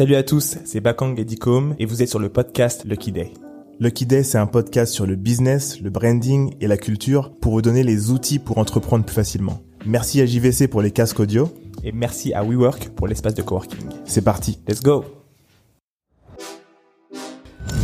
[0.00, 3.34] Salut à tous, c'est Bakang Edicom et vous êtes sur le podcast Lucky Day.
[3.80, 7.60] Lucky Day, c'est un podcast sur le business, le branding et la culture pour vous
[7.60, 9.60] donner les outils pour entreprendre plus facilement.
[9.84, 11.50] Merci à JVC pour les casques audio.
[11.84, 13.90] Et merci à WeWork pour l'espace de coworking.
[14.06, 14.58] C'est parti.
[14.66, 15.04] Let's go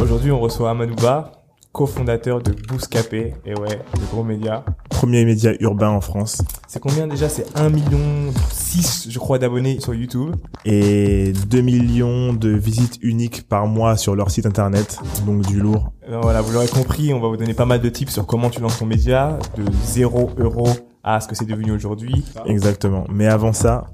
[0.01, 1.33] Aujourd'hui, on reçoit Amanouba,
[1.77, 4.65] cofondateur de Bouscapé, et ouais, le gros média.
[4.89, 6.41] Premier média urbain en France.
[6.67, 7.29] C'est combien déjà?
[7.29, 10.35] C'est 1 million 6, je crois, d'abonnés sur YouTube.
[10.65, 15.93] Et 2 millions de visites uniques par mois sur leur site internet, donc du lourd.
[16.09, 18.49] Alors voilà, vous l'aurez compris, on va vous donner pas mal de tips sur comment
[18.49, 20.71] tu lances ton média, de 0 euros
[21.05, 22.25] à ce que c'est devenu aujourd'hui.
[22.47, 23.05] Exactement.
[23.13, 23.85] Mais avant ça,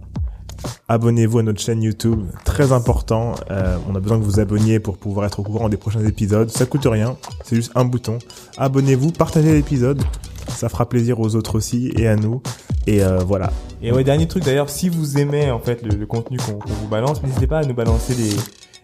[0.89, 2.21] abonnez-vous à notre chaîne YouTube.
[2.45, 3.35] Très important.
[3.51, 6.51] Euh, on a besoin que vous abonniez pour pouvoir être au courant des prochains épisodes.
[6.51, 7.17] Ça coûte rien.
[7.45, 8.19] C'est juste un bouton.
[8.59, 10.03] Abonnez-vous, partagez l'épisode.
[10.49, 12.43] Ça fera plaisir aux autres aussi et à nous.
[12.87, 13.53] Et euh, voilà.
[13.81, 16.89] Et ouais, dernier truc d'ailleurs, si vous aimez en fait le, contenu qu'on qu'on vous
[16.89, 18.37] balance, n'hésitez pas à nous balancer des,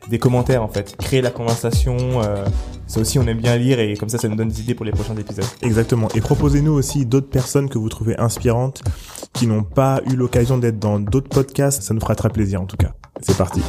[0.09, 0.97] des commentaires en fait.
[0.97, 1.97] Créer la conversation.
[2.23, 2.45] Euh,
[2.87, 4.87] ça aussi, on aime bien lire et comme ça, ça nous donne des idées pour
[4.87, 5.45] les prochains épisodes.
[5.61, 6.09] Exactement.
[6.15, 8.83] Et proposez-nous aussi d'autres personnes que vous trouvez inspirantes,
[9.35, 11.83] qui n'ont pas eu l'occasion d'être dans d'autres podcasts.
[11.83, 12.95] Ça nous fera très plaisir en tout cas.
[13.21, 13.61] C'est parti.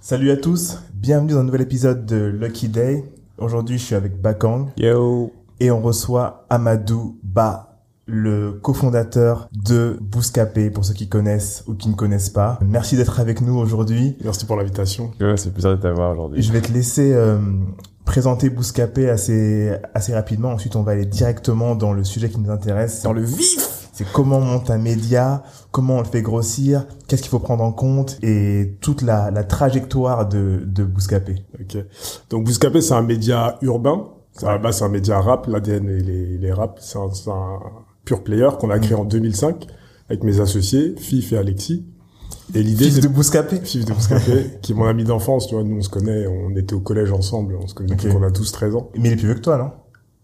[0.00, 3.04] Salut à tous, bienvenue dans un nouvel épisode de Lucky Day.
[3.36, 7.67] Aujourd'hui, je suis avec Bakang Yo et on reçoit Amadou Ba,
[8.08, 12.58] le cofondateur de Bouscapé, pour ceux qui connaissent ou qui ne connaissent pas.
[12.66, 14.16] Merci d'être avec nous aujourd'hui.
[14.24, 15.12] Merci pour l'invitation.
[15.20, 16.42] Ouais, c'est plaisir de t'avoir aujourd'hui.
[16.42, 17.38] Je vais te laisser euh,
[18.06, 20.52] présenter Bouscapé assez, assez rapidement.
[20.52, 23.02] Ensuite, on va aller directement dans le sujet qui nous intéresse.
[23.02, 27.20] Dans le vif C'est comment on monte un média, comment on le fait grossir, qu'est-ce
[27.20, 31.44] qu'il faut prendre en compte et toute la, la trajectoire de, de Bouscapé.
[31.60, 31.76] Ok.
[32.30, 34.06] Donc Bouscapé, c'est un média urbain.
[34.32, 35.46] C'est à la base, c'est un média rap.
[35.46, 36.78] L'ADN et les, les rap.
[36.80, 37.58] C'est un, c'est un
[38.08, 39.66] pure player qu'on a créé en 2005
[40.08, 41.84] avec mes associés, Fif et Alexis.
[42.54, 45.46] Et l'idée, c'est de Bouscapé Fif de Bouscapé, qui est mon ami d'enfance.
[45.46, 47.98] Tu vois, nous on se connaît, on était au collège ensemble, on se connaît Ok.
[47.98, 48.90] depuis qu'on a tous 13 ans.
[48.96, 49.70] Mais il est plus vieux que toi, non?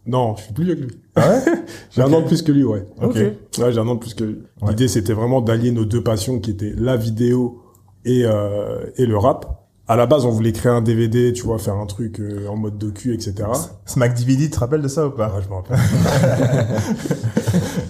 [0.06, 0.91] Non, je suis plus vieux que lui.
[1.17, 1.43] Ah ouais?
[1.91, 2.87] J'ai un an de plus que lui, ouais.
[3.03, 3.15] Ok.
[3.17, 4.39] Ouais, j'ai un an de plus que lui.
[4.62, 4.71] Ouais.
[4.71, 7.61] L'idée, c'était vraiment d'allier nos deux passions qui étaient la vidéo
[8.06, 9.64] et, euh, et le rap.
[9.87, 12.56] À la base, on voulait créer un DVD, tu vois, faire un truc euh, en
[12.56, 13.34] mode docu, etc.
[13.84, 15.27] Smack DVD, tu te rappelles de ça ou pas?
[15.28, 15.78] Ouais, je me rappelle.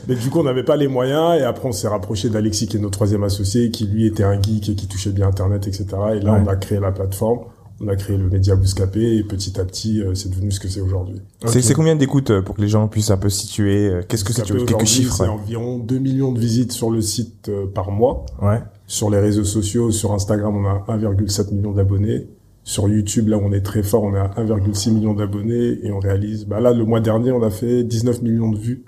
[0.09, 2.77] Mais du coup, on n'avait pas les moyens, et après, on s'est rapproché d'Alexis, qui
[2.77, 5.87] est notre troisième associé, qui lui était un geek et qui touchait bien Internet, etc.
[6.16, 6.41] Et là, Ouais.
[6.44, 7.41] on a créé la plateforme,
[7.81, 10.69] on a créé le média Bouscapé, et petit à petit, euh, c'est devenu ce que
[10.69, 11.21] c'est aujourd'hui.
[11.47, 14.32] C'est combien d'écoutes euh, pour que les gens puissent un peu situer euh, Qu'est-ce que
[14.32, 17.49] c'est Bouscapé, tu veux Quelques chiffres C'est environ 2 millions de visites sur le site
[17.49, 18.26] euh, par mois.
[18.43, 18.61] Ouais.
[18.87, 22.28] Sur les réseaux sociaux, sur Instagram, on a 1,7 million d'abonnés.
[22.65, 25.99] Sur YouTube, là, on est très fort, on est à 1,6 million d'abonnés et on
[25.99, 28.84] réalise, bah là, le mois dernier, on a fait 19 millions de vues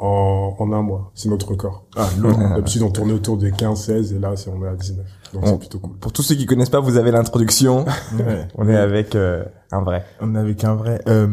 [0.00, 1.12] en, en un mois.
[1.14, 1.84] C'est notre record.
[1.96, 2.08] Ah.
[2.56, 5.04] D'habitude, on tournait autour des 15, 16 et là, c'est, on est à 19.
[5.32, 5.48] Donc, Bon.
[5.48, 5.96] c'est plutôt cool.
[5.98, 7.84] Pour tous ceux qui connaissent pas, vous avez l'introduction.
[8.18, 8.46] Ouais.
[8.56, 10.04] On est avec euh, un vrai.
[10.20, 11.00] On est avec un vrai.
[11.08, 11.26] Euh,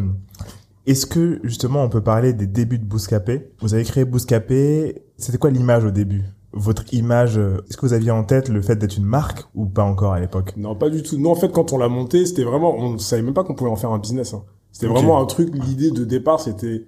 [0.88, 3.51] Est-ce que justement on peut parler des débuts de Bouscapé?
[3.59, 5.03] Vous avez créé Bouscapé.
[5.17, 6.23] C'était quoi l'image au début?
[6.53, 7.38] Votre image.
[7.38, 10.13] euh, Est-ce que vous aviez en tête le fait d'être une marque ou pas encore
[10.13, 10.53] à l'époque?
[10.57, 11.17] Non, pas du tout.
[11.17, 13.56] Nous, en fait, quand on l'a monté, c'était vraiment, on ne savait même pas qu'on
[13.56, 14.34] pouvait en faire un business.
[14.34, 14.44] Hein.
[14.72, 16.85] C'était vraiment un truc, l'idée de départ, c'était,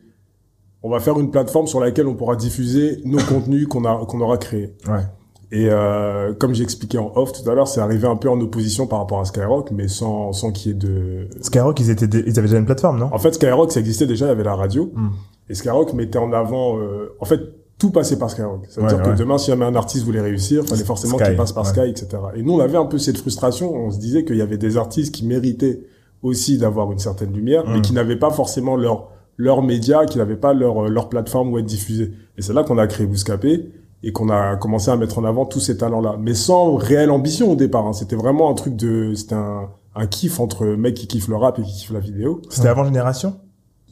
[0.84, 4.22] on va faire une plateforme sur laquelle on pourra diffuser nos contenus qu'on a, qu'on
[4.22, 4.74] aura créés.
[4.88, 5.04] Ouais.
[5.52, 8.40] Et euh, comme j'ai expliqué en off tout à l'heure, c'est arrivé un peu en
[8.42, 11.28] opposition par rapport à Skyrock, mais sans, sans qu'il y ait de...
[11.42, 13.10] Skyrock, ils étaient, ils avaient déjà une plateforme, non?
[13.12, 14.92] En fait, Skyrock, ça existait déjà, il y avait la radio.
[14.96, 15.10] Hmm.
[15.50, 16.78] Et Skyrock mettait en avant...
[16.80, 17.40] euh, en fait,
[17.84, 18.66] tout passait par Skyrock.
[18.70, 19.14] Ça veut Ouais, dire ouais.
[19.14, 21.70] que demain, si jamais un artiste voulait réussir, il fallait forcément qu'il passe par ouais.
[21.72, 22.08] Sky, etc.
[22.36, 23.74] Et nous, on avait un peu cette frustration.
[23.76, 25.82] On se disait qu'il y avait des artistes qui méritaient
[26.22, 27.82] aussi d'avoir une certaine lumière, mais Hmm.
[27.82, 31.66] qui n'avaient pas forcément leur leur média, qui n'avaient pas leur leur plateforme où être
[31.66, 32.14] diffusés.
[32.38, 33.70] Et c'est là qu'on a créé Bouscapé
[34.04, 37.52] et qu'on a commencé à mettre en avant tous ces talents-là, mais sans réelle ambition
[37.52, 37.86] au départ.
[37.88, 37.94] hein.
[37.94, 41.58] C'était vraiment un truc de, c'était un, un kiff entre mecs qui kiffent le rap
[41.60, 42.42] et qui kiffent la vidéo.
[42.50, 43.34] C'était avant Génération?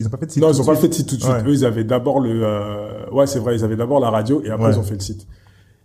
[0.01, 1.15] Ils ont pas fait de site Non, tout ils ont pas fait de site tout
[1.15, 1.33] de suite.
[1.33, 1.43] Ouais.
[1.45, 4.49] Eux, ils avaient d'abord le, euh, ouais, c'est vrai, ils avaient d'abord la radio et
[4.49, 4.73] après Ouais.
[4.73, 5.27] ils ont fait le site.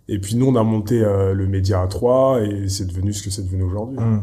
[0.09, 3.23] Et puis nous, on a monté euh, le média à 3 et c'est devenu ce
[3.23, 3.97] que c'est devenu aujourd'hui.
[3.99, 4.21] Hmm.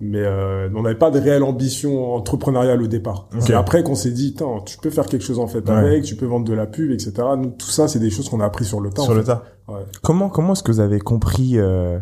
[0.00, 3.28] Mais euh, on n'avait pas de réelle ambition entrepreneuriale au départ.
[3.32, 3.42] Ok.
[3.42, 4.34] C'est après qu'on s'est dit,
[4.66, 5.74] tu peux faire quelque chose en fait Ouais.
[5.76, 7.12] avec, tu peux vendre de la pub, etc.
[7.38, 9.02] Nous, tout ça, c'est des choses qu'on a appris sur le temps.
[9.04, 9.44] Sur en le tas.
[9.68, 9.80] Ouais.
[10.02, 11.98] Comment comment est-ce que vous avez compris euh,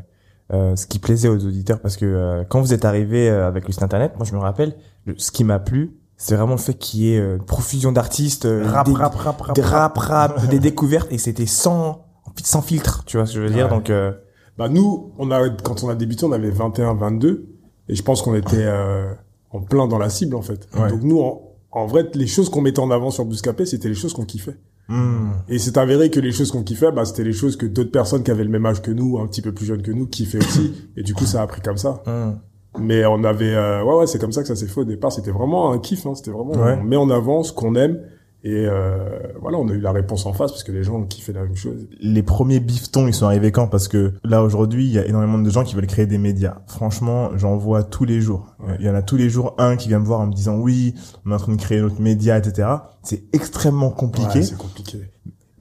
[0.53, 1.81] euh, ce qui plaisait aux auditeurs?
[1.81, 4.41] Parce que euh, quand vous êtes arrivé euh, avec le site internet, moi je me
[4.41, 4.75] rappelle,
[5.07, 5.93] le- ce qui m'a plu,
[6.23, 9.13] c'est vraiment le fait qu'il y ait euh, une profusion d'artistes, euh, Rap, des, rap,
[9.17, 12.07] rap, rap, des rap, rap, des découvertes, et c'était sans
[12.45, 13.65] sans filtre, tu vois ce que je veux dire.
[13.65, 13.71] Ouais.
[13.71, 14.13] Donc euh,
[14.57, 17.49] Bah nous, on a quand on a débuté, on avait 21, 22,
[17.89, 19.13] et je pense qu'on était euh,
[19.51, 20.69] en plein dans la cible en fait.
[20.79, 20.91] Ouais.
[20.91, 21.43] Donc nous, en,
[21.73, 24.59] en vrai, les choses qu'on mettait en avant sur Bouscapé, c'était les choses qu'on kiffait.
[24.87, 25.31] Hmm.
[25.49, 28.23] Et c'est avéré que les choses qu'on kiffait, bah, c'était les choses que d'autres personnes
[28.23, 30.39] qui avaient le même âge que nous, un petit peu plus jeunes que nous, kiffaient
[30.39, 30.73] aussi.
[30.97, 32.01] Et du coup, ça a pris comme ça.
[32.07, 32.39] Hum.
[32.79, 35.13] Mais on avait, euh, ouais, ouais, c'est comme ça que ça s'est fait au départ.
[35.13, 36.15] C'était vraiment un kiff, hein.
[36.15, 36.79] C'était vraiment, Ouais.
[36.81, 38.01] on met en avant ce qu'on aime.
[38.45, 41.05] Et euh, voilà, on a eu la réponse en face parce que les gens ont
[41.05, 41.87] kiffé la même chose.
[42.01, 43.69] Les premiers biftons, ils sont arrivés quand?
[43.69, 46.57] Parce que là, aujourd'hui, il y a énormément de gens qui veulent créer des médias.
[46.67, 48.57] Franchement, j'en vois tous les jours.
[48.59, 48.75] Ouais.
[48.81, 50.57] Il y en a tous les jours un qui vient me voir en me disant
[50.57, 52.69] oui, on est en train de créer notre média, etc.
[53.05, 54.39] C'est extrêmement compliqué.
[54.41, 54.99] Ouais, c'est compliqué.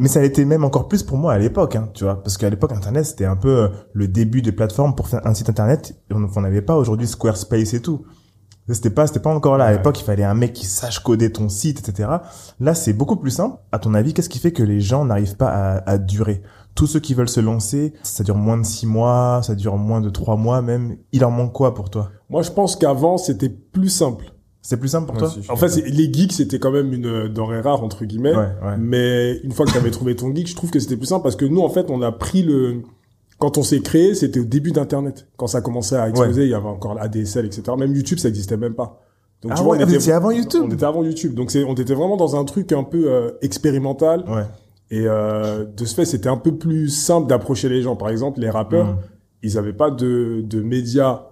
[0.02, 2.50] Mais ça l'était même encore plus pour moi à l'époque, hein, tu vois, parce qu'à
[2.50, 5.96] l'époque Internet c'était un peu euh, le début des plateformes pour faire un site Internet.
[6.10, 8.04] Et on n'avait pas aujourd'hui Squarespace et tout.
[8.68, 9.66] C'était pas, c'était pas encore là.
[9.66, 12.10] À l'époque, il fallait un mec qui sache coder ton site, etc.
[12.60, 13.58] Là, c'est beaucoup plus simple.
[13.72, 16.42] À ton avis, qu'est-ce qui fait que les gens n'arrivent pas à, à durer?
[16.74, 20.02] Tous ceux qui veulent se lancer, ça dure moins de six mois, ça dure moins
[20.02, 20.98] de trois mois même.
[21.12, 22.10] Il en manque quoi pour toi?
[22.30, 24.34] Moi, je pense qu'avant, c'était plus simple.
[24.62, 27.62] C'est plus simple pour toi En fait, les geeks, c'était quand même une euh, denrée
[27.62, 28.32] rare, entre guillemets.
[28.36, 28.78] Ouais, ouais.
[28.78, 31.24] Mais une fois que tu avais trouvé ton geek, je trouve que c'était plus simple
[31.24, 32.82] parce que nous, en fait, on a pris le...
[33.40, 35.26] Quand on s'est créé, c'était au début d'Internet.
[35.36, 37.64] Quand ça commençait à exploser, il y avait encore l'ADSL, etc.
[37.76, 39.02] Même YouTube, ça existait même pas.
[39.42, 41.34] Donc, Ah tu vois, ouais, on était, étiez avant YouTube on était avant YouTube.
[41.34, 44.24] Donc, c'est, on était vraiment dans un truc un peu euh, expérimental.
[44.30, 44.44] Ouais.
[44.92, 47.96] Et euh, de ce fait, c'était un peu plus simple d'approcher les gens.
[47.96, 48.98] Par exemple, les rappeurs, Mhm.
[49.42, 51.24] ils avaient pas de, de médias,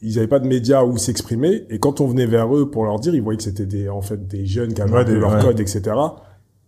[0.00, 1.64] ils avaient pas de médias où s'exprimer.
[1.70, 4.02] Et quand on venait vers eux pour leur dire, ils voyaient que c'était des, en
[4.02, 5.40] fait, des jeunes qui avaient Ouais, des- leur ouais.
[5.42, 5.82] code, etc.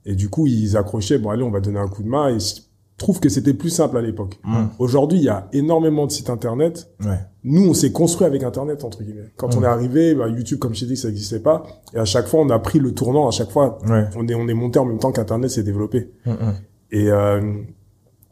[0.05, 1.19] Et du coup, ils accrochaient.
[1.19, 2.29] Bon, allez, on va donner un coup de main.
[2.35, 2.63] Et je
[2.97, 4.39] trouve que c'était plus simple à l'époque.
[4.45, 4.69] Mhm.
[4.79, 6.89] Aujourd'hui, il y a énormément de sites internet.
[7.05, 7.19] Ouais.
[7.45, 9.31] Nous, on s'est construit avec Internet, entre guillemets.
[9.37, 9.65] Quand on Mhm.
[9.65, 11.63] est arrivé, bah, YouTube, comme je t'ai dit, ça n'existait pas.
[11.95, 13.29] Et à chaque fois, on a pris le tournant.
[13.29, 13.79] À chaque fois,
[14.17, 16.11] on est, on est monté en même temps qu'Internet s'est développé.
[16.27, 16.55] Mm, mm.
[16.93, 17.41] Et euh,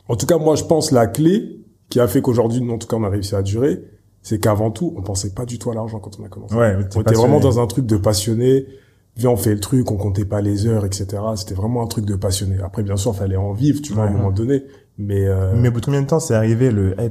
[0.09, 2.87] en tout cas, moi, je pense la clé qui a fait qu'aujourd'hui, nous, en tout
[2.89, 3.83] cas, on a réussi à durer,
[4.29, 6.55] c'est qu'avant tout, on pensait pas du tout à l'argent quand on a commencé.
[6.55, 8.67] Ouais, on était vraiment dans un truc de passionné.
[9.17, 11.07] Viens, on fait le truc, on comptait pas les heures, etc.
[11.35, 12.59] C'était vraiment un truc de passionné.
[12.63, 14.65] Après, bien sûr, fallait en vivre, tu vois, à un moment donné.
[14.99, 17.11] Mais, euh, Mais au bout de combien de temps c'est arrivé le hey,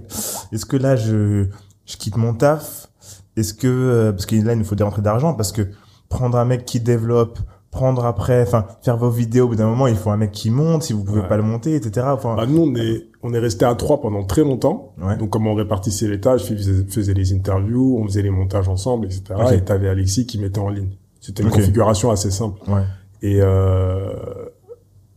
[0.51, 1.47] Est-ce que là je
[1.87, 2.89] je quitte mon taf?
[3.35, 5.63] Est-ce que euh, parce que là il nous faut des rentrées d'argent parce que
[6.09, 7.39] prendre un mec qui développe,
[7.77, 10.49] prendre après, enfin faire vos vidéos au bout d'un moment il faut un mec qui
[10.49, 11.27] monte si vous pouvez Ouais.
[11.27, 12.07] pas le monter etc.
[12.09, 14.93] Enfin bah, nous, on est, on est resté à trois pendant très longtemps.
[15.01, 15.15] ouais.
[15.17, 19.05] Donc, comme on répartissait les tâches, faisait, faisait les interviews, on faisait les montages ensemble,
[19.05, 19.23] etc.
[19.37, 19.51] Ok.
[19.53, 20.91] Et t'avais Alexis qui mettait en ligne.
[21.21, 22.59] C'était une configuration assez simple.
[22.69, 22.83] ouais.
[23.21, 24.13] Et euh,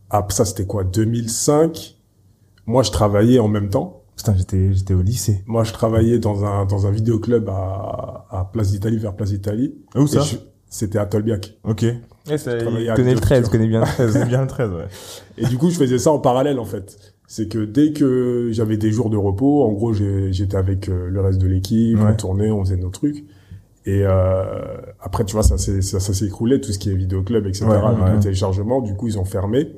[0.09, 1.95] ah, ça, c'était quoi 2005
[2.65, 3.97] Moi, je travaillais en même temps.
[4.17, 5.43] Putain j'étais j'étais au lycée.
[5.47, 9.73] Moi, je travaillais dans un dans un vidéoclub à, à Place d'Italie, vers Place d'Italie.
[9.95, 10.19] Où ça?
[10.21, 10.35] Je-
[10.71, 11.57] C'était à Tolbiac.
[11.63, 11.85] Ok.
[12.29, 13.51] Ouais, ça, il connaît le Vidéo 13, Futur.
[13.51, 14.11] connaît bien le 13.
[14.13, 14.85] C'est bien le 13 ouais.
[15.37, 16.97] Et du coup, je faisais ça en parallèle, en fait.
[17.27, 21.07] C'est que dès que j'avais des jours de repos, en gros, j'ai- j'étais avec euh,
[21.09, 22.11] le reste de l'équipe, Ouais.
[22.11, 23.25] on tournait, on faisait nos trucs.
[23.85, 24.43] Et euh,
[24.99, 27.65] après, tu vois, ça s'est ça, ça s'est écroulé, tout ce qui est vidéoclub, etc.
[27.65, 28.13] Ouais, avec ouais.
[28.13, 28.81] le téléchargement.
[28.81, 29.73] Du coup, ils ont fermé.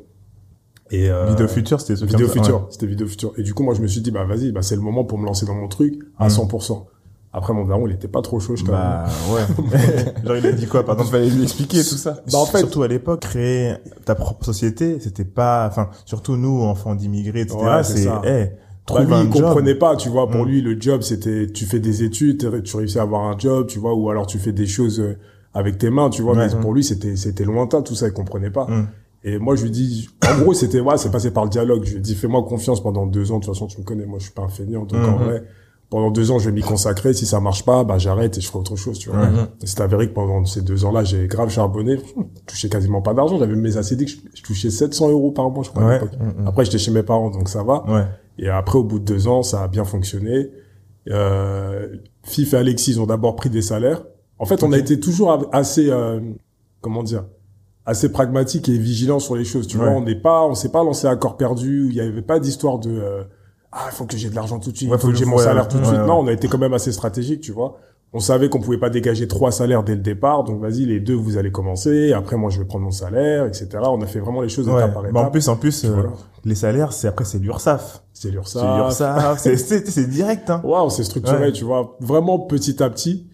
[0.91, 3.31] Et euh, Vidéo future c'était ce Vidéo Future, c'était Vidéo Future.
[3.37, 5.17] Et du coup, moi, je me suis dit, bah vas-y, bah c'est le moment pour
[5.17, 6.29] me lancer dans mon truc à Mm.
[6.29, 6.85] 100%.
[7.35, 8.63] Après, mon daron, il était pas trop chaud, je.
[8.63, 9.41] Bah ouais.
[10.25, 12.21] Genre il a dit quoi par exemple fallait lui expliquer tout ça.
[12.31, 13.73] Bah, en fait- surtout à l'époque, créer
[14.05, 17.57] ta propre société, c'était pas, enfin, surtout nous, enfants d'immigrés, etc.
[17.59, 18.51] Ouais, c'est eh,
[18.87, 19.41] Bah, lui, il job.
[19.43, 20.29] comprenait pas, tu vois.
[20.29, 20.47] Pour Mm.
[20.49, 23.79] lui, le job, c'était, tu fais des études, tu réussis à avoir un job, tu
[23.79, 25.17] vois, ou alors tu fais des choses euh,
[25.55, 26.35] avec tes mains, tu vois.
[26.35, 26.47] Ouais.
[26.53, 28.65] Mais pour lui, c'était, c'était lointain, tout ça, il comprenait pas.
[28.67, 28.87] Mm.
[29.23, 31.83] Et moi, je lui dis, en gros, c'était, ouais, c'est passé par le dialogue.
[31.85, 33.39] Je lui ai dit, fais-moi confiance pendant deux ans.
[33.39, 34.83] De toute façon, tu me connais, moi, je suis pas un feignant.
[34.83, 35.23] Donc, en Mhm.
[35.23, 35.43] vrai,
[35.93, 37.13] pendant deux ans, je vais m'y consacrer.
[37.13, 39.27] Si ça marche pas, bah, j'arrête et je ferai autre chose, tu vois.
[39.63, 41.97] C'est avéré que pendant ces deux ans-là, j'ai grave charbonné.
[41.97, 43.37] Je touchais quasiment pas d'argent.
[43.37, 45.99] J'avais mes ACD que je, je touchais 700 euros par mois, je crois, Ouais.
[46.01, 46.47] Mm, mm.
[46.47, 47.83] Après, j'étais chez mes parents, donc ça va.
[47.87, 48.05] Ouais.
[48.39, 50.49] Et après, au bout de deux ans, ça a bien fonctionné.
[51.11, 51.87] Euh,
[52.23, 54.03] Fif et Alexis, ils ont d'abord pris des salaires.
[54.39, 56.19] En fait, on a été toujours assez, euh,
[56.81, 57.25] comment dire,
[57.85, 59.67] assez pragmatique et vigilant sur les choses.
[59.67, 59.83] Tu Ouais.
[59.85, 61.87] vois, on n'est pas, on s'est pas lancé à corps perdu.
[61.89, 63.23] Il n'y avait pas d'histoire de euh,
[63.73, 65.25] ah, il faut que j'ai de l'argent tout de suite, Ouais, il faut que j'ai
[65.25, 65.99] mon ouais, salaire tout de ouais, suite.
[65.99, 66.07] ouais.
[66.07, 67.77] Non, on a été quand même assez stratégique, tu vois.
[68.15, 71.15] On savait qu'on pouvait pas dégager trois salaires dès le départ, donc vas-y, les deux,
[71.15, 72.13] vous allez commencer.
[72.13, 73.69] Après, moi, je vais prendre mon salaire, etc.
[73.81, 74.75] On a fait vraiment les choses Ouais.
[74.77, 75.25] étape par Bah, étape.
[75.25, 76.03] en plus, en plus, euh,
[76.45, 78.03] les salaires, c'est après, c'est l'URSSAF.
[78.13, 78.77] C'est C'est l'URSSAF.
[78.77, 79.39] l'URSSAF.
[79.39, 80.61] c'est, c'est, c'est direct, hein.
[80.63, 81.51] Ouais, on s'est structuré, Ouais.
[81.51, 83.25] tu vois, vraiment petit à petit.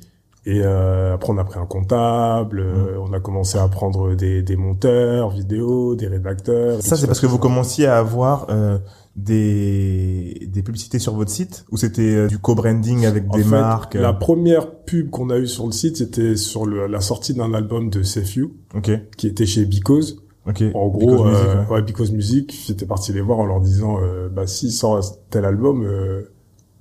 [0.46, 4.42] Et euh, après, on a pris un comptable, euh, on a commencé à prendre des,
[4.42, 6.82] des monteurs vidéo, des rédacteurs.
[6.82, 8.78] Ça, c'est parce que vous commenciez à avoir, euh,
[9.16, 13.50] des, des publicités sur votre site, ou c'était euh, du co-branding avec En des fait,
[13.50, 13.96] marques.
[13.96, 17.34] euh, La première pub qu'on a eue sur le site, c'était sur le, la sortie
[17.34, 18.92] d'un album de Safe You, Ok.
[19.18, 20.18] qui était chez Because.
[20.48, 20.64] Ok.
[20.74, 21.70] En Because gros, Music, euh, ouais.
[21.72, 25.46] ouais, Because Music, j'étais parti les voir en leur disant, euh, bah, si sort tel
[25.46, 26.32] album, euh,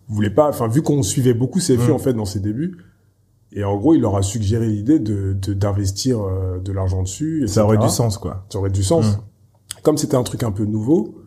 [0.09, 1.93] vous voulez pas, enfin, vu qu'on suivait beaucoup You, Mm.
[1.93, 2.79] en fait, dans ses débuts,
[3.53, 6.21] et en gros, il leur a suggéré l'idée de, de, d'investir
[6.63, 7.49] de l'argent dessus.
[7.49, 8.45] Ça aurait du sens, quoi.
[8.51, 9.07] Ça aurait du sens.
[9.17, 9.21] Mm.
[9.83, 11.18] Comme c'était un truc un peu nouveau,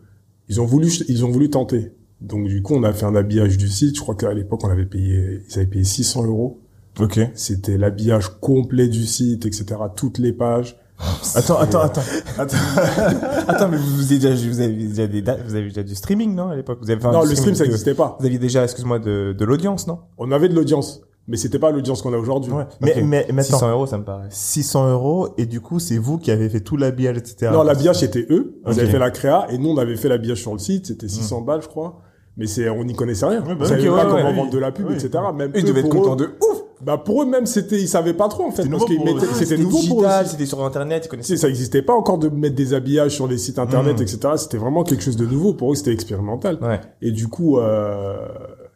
[0.52, 1.92] ils ont voulu, ils ont voulu tenter.
[2.20, 3.96] Donc du coup, on a fait un habillage du site.
[3.96, 6.60] Je crois qu'à l'époque, on avait payé, ils avaient payé 600 euros.
[7.00, 7.18] Ok.
[7.34, 9.64] C'était l'habillage complet du site, etc.
[9.96, 10.76] Toutes les pages.
[11.34, 12.02] Attends, attends, attends.
[12.38, 12.56] attends.
[13.48, 15.94] Attends, mais vous, vous avez déjà, vous avez déjà des dates- vous avez déjà du
[15.96, 16.78] streaming, non, à l'époque?
[16.80, 18.16] Vous avez, enfin, non, le stream, ça n'existait pas.
[18.20, 19.98] Vous aviez déjà, excuse-moi, de, de l'audience, non?
[20.18, 22.52] On avait de l'audience, mais c'était pas l'audience qu'on a aujourd'hui.
[22.52, 22.64] Ouais.
[22.80, 23.70] Mais, mais, mais 600 attends.
[23.70, 24.26] euros, ça me paraît.
[24.30, 27.50] 600 euros et du coup c'est vous qui avez fait tout l'habillage etc.
[27.52, 28.60] Non, l'habillage c'était eux.
[28.66, 28.78] Ils Ok.
[28.78, 30.86] avaient fait la créa et nous on avait fait l'habillage sur le site.
[30.86, 32.00] C'était 600 balles, je crois.
[32.38, 33.42] Mais c'est, on n'y connaissait rien.
[33.42, 34.50] Ouais, bah on savait pas ouais, comment ouais, vendre oui.
[34.50, 34.94] de la pub, Oui.
[34.94, 35.10] etc.
[35.36, 36.62] Même ils eux, devaient être contents eux- de ouf!
[36.80, 38.96] Bah pour eux même c'était, ils savaient pas trop en fait C'était parce nouveau qu'ils
[38.96, 39.14] pour eux.
[39.14, 40.02] mettaient, c'était C'était nouveau pour eux.
[40.06, 40.30] digital, aussi.
[40.32, 41.36] c'était sur Internet, ils connaissaient.
[41.36, 44.02] Ça existait pas encore de mettre des habillages sur les sites internet, Mm.
[44.02, 44.18] etc.
[44.38, 45.52] C'était vraiment quelque chose de nouveau.
[45.52, 46.58] Pour eux, c'était expérimental.
[46.62, 46.80] Ouais.
[47.02, 48.16] Et du coup, euh,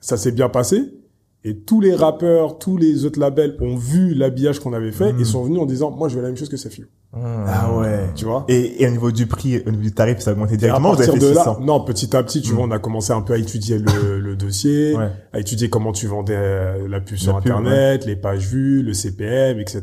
[0.01, 0.93] ça s'est bien passé.
[1.49, 5.25] Et tous les rappeurs, tous les autres labels ont vu l'habillage qu'on avait fait et
[5.25, 6.83] sont venus en disant, moi, je veux la même chose que Safi.
[7.15, 8.01] Ah ouais.
[8.17, 8.45] Tu vois?
[8.49, 10.93] Et, et au niveau du prix, au niveau du tarif, ça a augmenté à directement.
[10.93, 11.61] Vous avez partir fait de là, 600.
[11.61, 14.35] non, petit à petit, tu vois, on a commencé un peu à étudier le, le
[14.37, 15.09] dossier, Ouais.
[15.33, 18.83] à étudier comment tu vendais euh, la pub sur La pub, Internet, les pages vues,
[18.83, 19.83] le CPM, etc.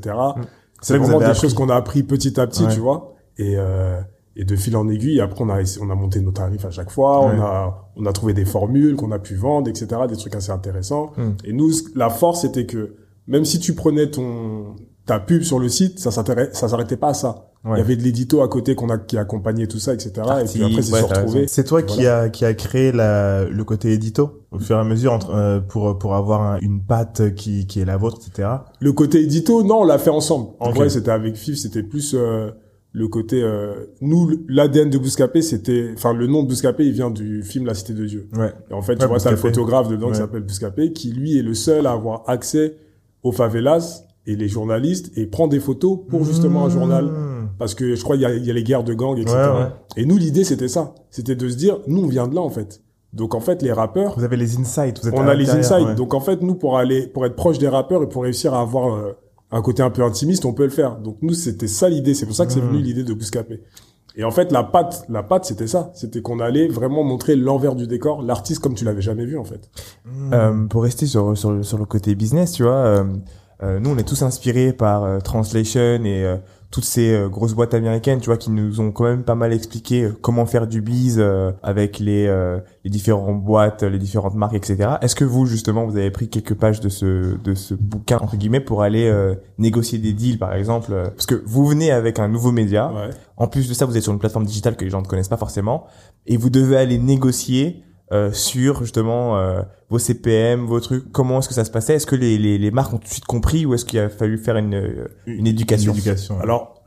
[0.82, 1.40] C'est vraiment des appris.
[1.40, 2.74] choses qu'on a appris petit à petit, Ouais.
[2.74, 3.16] tu vois.
[3.38, 4.00] Et, euh,
[4.36, 6.72] et de fil en aiguille, après, on a, essayé- on a monté nos tarifs à
[6.72, 7.34] chaque fois, Ouais.
[7.38, 10.52] on a, on a trouvé des formules qu'on a pu vendre, etc., des trucs assez
[10.52, 11.12] intéressants.
[11.18, 11.30] Mm.
[11.46, 12.96] Et nous, la force, c'était que
[13.28, 14.76] même si tu prenais ton,
[15.06, 16.24] ta pub sur le site, ça ça
[16.68, 17.50] s'arrêtait pas à ça.
[17.66, 17.76] Ouais.
[17.76, 20.12] Il y avait de l'édito à côté qu'on a, qui accompagnait tout ça, etc.
[20.42, 21.46] et puis après, c'est ouais, retrouver.
[21.48, 24.84] C'est toi qui a qui a créé la, le côté édito au fur et à
[24.84, 28.50] mesure entre, euh, pour pour avoir un- une patte qui qui est la vôtre, etc.
[28.82, 30.50] Le côté édito, non, on l'a fait ensemble.
[30.60, 32.52] En vrai, c'était avec FIF, c'était plus euh,
[32.96, 33.42] le côté...
[33.44, 35.92] euh, nous, l'ADN de Bouscapé, c'était...
[35.96, 38.28] Enfin, le nom de Bouscapé, il vient du film La Cité de Dieu.
[38.38, 38.54] Ouais.
[38.70, 40.12] Et en fait, tu Ouais, vois, t'as le photographe dedans Ouais.
[40.14, 42.78] qui s'appelle Bouscapé, qui lui est le seul à avoir accès
[43.24, 47.06] aux favelas et les journalistes et prend des photos pour justement un journal.
[47.06, 47.50] Mmh.
[47.60, 49.38] Parce que je crois qu'il y a, il y a les guerres de gangs, etc.
[49.98, 50.94] Et nous, l'idée, c'était ça.
[51.10, 52.82] C'était de se dire, nous, on vient de là, en fait.
[53.12, 55.00] Donc, en fait, les rappeurs, Vous avez les insights.
[55.02, 55.96] Vous êtes on à a les insights.
[55.96, 58.62] Donc en fait, nous pour aller pour être proche des rappeurs et pour réussir à
[58.62, 59.12] avoir euh,
[59.54, 60.98] un côté un peu intimiste, on peut le faire.
[60.98, 62.68] Donc nous c'était ça l'idée, c'est pour ça que c'est Mm.
[62.70, 63.62] venu l'idée de Bouscapé.
[64.16, 67.74] Et en fait, la patte, la patte c'était ça, c'était qu'on allait vraiment montrer l'envers
[67.76, 69.70] du décor, l'artiste comme tu l'avais jamais vu en fait.
[70.06, 70.34] Mmh.
[70.34, 73.04] Euh, pour rester sur, sur, le- sur le côté business, tu vois, euh,
[73.64, 76.38] euh, nous on est tous inspirés par euh, Translation et euh,
[76.74, 79.54] toutes ces euh, grosses boîtes américaines, tu vois, qui nous ont quand même pas mal
[79.54, 84.34] expliqué euh, comment faire du biz euh, avec les, euh, les différentes boîtes, les différentes
[84.34, 84.94] marques, etc.
[85.02, 88.38] Est-ce que vous justement vous avez pris quelques pages de ce de ce bouquin entre
[88.38, 92.28] guillemets pour aller euh, négocier des deals, par exemple, parce que vous venez avec un
[92.28, 92.92] nouveau média.
[92.92, 93.12] Ouais.
[93.38, 95.30] En plus de ça, vous êtes sur une plateforme digitale que les gens ne connaissent
[95.30, 95.86] pas forcément,
[96.26, 101.12] et vous devez aller négocier euh, sur justement euh, vos CPM, vos trucs.
[101.12, 101.96] Comment est-ce que ça se passait?
[101.96, 104.38] Est-ce que les, les, marques ont tout de suite compris ou est-ce qu'il a fallu
[104.38, 105.94] faire une, euh, une éducation?
[105.94, 106.40] Éducation.
[106.40, 106.84] Alors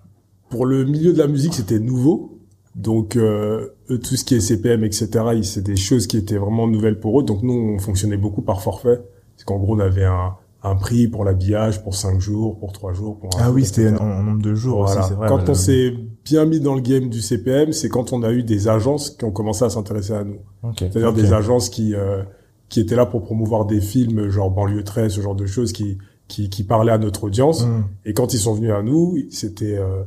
[0.51, 2.39] pour le milieu de la musique c'était nouveau.
[2.77, 5.09] Donc tout ce qui est CPM, etc.
[5.43, 7.25] C'est des choses qui étaient vraiment nouvelles pour eux.
[7.25, 9.01] Donc nous on fonctionnait beaucoup par forfait.
[9.37, 10.37] C'est qu'en gros on avait un,
[10.69, 13.89] un prix pour l'habillage pour cinq jours, pour trois jours, pour un ah oui, c'était
[13.99, 15.01] en, en nombre de jours Voilà.
[15.01, 15.29] aussi, c'est vrai.
[15.29, 15.95] Quand on s'est
[16.25, 19.25] bien mis dans le game du CPM, c'est quand on a eu des agences qui
[19.25, 20.39] ont commencé à s'intéresser à nous.
[20.79, 22.23] C'est-à-dire des agences qui euh,
[22.69, 25.99] qui étaient là pour promouvoir des films genre banlieue 13, ce genre de choses qui
[26.29, 27.65] qui, qui parlaient à notre audience.
[27.65, 27.85] Mmh.
[28.07, 30.03] Et quand ils sont venus à nous, c'était euh,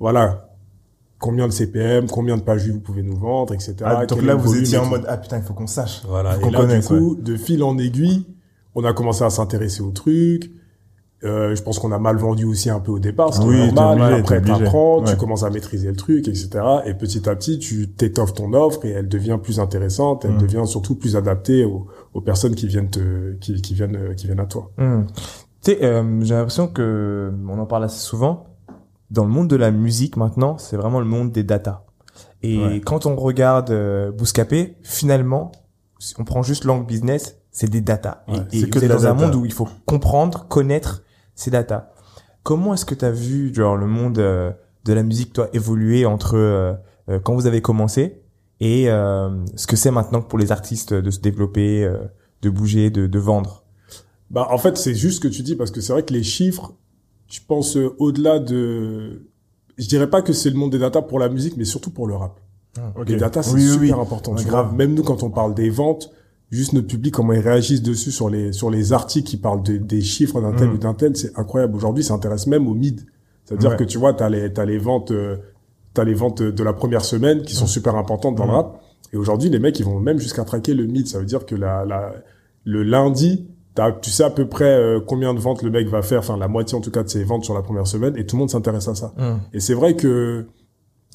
[0.00, 0.48] voilà
[1.18, 3.76] combien de CPM, combien de pages vous pouvez nous vendre, etc.
[3.82, 6.02] Ah, donc là, vous étiez en mode, ah putain, il faut qu'on sache.
[6.06, 6.32] Voilà.
[6.32, 8.26] Faut Et qu'on là, connaisse, du coup, de fil en aiguille,
[8.74, 10.50] on a commencé à s'intéresser au truc.
[11.22, 13.56] Euh, je pense qu'on a mal vendu aussi un peu au départ, ce qui Oui,
[13.56, 14.00] est normal.
[14.12, 15.10] obligé, Après, t'apprends, Ouais.
[15.10, 16.50] tu commences à maîtriser le truc, etc.
[16.84, 20.26] Et petit à petit, tu t'étoffes ton offre et elle devient plus intéressante.
[20.26, 20.38] Elle Mm.
[20.38, 24.40] devient surtout plus adaptée aux, aux personnes qui viennent te, qui, qui viennent, qui viennent
[24.40, 24.70] à toi.
[25.62, 28.44] Sais, euh, j'ai l'impression que on en parle assez souvent.
[29.10, 31.86] Dans le monde de la musique maintenant, c'est vraiment le monde des data.
[32.42, 32.80] Et Ouais.
[32.84, 35.52] quand on regarde euh, Bouscapé, finalement,
[35.98, 38.24] si on prend juste l'angle business, c'est des data.
[38.28, 39.26] Ouais, et et c'est vous que êtes la dans un data.
[39.26, 41.02] monde où il faut comprendre, connaître
[41.34, 41.92] ces data.
[42.42, 44.50] Comment est-ce que tu as vu genre le monde euh,
[44.84, 46.74] de la musique toi évoluer entre euh,
[47.08, 48.20] euh, quand vous avez commencé
[48.60, 51.96] et euh, ce que c'est maintenant pour les artistes de se développer, euh,
[52.42, 53.64] de bouger, de, de vendre?
[54.30, 56.22] Bah, en fait, c'est juste ce que tu dis parce que c'est vrai que les
[56.22, 56.72] chiffres,
[57.28, 59.26] je pense euh, au-delà de,
[59.78, 62.06] je dirais pas que c'est le monde des data pour la musique, mais surtout pour
[62.06, 62.40] le rap.
[62.96, 63.08] Ok.
[63.08, 64.02] Les data, c'est Oui, oui, super oui.
[64.02, 64.32] important.
[64.32, 64.68] Ouais, tu grave.
[64.68, 64.76] vois.
[64.76, 66.10] Même nous, quand on parle des ventes,
[66.50, 69.76] juste notre public, comment ils réagissent dessus sur les, sur les articles qui parlent de-
[69.78, 70.74] des chiffres d'un tel Mm.
[70.74, 71.74] ou d'un tel, c'est incroyable.
[71.76, 73.00] Aujourd'hui, ça intéresse même au mid.
[73.44, 73.76] C'est-à-dire Ouais.
[73.76, 75.36] que tu vois, t'as les, t'as les ventes, euh,
[75.94, 78.54] t'as les ventes de la première semaine qui sont super importantes dans le Mm.
[78.54, 78.80] rap.
[79.12, 81.06] Et aujourd'hui, les mecs, ils vont même jusqu'à traquer le mid.
[81.06, 82.12] Ça veut dire que la, la,
[82.64, 86.02] le lundi, t'as- tu sais à peu près euh, combien de ventes le mec va
[86.02, 88.26] faire, enfin la moitié en tout cas de ses ventes sur la première semaine, et
[88.26, 89.12] tout le monde s'intéresse à ça.
[89.52, 90.46] Et c'est vrai que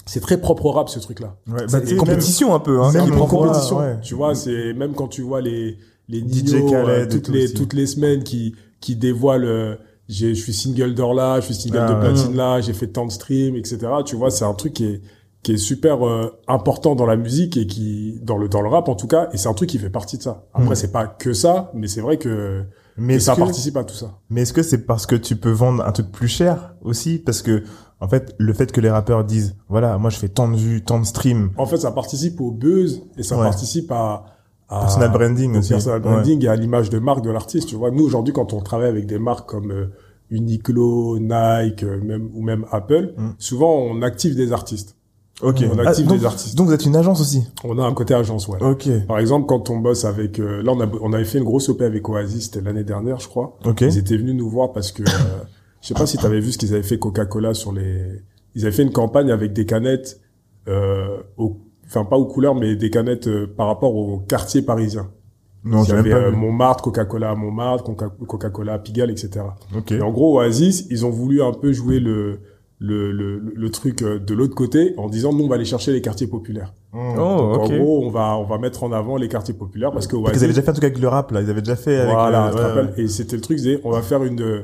[0.06, 1.36] c'est très propre au rap ce truc-là.
[1.48, 2.92] Ouais, C'est tu sais, une compétition un peu, hein.
[2.92, 3.78] même une voit, compétition.
[3.78, 4.00] ouais.
[4.02, 5.78] Tu vois, c'est même quand tu vois les
[6.08, 7.54] les DJ Nino, euh, Khaled et toutes tout les aussi.
[7.54, 9.76] toutes les semaines qui qui dévoilent euh,
[10.08, 12.00] j'ai je suis single d'or là, je suis single Ah, de ouais.
[12.14, 13.78] platine là, j'ai fait tant de streams, etc.
[14.06, 15.02] Tu vois, c'est un truc qui est
[15.44, 18.90] qui est super euh, important dans la musique et qui dans le dans le rap
[18.90, 20.48] en tout cas et c'est un truc qui fait partie de ça.
[20.54, 20.76] Après Mm.
[20.76, 22.64] c'est pas que ça, mais c'est vrai que,
[23.00, 24.18] Mais ça que, participe à tout ça.
[24.30, 27.18] mais est-ce que c'est parce que tu peux vendre un truc plus cher aussi?
[27.20, 27.64] Parce que,
[28.02, 30.84] en fait, le fait que les rappeurs disent, voilà, moi je fais tant de vues,
[30.84, 33.44] tant de streams, En fait, ça participe au buzz et ça Ouais.
[33.44, 34.26] participe à,
[34.70, 35.70] à personal branding aussi.
[35.70, 36.12] personal Ouais.
[36.12, 37.68] branding et à l'image de marque de l'artiste.
[37.70, 39.88] Tu vois, nous aujourd'hui, quand on travaille avec des marques comme euh,
[40.32, 43.30] Uniqlo, Nike, euh, même ou même Apple, Mm.
[43.38, 44.96] souvent on active des artistes.
[45.42, 45.64] Ok.
[45.74, 46.58] On Ah, active donc, des artistes.
[46.58, 47.44] donc vous êtes une agence aussi.
[47.64, 48.58] On a un côté agence, ouais.
[48.62, 48.90] Ok.
[49.08, 51.70] Par exemple, quand on bosse avec, euh, là on, a, on avait fait une grosse
[51.70, 53.58] OP avec Oasis, c'était l'année dernière, je crois.
[53.66, 53.82] Ok.
[53.82, 55.06] Ils étaient venus nous voir parce que, euh,
[55.82, 58.22] je sais pas si tu avais vu ce qu'ils avaient fait Coca-Cola sur les,
[58.56, 60.20] ils avaient fait une campagne avec des canettes,
[60.68, 65.10] euh, au, enfin pas aux couleurs, mais des canettes euh, par rapport au quartier parisien.
[65.64, 66.32] Non, Il y avait euh.
[66.32, 69.42] Montmartre, Coca-Cola à Montmartre, Coca- Coca-Cola à Pigalle, etc.
[69.76, 69.92] Ok.
[69.92, 72.40] Et en gros, Oasis, ils ont voulu un peu jouer le,
[72.82, 75.92] le, le, le truc euh, de l'autre côté en disant, nous, on va aller chercher
[75.92, 76.74] les quartiers populaires.
[76.94, 77.16] Hmm.
[77.20, 77.72] Oh, Donc, ok.
[77.72, 80.32] en gros, on va, on va mettre en avant les quartiers populaires parce que Parce
[80.32, 81.42] qu'ils avaient déjà fait un truc avec le rap, là.
[81.42, 83.04] Ils avaient déjà fait avec voilà, le- tu te ouais, rappelles ouais.
[83.04, 84.64] Et c'était le truc, c'est, on va faire une,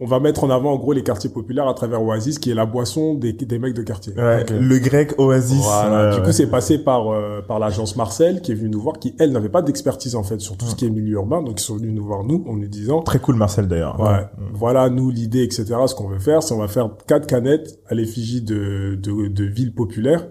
[0.00, 2.54] on va mettre en avant, en gros, les quartiers populaires à travers Oasis, qui est
[2.54, 4.12] la boisson des, des mecs de quartier.
[4.16, 5.62] Ouais, le grec Oasis.
[5.62, 6.08] Voilà.
[6.08, 6.26] ouais, du ouais.
[6.26, 9.30] coup, c'est passé par euh, par l'agence Marcel qui est venue nous voir, qui elle
[9.30, 11.76] n'avait pas d'expertise en fait sur tout ce qui est milieu urbain, donc ils sont
[11.76, 14.00] venus nous voir nous en nous disant, Très cool, Marcel, d'ailleurs.
[14.00, 15.66] ouais, voilà nous l'idée, etc.
[15.86, 19.44] Ce qu'on veut faire, c'est on va faire quatre canettes à l'effigie de, de de
[19.44, 20.26] villes populaires.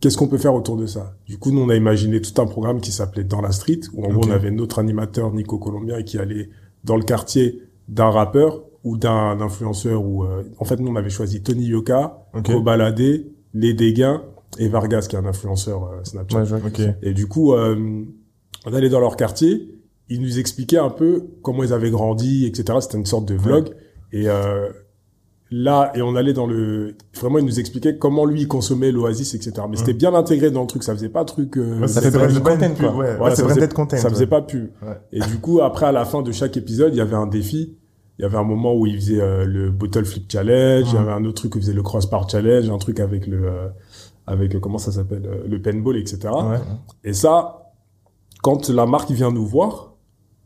[0.00, 1.16] Qu'est-ce qu'on peut faire autour de ça?
[1.26, 4.04] Du coup, nous on a imaginé tout un programme qui s'appelait Dans la Street, où
[4.06, 6.48] en gros on avait notre animateur Nico Colombien qui allait
[6.84, 11.10] dans le quartier d'un rappeur ou d'un influenceur ou euh, en fait nous on avait
[11.10, 12.00] choisi Tony Yoka,
[12.34, 12.46] Ok.
[12.52, 14.16] Kobalade, Les Dégâts
[14.58, 16.38] et Vargas qui est un influenceur euh, Snapchat.
[16.42, 16.96] Ouais.
[17.02, 18.04] Et du coup, euh,
[18.64, 22.78] on allait dans leur quartier, ils nous expliquaient un peu comment ils avaient grandi, etc.
[22.80, 23.70] C'était une sorte de vlog.
[24.12, 24.68] Et euh,
[25.50, 26.94] là, et on allait dans le...
[27.20, 29.52] Vraiment, ils nous expliquaient comment lui il consommait l'Oasis, etc.
[29.68, 31.56] Mais c'était bien intégré dans le truc, ça faisait pas truc...
[31.58, 32.96] euh, Ouais, Ça branded branded content, pub, quoi.
[33.18, 33.96] Ouais, ça faisait- content.
[33.96, 34.70] ça faisait pas pu.
[34.82, 34.96] Ouais.
[35.12, 37.76] Et du coup, après, à la fin de chaque épisode, il y avait un défi.
[38.18, 40.98] Il y avait un moment où il faisait euh, le bottle flip challenge, il y
[40.98, 43.68] avait un autre truc où il faisait le crossbar challenge, un truc avec le euh,
[44.26, 46.18] avec euh, comment ça s'appelle euh, le paintball, etc.
[46.24, 46.58] Ouais.
[47.04, 47.72] Et ça,
[48.42, 49.92] quand la marque vient nous voir,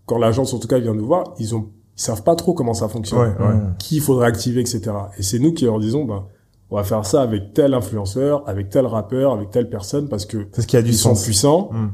[0.06, 2.72] quand l'agence en tout cas vient nous voir, ils ont ils savent pas trop comment
[2.74, 3.54] ça fonctionne, Ouais, ouais.
[3.54, 3.74] Mm.
[3.78, 4.90] qui il faudrait activer, etc.
[5.18, 6.24] Et c'est nous qui leur disons, ben
[6.70, 10.46] on va faire ça avec tel influenceur, avec tel rappeur, avec telle personne, parce que
[10.52, 11.24] C'est ce qui a du ils sont sens.
[11.24, 11.88] puissants Hmm.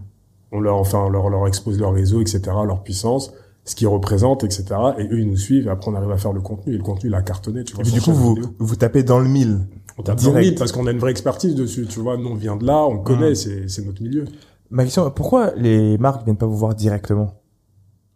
[0.52, 3.32] on leur enfin on leur leur expose leur réseau etc leur puissance
[3.66, 4.64] ce qu'ils représentent etc
[4.98, 6.82] et eux ils nous suivent et après on arrive à faire le contenu et le
[6.82, 8.50] contenu il a cartonné tu vois Et puis, du coup, vous, vidéo.
[8.58, 9.66] vous tapez dans le mille.
[9.98, 10.46] on tape dans le direct.
[10.46, 12.82] mille parce qu'on a une vraie expertise dessus tu vois nous on vient de là
[12.86, 14.24] on connaît c'est c'est notre milieu
[14.70, 17.34] Ma question, pourquoi les marques viennent pas vous voir directement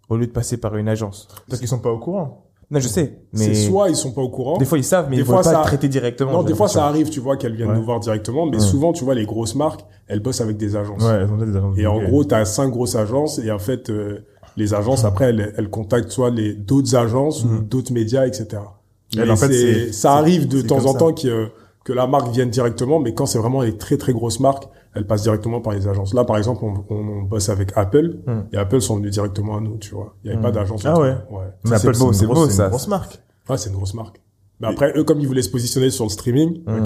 [0.08, 1.28] au lieu de passer par une agence?
[1.48, 2.46] Parce qu'ils sont pas au courant.
[2.72, 5.06] Non, je sais, mais c'est soit ils sont pas au courant des fois ils savent,
[5.10, 6.32] mais Des ils fois, pas ça- traiter directement.
[6.32, 7.76] non des fois ça arrive tu vois qu'elles viennent Ouais.
[7.76, 8.62] nous voir directement mais Ouais.
[8.62, 11.56] souvent tu vois les grosses marques elles bossent avec des agences Ouais, elles ont des
[11.56, 11.78] agences.
[11.78, 14.24] Et en gros, tu as cinq grosses agences et en fait, euh,
[14.56, 17.64] les agences, après, elles, elles contactent soit les d'autres agences ou Mhm.
[17.68, 18.62] d'autres médias, etc.
[19.16, 20.98] Mais en fait, ça arrive de temps en ça.
[20.98, 21.48] temps que,
[21.84, 25.06] que la marque vienne directement, mais quand c'est vraiment les très très grosses marques, elles
[25.06, 26.14] passent directement par les agences.
[26.14, 28.44] Là, par exemple, on, on bosse avec Apple Mhm.
[28.52, 30.14] et Apple sont venus directement à nous, tu vois.
[30.24, 30.84] Il n'y avait pas d'agence.
[30.84, 31.14] Ah ouais.
[31.30, 31.44] Ouais.
[31.64, 33.20] Mais Apple, c'est grosse- beau, c'est une grosse marque.
[33.48, 34.20] Ouais, c'est une grosse marque.
[34.60, 36.84] Mais après, eux, comme ils voulaient se positionner sur le streaming, Mm.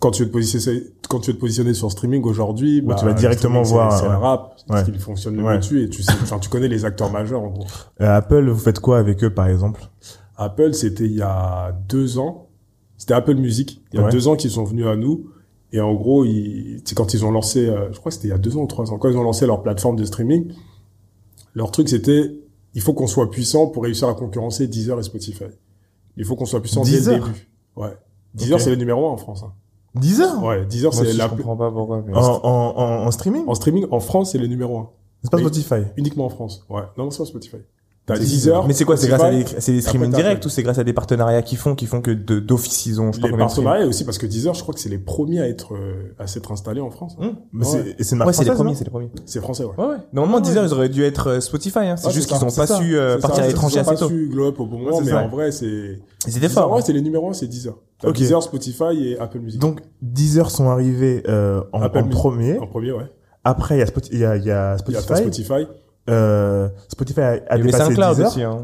[0.00, 3.04] Quand tu veux te positionner, quand tu veux te positionner sur streaming aujourd'hui, bah, tu
[3.04, 4.10] vas le directement voir, C'est ouais.
[4.12, 4.84] le rap, Ouais.
[4.84, 5.52] ce qui fonctionne le Ouais.
[5.52, 7.66] mieux dessus, et tu sais, enfin, tu connais les acteurs majeurs, en gros.
[8.00, 9.82] Euh, Apple, vous faites quoi avec eux, par exemple?
[10.36, 12.48] Apple, c'était il y a deux ans.
[12.96, 13.82] C'était Apple Music.
[13.92, 15.26] Il y a deux ans qu'ils sont venus à nous.
[15.72, 18.30] Et en gros, ils, c'est quand ils ont lancé, euh, je crois que c'était il
[18.32, 20.52] y a deux ans ou trois ans, quand ils ont lancé leur plateforme de streaming,
[21.54, 22.32] leur truc c'était,
[22.74, 25.44] il faut qu'on soit puissant pour réussir à concurrencer Deezer et Spotify.
[26.16, 27.18] Il faut qu'on soit puissant dès Deezer?
[27.18, 27.48] le début.
[27.76, 27.96] Ouais.
[28.34, 28.60] Deezer, Ok.
[28.62, 29.42] c'est le numéro un en France.
[29.44, 29.52] Hein.
[29.94, 32.02] 10 heures Ouais, Deezer, c'est la je comprends pas pourquoi.
[32.06, 34.90] mais- en, en, en, en streaming En streaming, en France, c'est le numéro un.
[35.22, 35.38] C'est pas.
[35.38, 35.82] Spotify.
[35.96, 36.64] Uniquement en France.
[36.70, 36.82] Ouais.
[36.96, 37.56] Non, c'est pas Spotify.
[38.06, 38.66] T'as Deezer.
[38.66, 40.62] Mais c'est quoi C'est grâce à des, c'est des streaming Après, t'as directs ou c'est
[40.64, 43.28] grâce à des partenariats qui font, qui font que de- d'office ils ont, je pas
[43.28, 46.12] Les partenariats aussi, parce que Deezer, je crois que c'est les premiers à être, euh,
[46.18, 47.16] à s'être installés en France.
[47.20, 47.34] hein.
[47.52, 47.94] Mais Ouais.
[47.98, 49.10] c'est, c'est une marque Ouais, c'est les premiers, c'est les premiers.
[49.26, 49.72] C'est français, ouais.
[49.78, 49.96] Ouais, ouais.
[50.12, 50.42] Normalement, ouais.
[50.42, 51.96] Deezer, ils auraient dû être euh, Spotify, hein.
[51.96, 52.78] C'est Ah, juste qu'ils ont pas ça.
[52.78, 54.08] su euh, partir à l'étranger qu'ils ont assez pas tôt.
[54.08, 55.66] su glow up au bon moment, mais en vrai, c'est...
[55.66, 56.72] Ils étaient Deezer, forts.
[56.72, 56.82] ouais, hein.
[56.84, 57.74] c'est les numéros 1, c'est Deezer.
[58.12, 59.60] Deezer, Spotify et Apple Music.
[59.60, 62.58] Donc, 10 heures sont arrivés en, en premier.
[62.58, 63.04] En premier, ouais.
[63.44, 63.76] Après,
[64.10, 65.66] Il y a Spotify.
[66.06, 66.10] Spotify.
[66.10, 68.28] Euh, Spotify a, a dépassé SoundCloud 10 heures.
[68.28, 68.58] aussi, hein.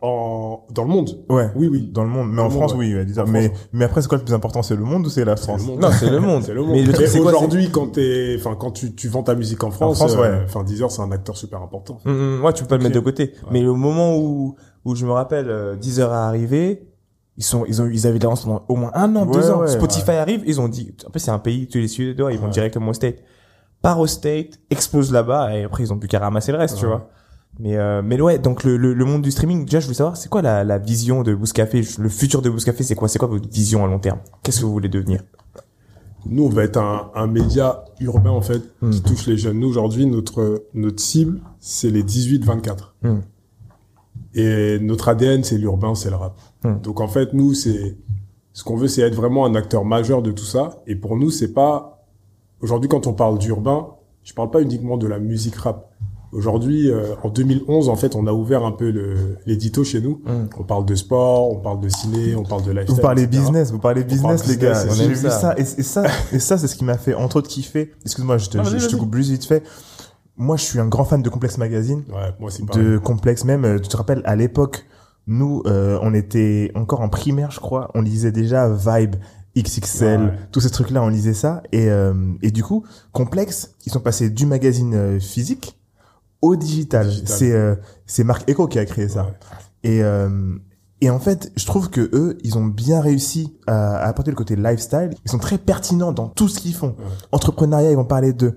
[0.00, 1.24] en dans le monde.
[1.28, 1.50] Ouais.
[1.56, 1.88] Oui, oui.
[1.92, 2.28] Dans le monde.
[2.30, 2.94] Mais Dans en France, monde, oui.
[2.94, 3.22] ouais, disons.
[3.22, 3.68] En mais, France.
[3.72, 4.62] mais après, c'est quoi le plus important?
[4.62, 5.62] C'est le monde ou c'est la France?
[5.66, 6.42] Non, c'est le monde.
[6.46, 6.72] C'est le monde.
[6.72, 9.34] Mais le truc, c'est quoi, c'est- aujourd'hui, quand t'es, enfin, quand tu, tu vends ta
[9.34, 10.42] musique en France, France, euh, ouais.
[10.44, 11.98] enfin, Deezer, c'est un acteur super important.
[12.04, 13.32] Mm, mm, ouais, tu peux pas le mettre de côté.
[13.50, 16.88] Mais au moment où, où je me rappelle, euh, Deezer est arrivé,
[17.36, 19.60] ils sont, ils ont, ils avaient des lancements au moins un an, Ouais, deux ans.
[19.60, 22.30] ouais, Spotify arrive, ils ont dit, en plus c'est un pays, tu les suis dehors,
[22.30, 23.16] ils vont directement au state.
[23.84, 26.86] Part au state, explose là-bas, et après ils ont plus qu'à ramasser le reste, tu
[26.86, 27.10] vois.
[27.58, 30.16] Mais, euh, mais ouais, donc le, le, le monde du streaming, déjà je voulais savoir,
[30.16, 33.28] c'est quoi la, la vision de Bouscapé, le futur de Bouscapé, c'est quoi, c'est quoi
[33.28, 34.18] votre vision à long terme?
[34.42, 35.22] Qu'est-ce que vous voulez devenir?
[36.26, 38.90] Nous, on va être un, un média urbain, en fait, Hmm.
[38.90, 39.58] qui touche les jeunes.
[39.60, 42.94] Nous, aujourd'hui, notre, notre cible, c'est les 18-24.
[43.02, 43.18] Hmm.
[44.34, 46.40] Et notre ADN, c'est l'urbain, c'est le rap.
[46.64, 46.80] Hmm.
[46.80, 47.96] Donc, en fait, nous, c'est,
[48.54, 50.82] ce qu'on veut, c'est être vraiment un acteur majeur de tout ça.
[50.86, 52.03] Et pour nous, c'est pas,
[52.64, 53.88] aujourd'hui, quand on parle d'urbain,
[54.24, 55.90] je parle pas uniquement de la musique rap.
[56.32, 58.92] Aujourd'hui, euh, en 2011, en fait, on a ouvert un peu
[59.46, 60.20] l'édito chez nous.
[60.26, 60.48] Hmm.
[60.58, 62.96] On parle de sport, on parle de ciné, on parle de lifestyle.
[62.96, 63.40] Vous parlez etc.
[63.40, 64.72] business, vous parlez business, parle les gars.
[64.84, 65.30] business, J'ai on aime vu ça.
[65.30, 65.54] ça.
[65.56, 67.92] Et, et ça, et ça, c'est ce qui m'a fait, entre autres, kiffer.
[68.04, 69.62] Excuse-moi, je te, Non, je, te coupe plus vite fait.
[70.36, 72.02] Moi, je suis un grand fan de Complex Magazine.
[72.08, 72.76] Ouais, moi, pas.
[72.78, 73.64] de complexe même.
[73.64, 74.86] euh, Tu te rappelles, à l'époque,
[75.28, 77.92] nous, euh, on était encore en primaire, je crois.
[77.94, 79.14] On lisait déjà Vibe,
[79.56, 80.32] XXL, Ouais.
[80.52, 81.62] tous ces trucs-là, on lisait ça.
[81.72, 85.78] Et, euh, et du coup, complexe, ils sont passés du magazine euh, physique
[86.42, 87.08] au digital.
[87.08, 87.36] Digital.
[87.38, 87.74] C'est euh,
[88.06, 89.24] c'est Marc Echo qui a créé ça.
[89.24, 89.32] Ouais.
[89.84, 90.56] Et euh,
[91.00, 94.36] et en fait, je trouve que eux, ils ont bien réussi à, à apporter le
[94.36, 95.10] côté lifestyle.
[95.24, 96.96] Ils sont très pertinents dans tout ce qu'ils font.
[97.32, 98.56] Entrepreneuriat, ils vont parler de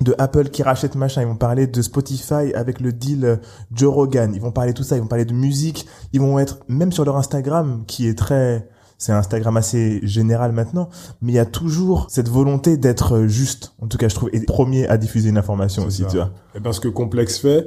[0.00, 3.36] de Apple qui rachète machin, ils vont parler de Spotify avec le deal euh,
[3.72, 6.60] Joe Rogan, ils vont parler tout ça, ils vont parler de musique, ils vont être
[6.66, 8.68] même sur leur Instagram qui est très
[9.02, 10.88] c'est Instagram assez général maintenant,
[11.20, 14.30] mais il y a toujours cette volonté d'être euh, juste, en tout cas je trouve,
[14.32, 16.08] et premier à diffuser une information aussi, ça.
[16.08, 16.30] tu vois.
[16.54, 17.66] Et parce que Complexe fait,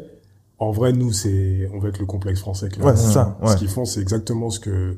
[0.60, 2.70] en vrai, nous, c'est, on veut être le complexe français.
[2.70, 2.92] clairement.
[2.92, 3.50] Ouais, c'est ça, ouais.
[3.52, 4.96] Ce qu'ils font, c'est exactement ce que,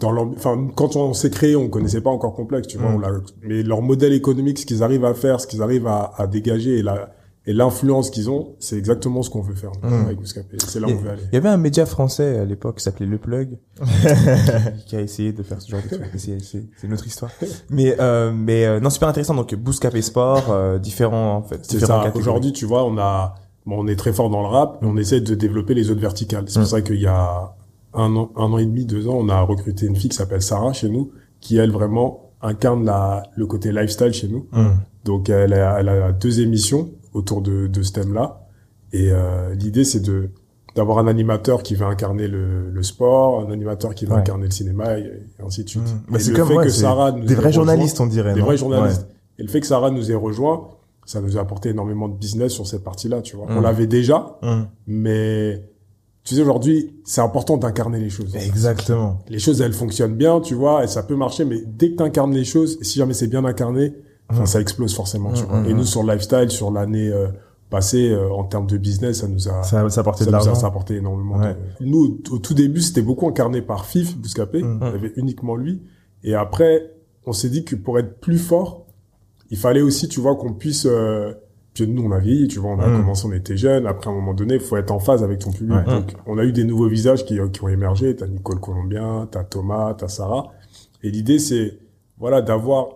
[0.00, 3.04] dans leur, enfin, quand on s'est créé, on connaissait pas encore Complexe, tu vois, Mm.
[3.04, 6.26] on mais leur modèle économique, ce qu'ils arrivent à faire, ce qu'ils arrivent à, à
[6.26, 7.14] dégager et la,
[7.46, 10.04] et l'influence qu'ils ont, c'est exactement ce qu'on veut faire, nous, Mm.
[10.06, 10.56] avec Bouscapé.
[10.66, 11.22] C'est là où on veut aller.
[11.32, 13.84] il y avait un média français à l'époque qui s'appelait Le Plug, qui,
[14.86, 16.06] qui a essayé de faire ce genre de truc.
[16.16, 16.38] C'est,
[16.84, 17.30] une autre histoire.
[17.70, 19.34] Mais, euh, mais euh, non, super intéressant.
[19.34, 21.58] Donc, Bouscapé Sport, euh, différents en fait.
[21.62, 22.12] C'est ça.
[22.14, 23.34] Aujourd'hui, tu vois, on a,
[23.66, 26.00] bon, on est très fort dans le rap, mais on essaie de développer les autres
[26.00, 26.44] verticales.
[26.46, 26.70] C'est pour Mm.
[26.70, 27.54] ça qu'il y a
[27.94, 30.42] un an, un an et demi, deux ans, on a recruté une fille qui s'appelle
[30.42, 34.46] Sarah chez nous, qui elle vraiment incarne la, le côté lifestyle chez nous.
[34.52, 34.68] Mm.
[35.04, 38.46] Donc elle a, elle a deux émissions autour de, de ce thème-là.
[38.92, 40.30] Et euh, l'idée, c'est de
[40.74, 44.20] d'avoir un animateur qui va incarner le, le sport, un animateur qui va Ouais.
[44.22, 45.82] incarner le cinéma, et, et ainsi de suite.
[45.82, 46.12] Mm.
[46.12, 48.32] Bah, c'est le comme fait ouais, que Sarah nous des vrais journalistes, on dirait.
[48.32, 49.02] des non vrais journalistes.
[49.02, 49.06] Ouais.
[49.38, 50.68] Et le fait que Sarah nous ait rejoint,
[51.04, 53.46] ça nous a apporté énormément de business sur cette partie-là, tu vois.
[53.50, 54.62] On l'avait déjà, Mm.
[54.86, 55.62] mais
[56.24, 58.34] tu sais, aujourd'hui, c'est important d'incarner les choses.
[58.36, 59.18] Exactement.
[59.28, 62.02] Les choses, elles fonctionnent bien, tu vois, et ça peut marcher, mais dès que tu
[62.02, 63.92] incarnes les choses, et si jamais c'est bien incarné,
[64.32, 64.46] enfin, Mm.
[64.46, 65.60] ça explose forcément, tu Mm, vois.
[65.60, 65.76] mm, Et mm.
[65.76, 67.28] nous, sur le lifestyle, sur l'année euh,
[67.70, 70.54] passée, euh, en termes de business, ça nous a, Ça, ça apportait ça de l'argent.
[70.54, 71.36] ça a apporté énormément.
[71.36, 71.54] Ouais.
[71.80, 71.86] De...
[71.86, 74.62] Nous, au, tout début, c'était beaucoup incarné par Fif, Bouscapé.
[74.62, 74.78] Mm.
[74.82, 75.82] On avait uniquement lui.
[76.24, 76.90] Et après,
[77.26, 78.86] on s'est dit que pour être plus fort,
[79.50, 80.86] il fallait aussi, tu vois, qu'on puisse...
[80.88, 81.32] Euh...
[81.74, 82.98] Puis nous, on a vieilli, tu vois, on a Mm.
[83.00, 83.86] commencé, on était jeunes.
[83.86, 85.78] Après, à un moment donné, il faut être en phase avec ton public.
[85.86, 88.14] Donc, on a eu des nouveaux visages qui, qui ont émergé.
[88.14, 90.48] T'as Nicole Colombien, t'as Thomas, t'as Sarah.
[91.02, 91.78] Et l'idée, c'est,
[92.18, 92.88] voilà, d'avoir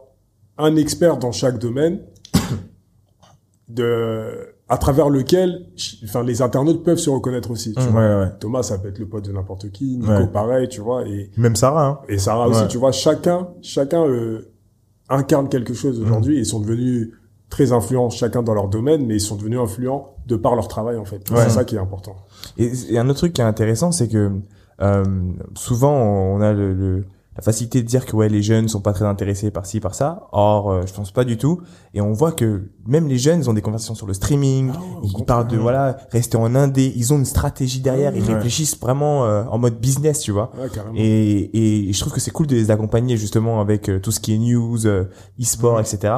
[0.59, 2.01] un expert dans chaque domaine
[3.69, 5.67] de, à travers lequel,
[6.05, 7.87] enfin, les internautes peuvent se reconnaître aussi, tu Mm.
[7.89, 8.01] vois.
[8.01, 8.31] Ouais, ouais.
[8.41, 9.97] Thomas, ça peut être le pote de n'importe qui.
[9.99, 10.27] Nico, Ouais.
[10.29, 11.07] pareil, tu vois.
[11.07, 11.99] Et, Même Sarah, hein.
[12.09, 12.93] et Sarah aussi, tu vois.
[12.93, 14.49] Chacun, chacun euh,
[15.09, 16.39] incarne quelque chose aujourd'hui.
[16.39, 17.13] Ils sont devenus
[17.49, 20.97] très influents chacun dans leur domaine, mais ils sont devenus influents de par leur travail,
[20.97, 21.29] en fait.
[21.31, 21.43] Ouais.
[21.45, 22.17] C'est ça qui est important.
[22.57, 24.33] Et, et un autre truc qui est intéressant, c'est que
[24.83, 25.05] euh,
[25.55, 27.05] souvent on a le, le-
[27.37, 29.95] la facilité de dire que ouais les jeunes sont pas très intéressés par ci par
[29.95, 30.27] ça.
[30.33, 31.61] Or, euh, je pense pas du tout.
[31.93, 34.73] Et on voit que même les jeunes ils ont des conversations sur le streaming.
[34.75, 34.79] Ah
[35.19, 36.93] ils parlent de voilà rester en indé.
[36.97, 38.17] Ils ont une stratégie derrière.
[38.17, 38.35] Ils Ouais.
[38.35, 40.51] réfléchissent vraiment euh, en mode business, tu vois.
[40.59, 40.69] Ouais.
[40.97, 44.21] Et, et je trouve que c'est cool de les accompagner justement avec euh, tout ce
[44.21, 45.05] qui est news, euh,
[45.41, 46.15] e-sport, etc.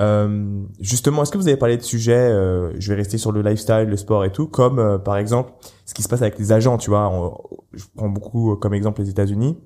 [0.00, 3.42] Euh, justement, est-ce que vous avez parlé de sujets, euh, je vais rester sur le
[3.42, 5.52] lifestyle, le sport et tout, comme euh, par exemple
[5.86, 7.08] ce qui se passe avec les agents, tu vois.
[7.10, 7.38] on-
[7.72, 9.56] je prends beaucoup comme exemple les États-Unis,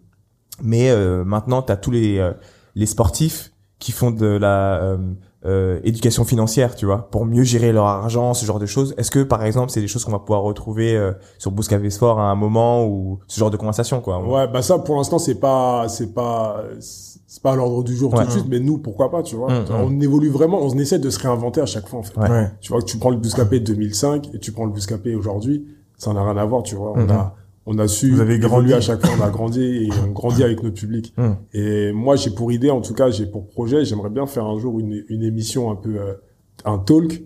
[0.63, 2.33] mais euh, maintenant tu as tous les euh,
[2.75, 4.97] les sportifs qui font de la euh,
[5.47, 8.93] euh, éducation financière, tu vois, pour mieux gérer leur argent, ce genre de choses.
[8.99, 12.19] Est-ce que par exemple c'est des choses qu'on va pouvoir retrouver euh, sur Bouscavé Sport
[12.19, 14.21] à un moment ou ce genre de conversation, quoi.
[14.27, 18.13] Ouais, bah ça, pour l'instant, c'est pas, c'est pas, c'est pas à l'ordre du jour
[18.13, 18.21] Ouais.
[18.23, 19.53] tout de suite, mais nous, pourquoi pas, tu vois.
[19.53, 22.19] Mm, On évolue vraiment, on essaie de se réinventer à chaque fois, en fait.
[22.19, 22.51] Ouais.
[22.61, 25.67] Tu vois, que tu prends le Bouscapé de 2005 et tu prends le Bouscapé aujourd'hui,
[25.97, 26.93] ça n'a rien à voir, tu vois.
[26.97, 27.35] On a,
[27.71, 28.73] on a su Vous avez grandi.
[28.73, 31.13] à chaque fois, on a grandi et on grandit avec notre public.
[31.19, 31.33] Mm.
[31.53, 34.59] Et moi, j'ai pour idée, en tout cas, j'ai pour projet, j'aimerais bien faire un
[34.59, 36.15] jour une, une émission un peu, euh,
[36.65, 37.23] un talk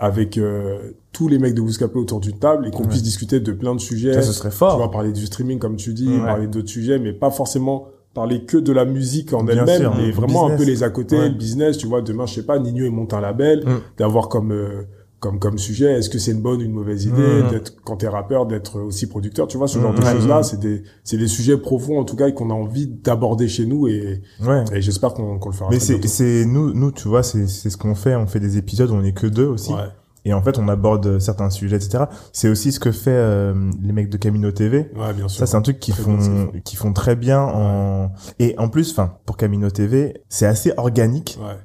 [0.00, 2.88] avec euh, tous les mecs de Bouscapé autour d'une table et qu'on Ouais.
[2.88, 4.12] puisse discuter de plein de sujets.
[4.14, 4.78] Ça, ce serait Tu fort.
[4.78, 6.18] vas parler du streaming, comme tu dis, Ouais.
[6.24, 10.48] parler d'autres sujets, mais pas forcément parler que de la musique en elle-même, mais vraiment
[10.48, 11.28] un peu les à côté, Ouais.
[11.28, 13.80] le business, tu vois, demain, je sais pas, Nino, il monte un label, Mm.
[13.98, 14.82] d'avoir comme, euh,
[15.20, 17.50] comme, comme sujet, est-ce que c'est une bonne ou une mauvaise idée, Mm.
[17.50, 19.96] d'être, quand t'es rappeur, d'être aussi producteur, tu vois, ce genre Mm.
[19.96, 20.12] de Ouais.
[20.12, 23.48] choses-là, c'est des, c'est des sujets profonds, en tout cas, et qu'on a envie d'aborder
[23.48, 24.64] chez nous et, Ouais.
[24.72, 27.70] et j'espère qu'on, qu'on le fera Mais c'est, c'est, nous, nous, tu vois, c'est, c'est
[27.70, 28.14] ce qu'on fait.
[28.14, 29.72] On fait des épisodes où on est que deux aussi.
[29.72, 29.80] Ouais.
[30.24, 32.04] Et en fait, on aborde certains sujets, etc.
[32.32, 34.90] C'est aussi ce que fait euh, les mecs de Camino TV.
[34.94, 35.38] Ouais, bien sûr.
[35.38, 36.18] Ça, c'est un truc qu'ils font,
[36.64, 41.38] qu'ils font très bien en, et en plus, enfin, pour Camino TV, c'est assez organique.
[41.40, 41.56] Ouais,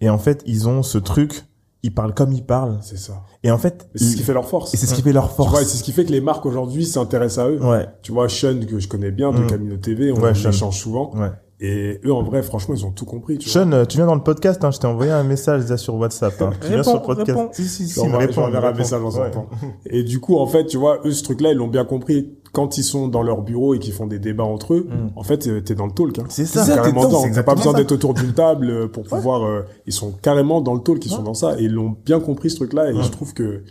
[0.00, 1.42] Et en fait, ils ont ce truc,
[1.86, 2.78] ils parlent comme ils parlent.
[2.82, 3.22] c'est ça.
[3.42, 4.74] Et en fait, c'est ce qui fait leur force.
[4.74, 5.64] et c'est ce qui fait leur Tu vois, force.
[5.64, 7.62] c'est ce qui fait que les marques aujourd'hui s'intéressent à eux.
[7.64, 9.46] Ouais, Tu vois, Sean, que je connais bien, de Mm.
[9.46, 11.12] Camino TV, on Ouais, échange souvent.
[11.58, 13.38] Et eux, en vrai, franchement, ils ont tout compris.
[13.38, 13.62] Tu vois.
[13.64, 16.34] Sean, tu viens dans le podcast, hein, je t'ai envoyé un message déjà sur WhatsApp.
[16.42, 16.50] Hein.
[16.60, 17.38] Tu viens Réponds, sur le podcast.
[17.38, 17.48] réponds.
[17.54, 19.30] Si, si, si, leur enverrai un message en Ouais.
[19.30, 19.46] temps.
[19.86, 22.34] Et du coup, en fait, tu vois, eux, ce truc-là, ils l'ont bien compris.
[22.52, 25.18] Quand ils sont dans leur bureau et qu'ils font des débats entre eux, Mm.
[25.18, 26.18] en fait, euh, t'es dans le talk.
[26.18, 26.24] Hein.
[26.28, 28.86] C'est C'est ça, carrément t'es dedans, c'est T'as pas besoin d'être autour d'une table euh,
[28.88, 29.44] pour pouvoir.
[29.44, 31.58] euh, ils sont carrément dans le talk, ils sont dans ça.
[31.58, 32.90] Et ils l'ont bien compris, ce truc-là.
[32.90, 33.02] Et Ouais.
[33.02, 33.62] je trouve que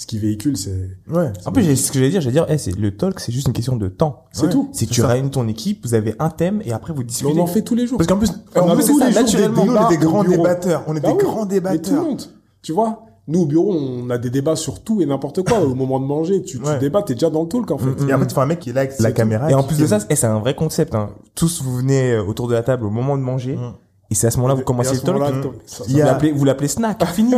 [0.00, 1.30] ce qu'ils véhiculent, c'est Ouais.
[1.44, 3.46] En plus, j'ai- ce que j'allais dire, j'allais dire, eh, c'est le talk, c'est juste
[3.48, 4.24] une question de temps.
[4.32, 4.48] c'est Ouais.
[4.50, 4.70] tout.
[4.72, 7.38] Si C'est tu réunis ton équipe, vous avez un thème et après vous Mais discutez.
[7.38, 7.98] on en fait tous les jours.
[7.98, 9.74] Parce qu'en plus, On en a plus, tous c'est les jours des naturellement, nous, on
[9.74, 10.36] débats est des grands bureau.
[10.38, 10.84] débatteurs.
[10.86, 12.02] On est Bah des oui, grands Mais tout le débatteurs.
[12.04, 12.22] monde.
[12.62, 15.60] Tu vois, nous au bureau, on a des débats sur tout et n'importe quoi.
[15.60, 16.78] Au moment de manger, tu, tu Ouais.
[16.78, 17.84] débattes, t'es déjà dans le talk en fait.
[17.84, 18.08] Mm, mm.
[18.08, 19.50] Et après, tu vois un mec qui est là avec la caméra.
[19.50, 20.94] Et en plus de ça, eh, c'est un vrai concept.
[20.94, 21.10] Hein.
[21.34, 23.74] Tous vous venez euh, autour de la table au moment de manger, Mm.
[24.10, 25.18] Et c'est à ce moment-là que vous commencez le talk.
[25.66, 27.34] ça- Vous a- l'appelez, vous l'appelez snack, fini.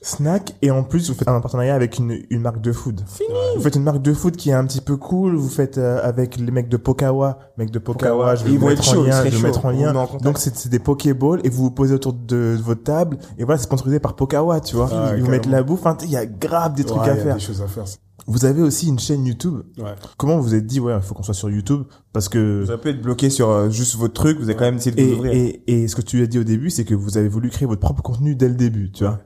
[0.00, 3.02] Snack et en plus vous faites un partenariat avec une, une marque de food.
[3.56, 5.36] Vous faites une marque de food qui est un petit peu cool.
[5.36, 8.10] Vous faites euh, avec les mecs de Pokawa, mecs de Pokawa.
[8.12, 8.34] Pokawa.
[8.34, 9.18] Je vais Ils vous vont mettre être en chauds, ils lien.
[9.18, 9.42] Je vais chauds.
[9.42, 9.94] mettre en On lien.
[9.94, 10.16] en.
[10.18, 13.44] Donc c'est c'est des Pokéballs et vous vous posez autour de, de votre table et
[13.44, 14.88] voilà c'est sponsorisé par Pokawa, tu vois.
[14.92, 15.80] Ah, Ils vous mettent la bouffe.
[15.80, 17.34] Enfin, il y a grave des trucs Ouais, à il y a faire.
[17.36, 17.84] des choses à faire.
[18.26, 19.62] Vous avez aussi une chaîne YouTube.
[19.78, 19.94] Ouais.
[20.16, 21.82] Comment vous vous êtes dit ouais, il faut qu'on soit sur YouTube
[22.12, 24.64] parce que Vous avez pu être bloqué sur euh, juste votre truc, vous avez quand
[24.64, 25.32] même essayé de et, vous ouvrir.
[25.32, 27.66] et, et ce que tu as dit au début, c'est que vous avez voulu créer
[27.66, 29.20] votre propre contenu dès le début, tu vois.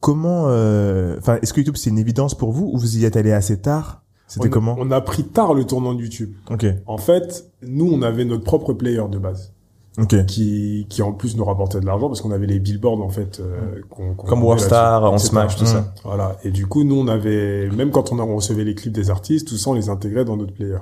[0.00, 3.16] Comment, euh, enfin, est-ce que YouTube c'est une évidence pour vous ou vous y êtes
[3.16, 4.02] allé assez tard?
[4.28, 4.76] C'était comment?
[4.78, 6.34] On a pris tard le tournant de YouTube.
[6.50, 9.54] Ok, En fait, nous, on avait notre propre player de base,
[9.98, 10.26] ok.
[10.26, 13.40] qui, qui en plus nous rapportait de l'argent parce qu'on avait les billboards en fait.
[13.40, 15.18] euh, qu'on- qu'on Comme Warstar, en.
[15.18, 15.80] Smash, tout ça.
[15.80, 15.84] Mm.
[16.04, 16.36] Voilà.
[16.44, 19.48] Et du coup, nous, on avait, même quand on a recevait les clips des artistes,
[19.48, 20.78] tout ça, on les intégrait dans notre player.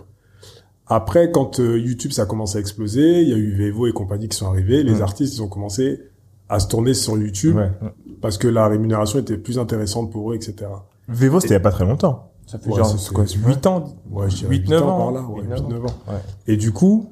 [0.88, 3.92] Après, quand euh, YouTube, ça a commencé à exploser, il y a eu Vevo et
[3.92, 5.02] compagnie qui sont arrivés, les Mm.
[5.02, 6.00] artistes, ils ont commencé
[6.48, 7.72] à se tourner sur YouTube Ouais.
[8.20, 10.54] parce que la rémunération était plus intéressante pour eux, etc.
[11.08, 12.30] Vevo, c'était il y a pas très longtemps.
[12.46, 13.84] Ça fait Ouais, genre, c'est- c'est quoi, c'est- 8 ans?
[14.12, 15.94] Ouais, je dirais 8, 8 9 ans ans, par là, ouais, 8, 8, 9 ans.
[16.08, 16.14] Ouais.
[16.46, 17.10] Et du coup,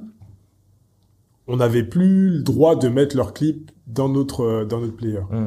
[1.49, 5.21] on n'avait plus le droit de mettre leurs clips dans notre, euh, dans notre player.
[5.31, 5.47] Mm.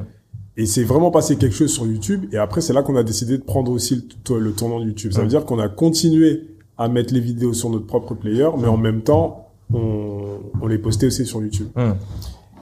[0.60, 2.26] Et c'est vraiment passé quelque chose sur YouTube.
[2.32, 4.86] Et après, c'est là qu'on a décidé de prendre aussi le, to- le tournant de
[4.86, 5.12] YouTube.
[5.12, 5.30] Ça veut Mm.
[5.30, 9.02] dire qu'on a continué à mettre les vidéos sur notre propre player, mais en même
[9.02, 11.68] temps, on, on les postait aussi sur YouTube.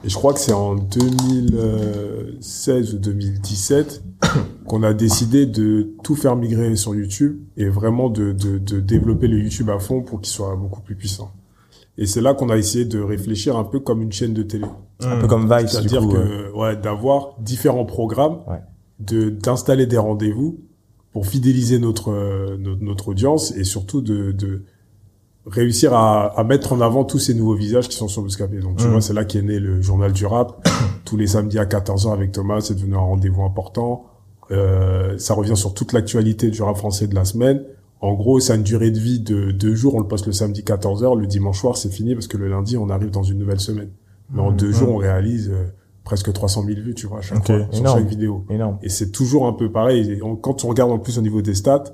[0.04, 4.02] Et je crois que c'est en 2016 ou 2017
[4.66, 9.26] qu'on a décidé de tout faire migrer sur YouTube et vraiment de, de, de développer
[9.28, 11.30] le YouTube à fond pour qu'il soit beaucoup plus puissant.
[11.98, 14.66] Et c'est là qu'on a essayé de réfléchir un peu comme une chaîne de télé.
[15.02, 16.12] Un peu comme Vice, du C'est-à-dire coup.
[16.12, 18.60] que, ouais, d'avoir différents programmes, Ouais.
[19.00, 20.58] de d'installer des rendez-vous
[21.12, 24.62] pour fidéliser notre, euh, notre notre audience et surtout de, de
[25.46, 28.58] réussir à, à mettre en avant tous ces nouveaux visages qui sont sur Bouscapé.
[28.58, 28.90] Donc tu Mm.
[28.90, 30.66] vois, c'est là qu'est né le journal du rap.
[31.04, 34.06] Tous les samedis à 14h avec Thomas, c'est devenu un rendez-vous important.
[34.50, 37.62] Euh, ça revient sur toute l'actualité du rap français de la semaine.
[38.00, 39.94] En gros, ça a une durée de vie de deux jours.
[39.94, 42.76] On le poste le samedi 14h, le dimanche soir, c'est fini parce que le lundi,
[42.76, 43.90] on arrive dans une nouvelle semaine.
[44.32, 44.56] Mais en Mm.
[44.56, 45.64] deux jours, on réalise euh,
[46.04, 47.98] presque 300 000 vues, tu vois, à chaque fois, sur énorme.
[47.98, 48.44] chaque vidéo.
[48.50, 48.78] Énorme.
[48.82, 50.12] Et c'est toujours un peu pareil.
[50.12, 51.84] Et on- quand on regarde en plus au niveau des stats,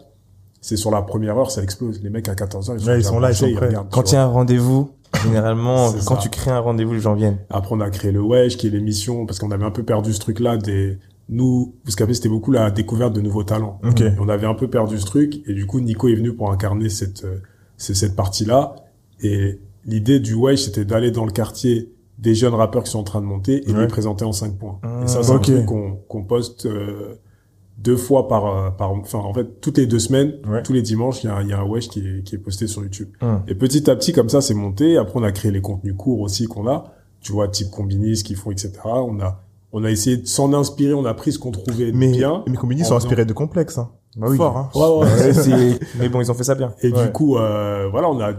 [0.60, 2.02] c'est sur la première heure, ça explose.
[2.02, 3.56] Les mecs à 14 heures, ils sont, Ouais, ils déjà sont là, ils branchés, sont
[3.58, 3.66] prêts.
[3.68, 4.90] regardent, Quand il y a un rendez-vous,
[5.24, 6.20] généralement, quand ça.
[6.22, 7.38] tu crées un rendez-vous, les gens viennent.
[7.50, 10.12] Après, on a créé le Wesh, qui est l'émission, parce qu'on avait un peu perdu
[10.12, 13.80] ce truc-là des, nous, parce qu'après, c'était beaucoup la découverte de nouveaux talents.
[13.84, 14.00] Ok.
[14.00, 16.50] Et on avait un peu perdu ce truc, et du coup, Nico est venu pour
[16.52, 17.38] incarner cette, euh,
[17.76, 18.76] cette partie-là.
[19.22, 23.04] Et l'idée du Wesh, c'était d'aller dans le quartier des jeunes rappeurs qui sont en
[23.04, 23.82] train de monter et de Ouais.
[23.82, 24.78] les présenter en 5 points.
[25.02, 25.48] Et ça, c'est Ok.
[25.48, 27.14] un truc qu'on qu'on poste euh,
[27.78, 30.62] deux fois par, euh, par, enfin, en fait, toutes les deux semaines, Ouais.
[30.62, 32.66] tous les dimanches, il y a, y a un Wesh qui est, qui est posté
[32.68, 33.08] sur YouTube.
[33.22, 33.26] Mmh.
[33.48, 34.96] Et petit à petit, comme ça, c'est monté.
[34.98, 36.92] Après, on a créé les contenus courts aussi qu'on a.
[37.20, 38.72] Tu vois, type Combini, ce qu'ils font, etc.
[38.84, 40.94] On a, on a essayé de s'en inspirer.
[40.94, 42.42] On a pris ce qu'on trouvait Mais, bien.
[42.48, 43.78] mais Combini en sont inspirés de complexes.
[43.78, 43.90] Hein.
[44.16, 44.36] Bah oui.
[44.36, 44.70] Fort, hein.
[44.74, 45.78] Ouais, ouais.
[45.98, 46.74] Mais bon, ils ont fait ça bien.
[46.82, 47.06] Et Ouais.
[47.06, 48.32] du coup, euh, voilà, on a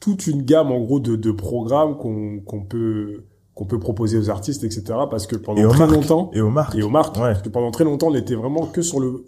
[0.00, 4.30] toute une gamme en gros de, de programmes qu'on qu'on peut qu'on peut proposer aux
[4.30, 4.82] artistes, etc.
[5.10, 5.92] Parce que pendant Et très marques.
[5.92, 6.76] longtemps Et aux marques.
[6.76, 7.22] et aux marques, Ouais.
[7.32, 9.24] parce que pendant très longtemps, on était vraiment que sur le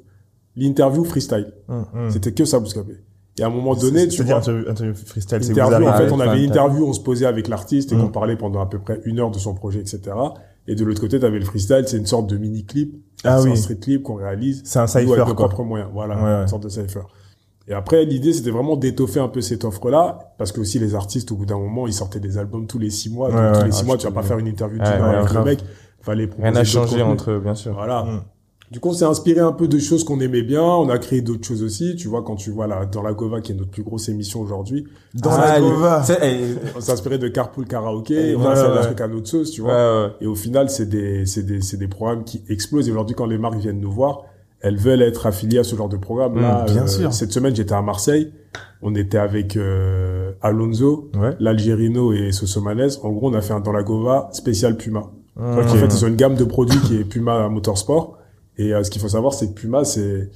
[0.57, 1.53] l'interview freestyle.
[1.69, 2.11] Mm.
[2.11, 2.95] C'était que ça, Bouscapé.
[3.39, 6.11] Et à un moment donné, tu vois, interview, interview freestyle, c'est vous interview, en fait,
[6.13, 8.01] on avait une interview, on se posait avec l'artiste et Mm.
[8.03, 10.01] qu'on parlait pendant à peu près une heure de son projet, etc.
[10.69, 12.95] Et de l'autre côté, tu avais le freestyle, c'est une sorte de mini clip,
[13.25, 13.53] Ah c'est oui.
[13.53, 14.63] un street clip qu'on réalise.
[14.65, 15.91] C'est un nous, avec cypher, nos propres moyens.
[15.93, 17.01] Voilà, Ouais, une sorte de cypher.
[17.69, 21.31] Et après, l'idée, c'était vraiment d'étoffer un peu cette offre-là, parce que aussi les artistes,
[21.33, 23.31] au bout d'un moment, ils sortaient des albums tous les six mois.
[23.31, 25.33] Donc tous les six Ah, mois, tu vas pas faire une interview d'une heure avec
[25.33, 25.65] le mec.
[26.03, 27.75] Fallait proposer Rien n'a changé entre eux, bien sûr.
[27.75, 28.07] Voilà.
[28.71, 30.63] Du coup, on s'est inspiré un peu de choses qu'on aimait bien.
[30.63, 31.97] On a créé d'autres choses aussi.
[31.97, 34.41] Tu vois, quand tu vois là, dans la Gova, qui est notre plus grosse émission
[34.41, 36.03] aujourd'hui, Dans Ah, la le- Gova.
[36.77, 38.11] on s'est inspiré de Carpool Karaoke.
[38.11, 38.79] Ouais, on a fait ouais.
[38.79, 39.73] un truc à notre sauce, tu vois.
[40.05, 40.11] ouais.
[40.21, 42.89] Et au final, c'est des, c'est des, c'est des programmes qui explosent.
[42.89, 44.23] Et aujourd'hui, quand les marques viennent nous voir,
[44.61, 46.35] elles veulent être affiliées à ce genre de programme.
[46.35, 47.13] Mm, Là, bien euh, sûr.
[47.13, 48.31] Cette semaine, j'étais à Marseille.
[48.83, 52.89] On était avec euh, Alonso, l'Algérino et Sosomanes.
[53.03, 55.11] En gros, on a fait un dans la Gova spécial Puma.
[55.35, 55.43] Mmh.
[55.59, 58.17] En fait, ils ont une gamme de produits qui est Puma Motorsport.
[58.61, 60.31] Et euh, ce qu'il faut savoir, c'est que Puma, c'est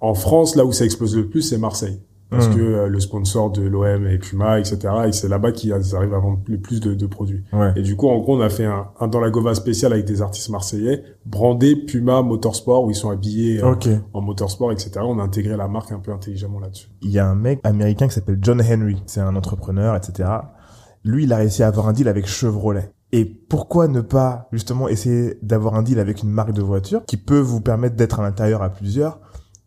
[0.00, 2.00] en France, là où ça explose le plus, c'est Marseille.
[2.30, 2.54] Parce Mm.
[2.56, 4.78] que euh, le sponsor de l'OM est Puma, etc.
[5.06, 7.42] Et c'est là-bas qu'ils arrivent à vendre le plus de, de produits.
[7.54, 7.72] Ouais.
[7.74, 10.04] Et du coup, en gros, on a fait un, un dans la Gova spécial avec
[10.04, 13.74] des artistes marseillais, brandé Puma Motorsport, où ils sont habillés euh,
[14.12, 14.90] en motorsport, etc.
[15.04, 16.88] On a intégré la marque un peu intelligemment là-dessus.
[17.00, 19.02] Il y a un mec américain qui s'appelle John Henry.
[19.06, 20.28] C'est un entrepreneur, etc.
[21.04, 22.92] Lui, il a réussi à avoir un deal avec Chevrolet.
[23.12, 27.16] Et pourquoi ne pas justement essayer d'avoir un deal avec une marque de voiture qui
[27.16, 29.18] peut vous permettre d'être à l'intérieur à plusieurs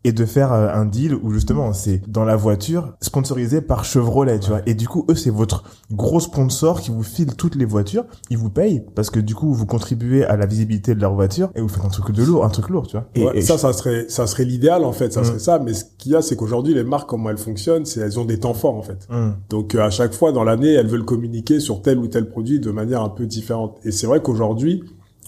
[0.04, 4.40] et de faire euh, un deal où justement c'est dans la voiture sponsorisé par Chevrolet,
[4.40, 4.60] tu vois.
[4.66, 5.62] Et du coup, eux, c'est votre
[5.92, 8.04] gros sponsor qui vous file toutes les voitures.
[8.30, 11.50] Ils vous payent parce que du coup, vous contribuez à la visibilité de leur voiture
[11.54, 13.06] et vous faites un truc de lourd, un truc lourd, tu vois.
[13.14, 15.12] Et, Ouais, et ça, ça serait, ça serait l'idéal, en fait.
[15.12, 15.24] Ça Mm.
[15.24, 15.58] serait ça.
[15.60, 18.24] Mais ce qu'il y a, c'est qu'aujourd'hui, les marques, comment elles fonctionnent, c'est elles ont
[18.24, 19.06] des temps forts, en fait.
[19.10, 22.28] Hum, Donc euh, à chaque fois dans l'année, elles veulent communiquer sur tel ou tel
[22.28, 23.76] produit de manière un peu différente.
[23.84, 24.82] Et c'est vrai qu'aujourd'hui,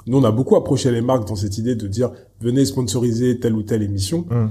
[0.07, 2.11] nous on a beaucoup approché les marques dans cette idée de dire
[2.41, 4.51] venez sponsoriser telle ou telle émission, hum.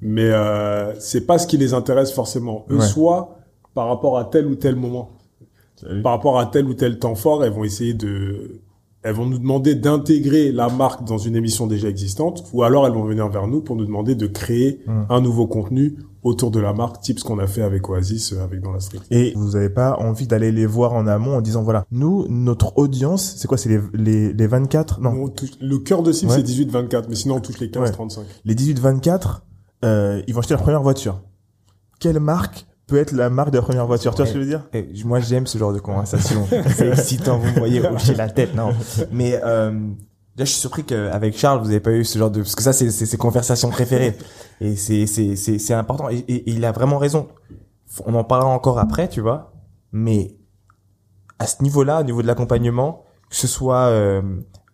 [0.00, 2.64] Mais euh, c'est pas ce qui les intéresse forcément.
[2.70, 2.86] Eux, Ouais.
[2.86, 3.36] soit
[3.74, 5.10] par rapport à tel ou tel moment,
[5.76, 6.02] Salut.
[6.02, 8.60] par rapport à tel ou tel temps fort, elles vont essayer de
[9.04, 12.92] elles vont nous demander d'intégrer la marque dans une émission déjà existante, ou alors elles
[12.92, 15.02] vont venir vers nous pour nous demander de créer Mm.
[15.08, 18.42] un nouveau contenu autour de la marque, type ce qu'on a fait avec Oasis, euh,
[18.42, 18.98] avec Dans la Street.
[19.12, 22.76] Et vous n'avez pas envie d'aller les voir en amont en disant voilà, nous, notre
[22.76, 26.10] audience, c'est quoi C'est les, les, les 24 Non, Nous, on touche- le cœur de
[26.10, 26.38] cible, Ouais.
[26.38, 28.22] c'est 18-24, mais sinon, on touche les 15-35.
[28.44, 29.42] les 18-24,
[29.84, 31.20] euh, ils vont acheter leur première voiture.
[32.00, 34.12] Quelle marque peut être la marque de la première voiture?
[34.14, 34.66] Tu vois ce que je veux dire?
[34.72, 36.46] Eh, moi, j'aime ce genre de conversation.
[36.76, 38.72] c'est excitant, vous me voyez hocher la tête, non.
[39.12, 42.40] Mais euh, là, je suis surpris qu'avec Charles, vous n'avez pas eu ce genre de...
[42.40, 44.16] Parce que ça, c'est ses conversations préférées.
[44.60, 46.08] Et c'est c'est c'est c'est important.
[46.08, 47.28] Et, et- et il a vraiment raison.
[48.06, 49.52] On en parlera encore après, tu vois.
[49.92, 50.36] Mais
[51.38, 54.22] à ce niveau-là, au niveau de l'accompagnement, que ce soit euh,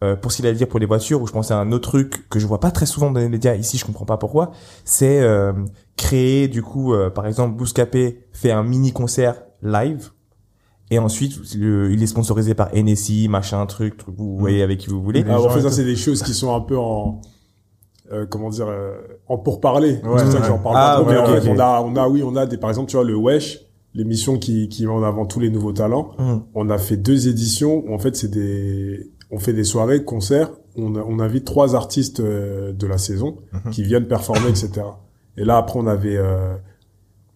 [0.05, 1.73] euh, pour ce qu'il a à dire pour les voitures, ou je pense à un
[1.73, 4.17] autre truc que je vois pas très souvent dans les médias ici, je comprends pas
[4.19, 4.53] pourquoi,
[4.85, 5.53] c'est euh,
[5.97, 10.11] créer du coup, euh, par exemple, Bouscapé fait un mini concert live.
[10.91, 14.91] Et ensuite, le- il est sponsorisé par NSI, machin, truc, truc, vous voyez avec qui
[14.91, 15.25] vous voulez.
[15.29, 15.69] Ah, en tout.
[15.71, 17.21] c'est des choses qui sont un peu en,
[18.13, 18.93] euh, comment dire, euh,
[19.27, 20.01] en pourparler.
[20.05, 22.23] Ouais, c'est ça que j'en parle Ah, pas trop, mais on a, on a, oui,
[22.23, 23.61] on a des, par exemple, tu vois, le Wesh,
[23.95, 26.11] l'émission qui, qui met en avant tous les nouveaux talents.
[26.19, 26.45] Hum.
[26.55, 27.83] On a fait deux éditions.
[27.87, 30.51] où, En fait, c'est des, on fait des soirées, concerts.
[30.77, 33.71] On, invite trois artistes euh, de la saison Mhm.
[33.73, 34.71] qui viennent performer, etc.
[35.37, 36.55] Et là, après, on avait, euh,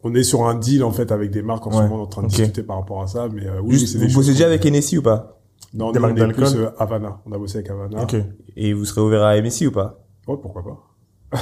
[0.02, 2.02] on est sur un deal en fait avec des marques en ce moment on est
[2.02, 3.28] en train de discuter par rapport à ça.
[3.32, 5.40] Mais euh, oui, Juste, c'est vous bossez déjà avec NSI ou pas?
[5.74, 7.20] Non, Des nous, on est plus euh, Havana.
[7.26, 8.02] On a bossé avec Havana.
[8.02, 8.16] Ok,
[8.56, 10.00] Et vous serez ouvert à MSI ou pas?
[10.26, 11.38] Ouais, pourquoi pas.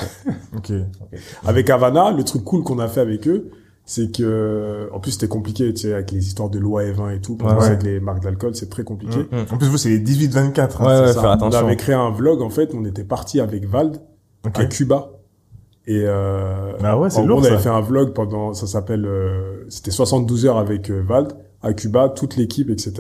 [0.56, 0.72] ok.
[1.44, 3.50] Avec Havana, le truc cool qu'on a fait avec eux,
[3.88, 7.20] c'est que, en plus, c'était compliqué, tu sais, avec les histoires de loi E20 et
[7.20, 7.36] tout.
[7.36, 7.64] Pour Ouais, ouais.
[7.66, 9.20] avec les marques d'alcool, c'est très compliqué.
[9.32, 9.46] Hum.
[9.50, 10.82] En plus, vous, c'est les 18-24.
[10.82, 11.20] hein, Ouais, c'est ouais, ça.
[11.20, 11.60] faire On attention.
[11.66, 14.00] avait créé un vlog, en fait, on était parti avec Vald
[14.54, 15.10] à Cuba.
[15.86, 17.62] Et euh, Ah ouais, c'est en gros, lourd, on avait ça.
[17.62, 22.08] fait un vlog pendant, ça s'appelle, euh, c'était 72 heures avec euh, Vald à Cuba,
[22.08, 22.92] toute l'équipe, etc.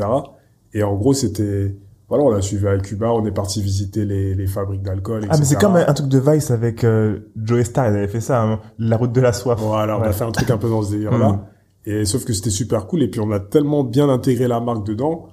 [0.72, 1.74] Et en gros, c'était,
[2.08, 5.30] voilà, on l'a suivi à Cuba, on est parti visiter les, les fabriques d'alcool, etc.
[5.34, 8.20] Ah, mais c'est comme un truc de Vice avec euh, Joe Star, ils avaient fait
[8.20, 9.58] ça, hein, la route de la soif.
[9.60, 10.08] Voilà, on Ouais.
[10.08, 11.28] a fait un truc un peu dans ce délire-là.
[11.32, 11.40] Mm.
[11.88, 13.02] Et sauf que c'était super cool.
[13.02, 15.28] Et puis on a tellement bien intégré la marque dedans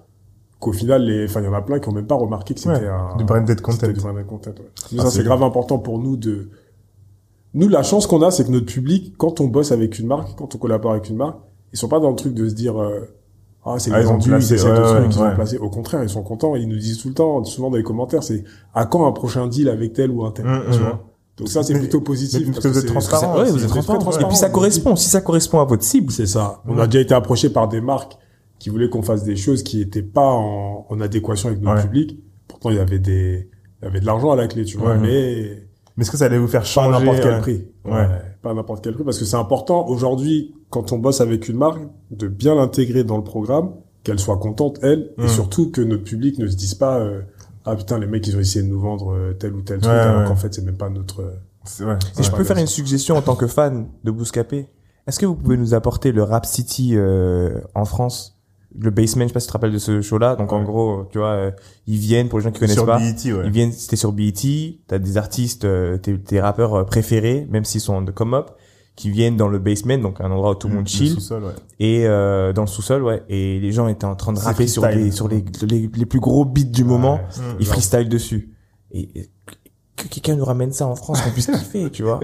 [0.60, 2.60] qu'au final, les, enfin, il y en a plein qui ont même pas remarqué que
[2.60, 3.88] c'était Ouais, un du branded content.
[3.88, 4.52] Du branded content.
[4.52, 4.66] Ouais.
[4.98, 6.50] Ah, ça c'est c'est grave important pour nous de.
[7.56, 10.36] Nous, la chance qu'on a, c'est que notre public, quand on bosse avec une marque,
[10.38, 11.38] quand on collabore avec une marque,
[11.72, 12.82] ils sont pas dans le truc de se dire.
[12.82, 13.02] euh,
[13.66, 14.80] ah, c'est Ah, ils ont placé, ils ouais, ouais,
[15.18, 15.36] ont ouais.
[15.36, 15.58] placé.
[15.58, 16.56] Au contraire, ils sont contents.
[16.56, 18.44] Ils nous disent tout le temps, souvent dans les commentaires, c'est
[18.74, 20.82] à quand un prochain deal avec tel ou un tel, Mm, tu mm.
[20.82, 21.04] vois?
[21.38, 22.42] Donc ça, c'est plutôt positif.
[22.46, 24.12] mais parce que vous êtes transparent, Ouais, vous êtes transparent.
[24.20, 26.12] Et puis ça correspond, si ça correspond à votre cible.
[26.12, 26.62] C'est ça.
[26.68, 26.82] On Ouais.
[26.84, 28.18] a déjà été approché par des marques
[28.60, 31.82] qui voulaient qu'on fasse des choses qui étaient pas en, en adéquation avec notre Ouais.
[31.84, 32.20] public.
[32.48, 33.50] Pourtant, il y avait des,
[33.82, 34.92] il y avait de l'argent à la clé, tu vois.
[34.92, 34.98] Ouais.
[35.00, 35.64] Mais
[35.98, 37.66] Mais est-ce que ça allait vous faire pas à changer n'importe quel prix.
[37.86, 38.08] Ouais.
[38.44, 41.82] Pas n'importe quel prix parce que c'est important aujourd'hui, quand on bosse avec une marque,
[42.12, 43.72] de bien l'intégrer dans le programme,
[44.04, 47.22] qu'elle soit contente, elle, et surtout que notre public ne se dise pas, euh,
[47.66, 49.92] ah putain, les mecs, ils ont essayé de nous vendre euh, tel ou tel truc,
[49.94, 50.28] Ouais, alors ouais.
[50.28, 51.32] qu'en fait, c'est même pas notre, euh,
[51.64, 51.86] C'est-.
[52.14, 54.68] Si je peux faire une suggestion en tant que fan de Bouscapé,
[55.08, 58.38] est-ce que vous pouvez nous apporter le Rap City euh, en France?
[58.80, 60.36] Le Basement, je sais pas si tu te rappelles de ce show-là.
[60.36, 61.52] Donc en gros, tu vois, euh,
[61.88, 62.98] ils viennent pour les gens qui connaissent Sur pas.
[62.98, 63.44] BET, ouais.
[63.46, 64.34] Ils viennent, c'était sur BET.
[64.88, 68.52] T'as des artistes, euh, tes, tes rappeurs euh, préférés, même s'ils sont de come up,
[68.96, 71.44] qui viennent dans le basement, donc un endroit où tout le monde Le chill, sous-sol,
[71.44, 71.52] ouais.
[71.80, 73.24] et euh, dans le sous-sol, ouais.
[73.30, 76.20] Et les gens étaient en train de rapper sur les sur les, les les plus
[76.20, 77.18] gros beats du moment.
[77.18, 77.42] Mm.
[77.60, 78.54] Ils freestyle dessus.
[78.92, 79.30] Et et
[79.96, 82.20] que quelqu'un nous ramène ça en France, qu'on puisse kiffer, tu vois.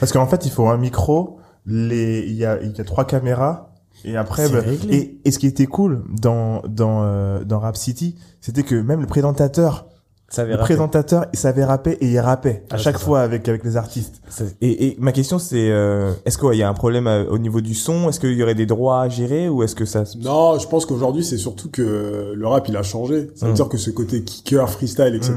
[0.00, 3.04] Parce qu'en fait, il faut un micro, les, il y a, il y a trois
[3.04, 3.74] caméras,
[4.04, 8.14] et après, bah, et, et ce qui était cool dans, dans, euh, dans Rap City,
[8.40, 9.86] c'était que même le présentateur,
[10.28, 13.64] Ça le présentateur, il savait rapper et il rappait à Ouais, chaque fois avec, avec
[13.64, 14.20] les artistes.
[14.60, 17.60] Et, et ma question c'est, euh, est-ce qu'il y a un problème euh, au niveau
[17.60, 18.08] du son?
[18.08, 20.66] Est-ce qu'il y aurait des droits à gérer ou est-ce que ça se- Non, je
[20.68, 23.30] pense qu'aujourd'hui, c'est surtout que le rap, il a changé.
[23.36, 23.56] Ça veut Mm.
[23.56, 25.36] dire que ce côté kicker, freestyle, etc.,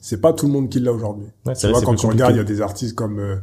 [0.00, 1.26] c'est pas tout le monde qui l'a aujourd'hui.
[1.44, 3.36] Ouais, Tu c'est vrai, vois, quand tu regardes, il y a des artistes comme euh,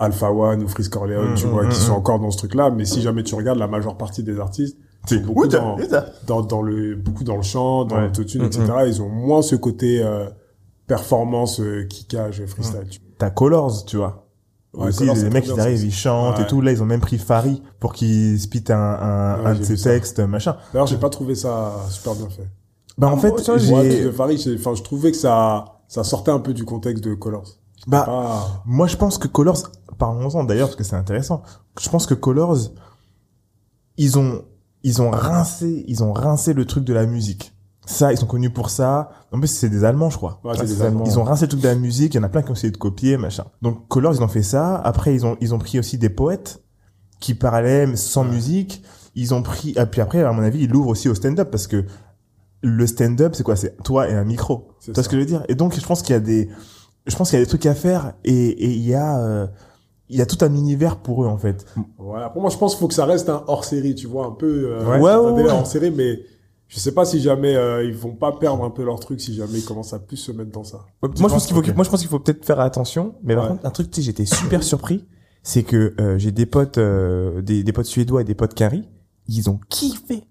[0.00, 1.96] Alpha One ou Freeze Corleone, Mm, tu vois, mm, qui sont mm.
[1.96, 2.70] encore dans ce truc-là.
[2.70, 4.76] Mais si jamais tu regardes la majeure partie des artistes,
[5.06, 5.76] C'est beaucoup dans-
[6.26, 8.02] dans, dans le, beaucoup dans le chant, dans Ouais.
[8.02, 10.26] l'autotune, etc., ils ont moins ce côté euh,
[10.86, 12.86] performance, euh, kickage, freestyle.
[12.90, 14.26] tu T'as Colors, tu vois.
[14.74, 16.60] Ouais, aussi, Colors, les mecs, très ils arrivent, ils chantent et tout.
[16.60, 19.64] Là, ils ont même pris Farid pour qu'il spit un, un, Ouais, un de j'ai
[19.64, 19.90] ses ça.
[19.90, 20.56] textes, machin.
[20.72, 22.48] D'ailleurs, j'ai pas trouvé ça super bien fait.
[22.98, 24.28] Bah, en fait, ça, j'ai, enfin,
[24.74, 27.56] je trouvais que ça, ça sortait un peu du contexte de Colors.
[27.86, 29.62] bah, Ah, Moi, je pense que Colors,
[30.00, 31.42] parlons-en d'ailleurs, parce que c'est intéressant.
[31.80, 32.56] Je pense que Colors,
[33.96, 34.42] ils ont,
[34.82, 37.54] ils ont rincé, ils ont rincé le truc de la musique.
[37.86, 39.10] Ça, ils sont connus pour ça.
[39.32, 40.40] En plus, c'est des Allemands, je crois.
[40.44, 41.04] ouais, c'est Ouais, des Allemands.
[41.06, 42.14] Ils ont rincé le truc de la musique.
[42.14, 43.44] Il y en a plein qui ont essayé de copier, machin.
[43.62, 44.76] Donc, Colors, ils ont fait ça.
[44.76, 46.62] Après, ils ont, ils ont pris aussi des poètes
[47.20, 48.30] qui parlaient mais sans Ouais.
[48.30, 48.82] musique.
[49.16, 51.66] Ils ont pris, et puis après, à mon avis, ils l'ouvrent aussi au stand-up parce
[51.66, 51.84] que
[52.62, 53.56] le stand-up, c'est quoi?
[53.56, 54.68] C'est toi et un micro.
[54.80, 55.42] Tu C'est ce que je veux dire?
[55.48, 56.48] Et donc, je pense qu'il y a des,
[57.06, 59.46] je pense qu'il y a des trucs à faire et, et il y a, euh,
[60.10, 61.64] il y a tout un univers pour eux, en fait.
[61.98, 62.28] Voilà.
[62.30, 64.32] Pour moi, je pense qu'il faut que ça reste un hors série, tu vois, un
[64.32, 64.98] peu, euh, Ouais.
[65.00, 66.20] Ouais, un ouais, hors série, mais
[66.68, 69.34] je sais pas si jamais euh, ils vont pas perdre un peu leur truc si
[69.34, 70.84] jamais ils commencent à plus se mettre dans ça.
[71.02, 73.14] moi je pense qu'il faut, que- moi je pense qu'il faut peut-être faire attention.
[73.24, 73.50] Mais par Ouais.
[73.50, 75.04] contre, un truc, tu sais, j'étais super surpris,
[75.42, 78.88] c'est que euh, j'ai des potes, euh, des, des potes suédois et des potes carry,
[79.26, 80.24] ils ont kiffé.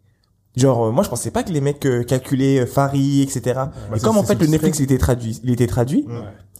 [0.55, 3.41] Genre, euh, moi je pensais pas que les mecs euh, calculaient euh, Fari, etc.
[3.55, 4.47] Bah, et comme en fait le.
[4.47, 6.13] Netflix il était traduit, il était traduit, Ouais.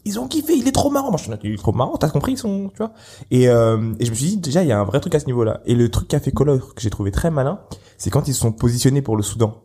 [0.10, 1.10] Ils ont kiffé, il est trop marrant.
[1.10, 2.92] Moi, je suis là, il est trop marrant, t'as compris, ils sont, tu vois.
[3.32, 5.20] Et, euh, et je me suis dit, déjà, il y a un vrai truc à
[5.20, 5.62] ce niveau-là.
[5.66, 7.60] Et le truc qu'a fait Color, que j'ai trouvé très malin,
[7.98, 9.64] c'est quand ils se sont positionnés pour le Soudan.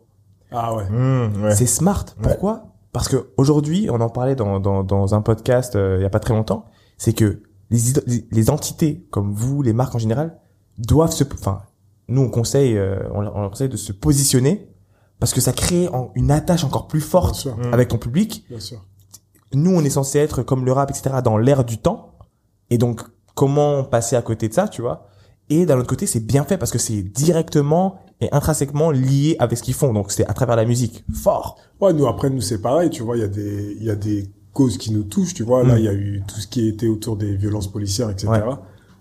[0.51, 0.89] Ah ouais.
[0.89, 1.55] Mmh, ouais.
[1.55, 2.05] C'est smart.
[2.21, 2.67] Pourquoi?
[2.93, 6.09] Parce que aujourd'hui, on en parlait dans, dans, dans un podcast euh, il y a
[6.09, 6.65] pas très longtemps,
[6.97, 7.79] c'est que les,
[8.31, 10.37] les, entités, comme vous, les marques en général,
[10.77, 11.63] doivent se, enfin,
[12.07, 14.69] nous on conseille, euh, on, conseille de se positionner
[15.19, 18.85] parce que ça crée en- une attache encore plus forte avec ton public Bien sûr.
[19.53, 22.13] Nous, on est censé être comme le rap, etc., dans l'air du temps.
[22.69, 23.01] Et donc,
[23.35, 25.07] comment passer à côté de ça, tu vois?
[25.49, 29.57] Et d'un autre côté, c'est bien fait parce que c'est directement et intrinsèquement lié avec
[29.57, 29.93] ce qu'ils font.
[29.93, 31.03] Donc, c'est à travers la musique.
[31.13, 31.57] Fort.
[31.79, 33.95] Ouais, nous après nous c'est pareil, tu vois, il y a des il y a
[33.95, 35.63] des causes qui nous touchent, tu vois.
[35.63, 35.77] Là, Mm.
[35.77, 38.29] il y a eu tout ce qui était autour des violences policières, etc.
[38.29, 38.41] Ouais.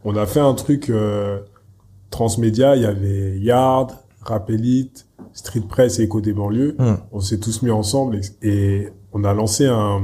[0.04, 1.38] On a fait un truc euh,
[2.10, 3.92] transmédia, il y avait Yard,
[4.22, 6.74] Rap Elite, Street Press et Écho des banlieues.
[6.78, 6.94] Mm.
[7.12, 10.02] On s'est tous mis ensemble et, et on a lancé un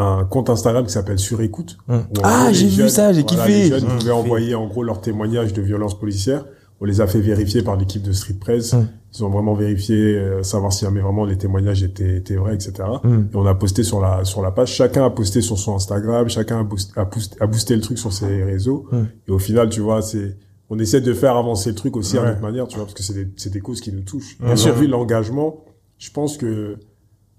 [0.00, 1.76] un compte Instagram qui s'appelle Surécoute.
[1.88, 1.92] Mm.
[1.94, 3.58] en Ah, j'ai vu ça, j'ai voilà, kiffé.
[3.64, 3.98] Les jeunes Mm.
[3.98, 6.44] pouvaient envoyer en gros leurs témoignages de violences policières.
[6.80, 8.72] On les a fait vérifier par l'équipe de Street Press.
[8.74, 8.86] Mm.
[9.14, 12.74] Ils ont vraiment vérifié, euh, savoir si jamais vraiment les témoignages étaient, étaient vrais, etc.
[13.02, 13.14] Mm.
[13.32, 14.72] Et on a posté sur la sur la page.
[14.72, 16.28] Chacun a posté sur son Instagram.
[16.28, 18.86] Chacun a, boost- a, boost- a boosté le truc sur ses réseaux.
[19.26, 20.36] Et au final, tu vois, c'est
[20.70, 22.28] on essaie de faire avancer le truc aussi à Ouais.
[22.28, 24.38] notre manière, tu vois, parce que c'est des c'est des causes qui nous touchent.
[24.38, 24.68] Bien sûr.
[24.70, 25.64] Aujourd'hui, l'engagement,
[25.98, 26.76] je pense que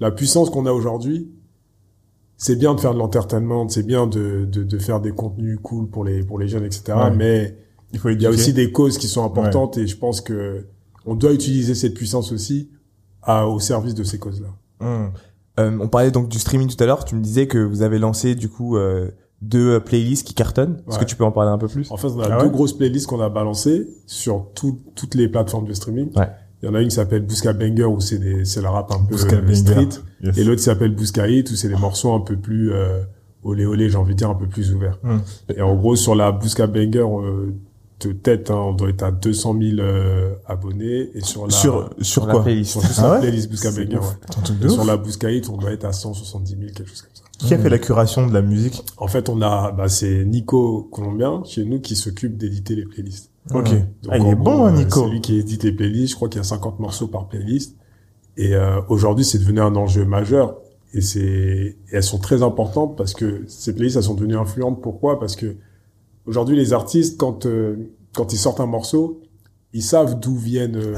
[0.02, 1.30] la puissance qu'on a aujourd'hui,
[2.40, 5.88] c'est bien de faire de l'entertainment, c'est bien de, de de faire des contenus cool
[5.90, 6.84] pour les pour les jeunes, etc.
[6.96, 7.12] Ouais.
[7.16, 7.56] Mais
[7.94, 10.66] Il faut il y a aussi des causes qui sont importantes et je pense que
[11.06, 12.70] on doit utiliser cette puissance aussi
[13.22, 14.50] à, au service de ces causes-là.
[14.80, 15.10] Mmh.
[15.60, 17.04] Euh, on parlait donc du streaming tout à l'heure.
[17.04, 19.10] Tu me disais que vous avez lancé, du coup, euh,
[19.42, 20.82] deux euh, playlists qui cartonnent.
[20.88, 21.04] Est-ce Ouais.
[21.04, 21.92] que tu peux en parler un peu plus?
[21.92, 22.52] En fait, on a Ah deux ouais?
[22.52, 26.16] grosses playlists qu'on a balancées sur tout- toutes les plateformes de streaming.
[26.18, 26.30] Ouais.
[26.62, 28.92] Il y en a une qui s'appelle Bouska Banger où c'est des c'est le rap
[28.92, 29.90] un peu Bouska euh, street
[30.22, 30.38] Yes.
[30.38, 33.02] et l'autre qui s'appelle Bouska Hit où c'est des morceaux un peu plus euh,
[33.44, 35.00] olé olé, j'ai envie de dire un peu plus ouvert.
[35.04, 35.18] Mm.
[35.56, 37.54] Et en gros, sur la Bousca Banger euh,
[38.02, 41.10] de tête, hein, on doit être à 200 000 euh, abonnés.
[41.16, 42.72] Et sur la, sur sur sur la quoi playlist.
[42.82, 44.66] sur Ah la ouais playlist Bousca C'est Banger, ouais.
[44.66, 47.24] Et sur la Bousca Hit, on doit être à 170 000, quelque chose comme ça.
[47.48, 48.84] Qui a fait la curation de la musique?
[48.98, 53.29] En fait, on a, bah, c'est Nico Colombien, chez nous, qui s'occupe d'éditer les playlists.
[53.54, 53.70] Ok.
[53.70, 53.76] Donc,
[54.10, 55.04] Ah, il est bon, hein, euh, Nico.
[55.06, 56.12] C'est lui qui édite les playlists.
[56.12, 57.76] Je crois qu'il y a 50 morceaux par playlist.
[58.38, 60.58] Et euh, aujourd'hui, c'est devenu un enjeu majeur.
[60.94, 64.82] Et c'est, et elles sont très importantes parce que ces playlists, elles sont devenues influentes.
[64.82, 65.20] Pourquoi?
[65.20, 65.56] Parce que
[66.26, 67.76] aujourd'hui, les artistes, quand euh,
[68.16, 69.22] quand ils sortent un morceau,
[69.74, 70.78] ils savent d'où viennent.
[70.78, 70.96] euh,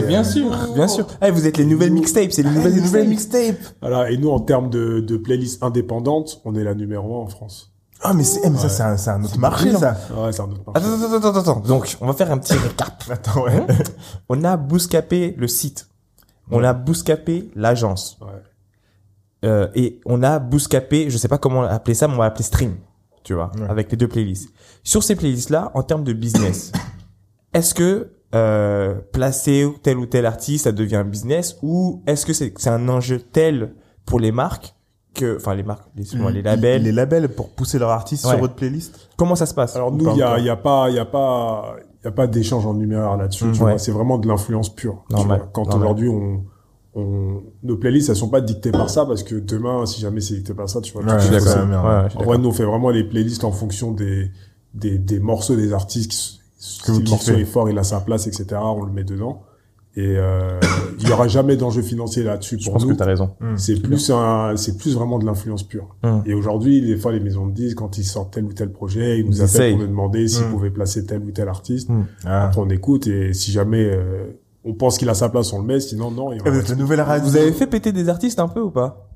[0.00, 1.06] les- Bien sûr, bien sûr.
[1.24, 3.56] Eh, vous êtes les nouvelles mixtapes, c'est les nouvelles, les nouvelles mixtapes.
[3.80, 4.10] Voilà.
[4.10, 7.72] Et nous, en termes de, de playlists indépendantes, on est la numéro un en France.
[8.02, 9.96] Ah mais c'est eh, mais ça c'est un c'est un autre marché ça.
[10.16, 10.86] Ouais, c'est un autre marché.
[10.86, 11.60] Attends, attends, attends, attends, attends.
[11.60, 13.02] Donc, on va faire un petit récap.
[13.10, 13.66] Attends ouais.
[14.28, 15.88] On a bouscapé le site.
[16.50, 18.18] On a bouscapé l'agence.
[18.20, 18.28] Ouais.
[19.44, 22.44] Euh, et on a bouscapé, je sais pas comment appeler ça, mais on va appeler
[22.44, 22.76] stream.
[23.24, 23.68] Tu vois, Ouais.
[23.68, 24.48] avec les deux playlists.
[24.84, 26.72] Sur ces playlists-là, en termes de business,
[27.52, 32.32] est-ce que euh, placer tel ou tel artiste, ça devient un business ou est-ce que
[32.32, 33.74] c'est c'est un enjeu tel
[34.06, 34.74] pour les marques
[35.18, 38.30] que, enfin les marques, les, excuse-moi, les labels, Les labels pour pousser leur artiste Ouais.
[38.32, 39.08] sur votre playlist.
[39.16, 39.76] comment ça se passe?
[39.76, 41.76] Alors Ou nous, il y a, encore il y a pas, il y a pas,
[42.02, 43.44] il y a pas d'échange en numéraire là-dessus.
[43.46, 43.78] Mm, ouais.
[43.78, 45.04] c'est vraiment de l'influence pure.
[45.10, 45.48] Normal.
[45.52, 46.44] Quand aujourd'hui on,
[46.94, 50.34] on, nos playlists, elles sont pas dictées par ça parce que demain, si jamais c'est
[50.34, 51.02] dicté par ça, tu vois.
[51.02, 54.30] Ouais, tout bien, Ouais, En vrai, nous on fait vraiment les playlists en fonction des,
[54.74, 56.10] des, des morceaux des artistes.
[56.10, 58.46] Qui, si le morceau est fort, il a sa place, etc.
[58.60, 59.42] On le met dedans.
[60.00, 60.60] Et euh,
[61.00, 62.92] il y aura jamais d'enjeu financier là-dessus Je pense nous.
[62.92, 63.30] que t'as raison.
[63.56, 65.96] C'est plus un, c'est plus vraiment de l'influence pure.
[66.04, 66.18] Mm.
[66.26, 69.18] Et aujourd'hui, des fois, les maisons de disques, quand ils sortent tel ou tel projet,
[69.18, 69.70] ils nous Ils appellent essayent.
[69.72, 70.50] pour nous demander s'ils Mm.
[70.50, 71.88] pouvaient placer tel ou tel artiste.
[72.24, 72.44] Ah.
[72.46, 74.26] Après, on écoute et si jamais euh,
[74.64, 75.80] on pense qu'il a sa place, on le met.
[75.80, 76.32] Sinon, non.
[76.32, 77.28] il Eh, Vous êtes la nouvelle radio.
[77.28, 79.07] Vous avez fait péter des artistes un peu ou pas?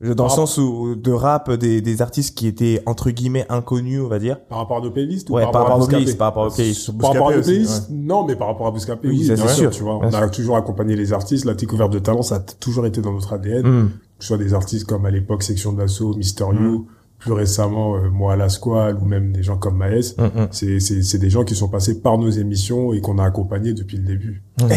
[0.00, 4.08] Dans le sens où de rap des, des artistes qui étaient entre guillemets inconnus, on
[4.08, 4.40] va dire.
[4.40, 6.50] Par rapport à nos playlists ou Ouais, par par rapport à playlists, par rapport aux
[6.50, 6.80] playlists.
[6.80, 9.36] Sur Par rapport à nos playlists, non, mais par rapport à Bouscapé, Oui, oui, c'est
[9.36, 9.98] sûr, sûr, tu vois.
[9.98, 11.44] On a toujours accompagné les artistes.
[11.44, 13.66] La découverte de talent, ça a toujours été dans notre ADN.
[13.66, 13.90] Hmm.
[14.18, 16.86] Que ce soit des artistes comme à l'époque Section d'Assaut, Mister You,
[17.18, 20.14] plus récemment, euh, moi à la Squale, ou même des gens comme Maes.
[20.18, 20.48] Hmm, hmm.
[20.50, 23.72] C'est, c'est, c'est des gens qui sont passés par nos émissions et qu'on a accompagnés
[23.72, 24.42] depuis le début.
[24.60, 24.74] Eh,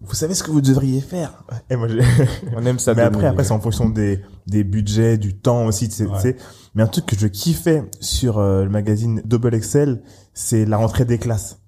[0.00, 2.00] vous savez ce que vous devriez faire Eh, moi, j'ai-
[2.56, 2.94] On aime ça.
[2.94, 6.12] Mais après, après c'est en fonction des, des budgets, du temps aussi, tu sais, Ouais.
[6.16, 6.36] tu sais.
[6.74, 10.02] Mais un truc que je kiffais sur euh, le magazine Double Excel,
[10.34, 11.60] c'est la rentrée des classes.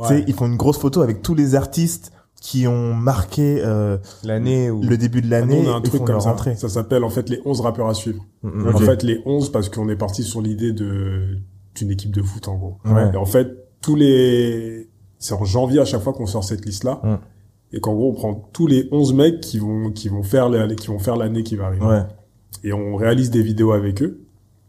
[0.00, 3.98] Tu sais, ils font une grosse photo avec tous les artistes qui ont marqué euh.
[4.22, 4.80] L'année où.
[4.80, 6.30] le début de Ah, l'année on a un et truc comme ça.
[6.30, 6.54] rentrée.
[6.54, 8.24] Ça s'appelle en fait les 11 rappeurs à suivre.
[8.44, 8.68] Hmm.
[8.68, 8.74] Ok.
[8.76, 11.36] En fait, les 11 parce qu'on est parti sur l'idée de
[11.74, 12.78] d'une équipe de foot en gros.
[12.84, 13.10] Ouais.
[13.12, 13.48] Et en fait,
[13.82, 14.88] tous les
[15.18, 17.16] c'est en janvier à chaque fois qu'on sort cette liste là Mm.
[17.72, 20.76] Et qu'en gros on prend tous les 11 mecs qui vont qui vont faire l'année
[20.76, 21.84] qui vont faire l'année qui va arriver.
[21.84, 22.02] Ouais.
[22.64, 24.20] Et on réalise des vidéos avec eux,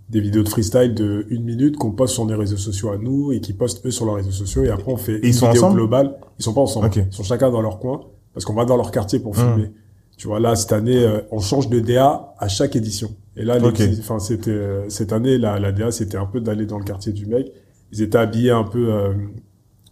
[0.09, 3.31] des vidéos de freestyle de une minute qu'on poste sur les réseaux sociaux à nous
[3.31, 5.47] et qui postent eux sur leurs réseaux sociaux et après on fait ils une sont
[5.47, 6.17] vidéo ensemble globale.
[6.37, 6.87] Ils sont pas ensemble.
[6.87, 6.97] Ok.
[6.97, 8.01] Ils sont chacun dans leur coin
[8.33, 9.71] parce qu'on va dans leur quartier pour filmer.
[10.17, 13.11] Tu vois là cette année euh, on change de DA à chaque édition.
[13.37, 13.57] Et là
[13.99, 17.13] enfin c'était euh, cette année la la DA c'était un peu d'aller dans le quartier
[17.13, 17.51] du mec.
[17.91, 19.13] Ils étaient habillés un peu euh,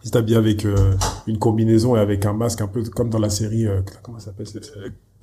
[0.04, 0.76] ils habillés avec euh,
[1.28, 4.26] une combinaison et avec un masque un peu comme dans la série euh, comment ça
[4.28, 4.48] s'appelle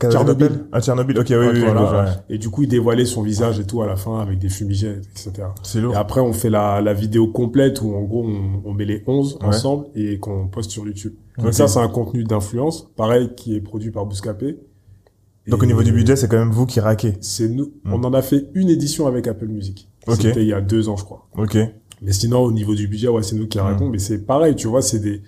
[0.00, 0.64] Tchernobyl.
[0.72, 1.18] Ah, Tchernobyl.
[1.18, 2.04] Ok, oui, oui, oui, voilà.
[2.04, 2.10] ouais.
[2.28, 5.02] Et du coup, il dévoilait son visage et tout à la fin avec des fumigènes,
[5.12, 5.46] etc.
[5.62, 5.96] C'est Et lourd.
[5.96, 9.38] après, on fait la, la vidéo complète où, en gros, on, on met les 11
[9.40, 9.46] Ouais.
[9.46, 11.14] ensemble et qu'on poste sur YouTube.
[11.38, 14.58] Donc ça, c'est un contenu d'influence, pareil, qui est produit par Bouscapé.
[15.46, 17.14] Donc Et au niveau du budget, c'est quand même vous qui raquez.
[17.20, 17.92] c'est nous, Mm.
[17.94, 19.88] on en a fait une édition avec Apple Music.
[20.06, 20.16] Ok.
[20.22, 21.28] C'était il y a deux ans, je crois.
[21.36, 21.56] Ok.
[22.02, 23.62] Mais sinon, au niveau du budget, ouais, c'est nous qui Mm.
[23.62, 23.88] racontons.
[23.90, 25.22] Mais c'est pareil, tu vois, c'est des,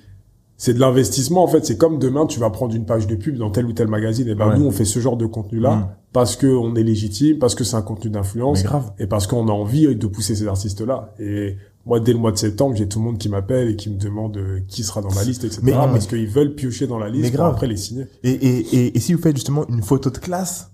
[0.57, 1.45] c'est de l'investissement.
[1.45, 3.73] En fait, c'est comme demain, tu vas prendre une page de pub dans tel ou
[3.73, 4.29] tel magazine.
[4.29, 4.59] Et ben, Ouais.
[4.59, 7.77] nous, on fait ce genre de contenu-là parce que on est légitime, parce que c'est
[7.77, 8.63] un contenu d'influence.
[8.63, 8.91] Grave.
[8.99, 11.15] et parce qu'on a envie de pousser ces artistes-là.
[11.19, 13.91] Et moi, dès le mois de septembre, j'ai tout le monde qui m'appelle et qui
[13.91, 15.61] me demande euh, qui sera dans ma liste, etc.
[15.63, 17.53] Mais- parce qu'ils veulent piocher dans la liste Mais pour grave.
[17.55, 18.07] après les signer.
[18.25, 20.71] Et, et, et, et si vous faites justement une photo de classe,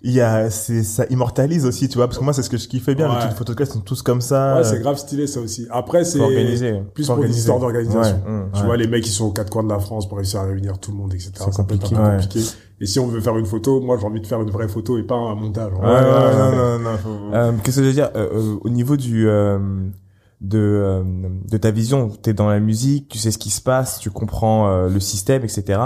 [0.00, 2.56] il y a, c'est, ça immortalise aussi, tu vois, parce que moi, c'est ce que
[2.56, 3.14] je kiffais bien, Ouais.
[3.16, 4.56] les petites photos sont tous comme ça.
[4.56, 5.66] Ouais, c'est grave stylé, ça aussi.
[5.70, 6.20] Après, c'est
[6.94, 8.22] plus pour des histoires d'organisation.
[8.24, 8.32] Ouais.
[8.32, 8.50] Hmm.
[8.52, 8.66] Tu Ouais.
[8.66, 10.78] vois, les mecs qui sont aux quatre coins de la France pour réussir à réunir
[10.78, 11.32] tout le monde, etc.
[11.36, 11.96] C'est compliqué.
[11.96, 12.40] compliqué.
[12.80, 14.98] Et si on veut faire une photo, moi, j'ai envie de faire une vraie photo
[14.98, 15.72] et pas un montage.
[15.72, 15.82] Ouais, ouais,
[16.38, 18.10] non, non, non, faut- Euh, Qu'est-ce que je veux dire?
[18.14, 19.58] Euh, euh, Au niveau du euh,
[20.40, 21.02] de euh,
[21.50, 24.86] de ta vision, t'es dans la musique, tu sais ce qui se passe, tu comprends
[24.86, 25.80] le système, etc.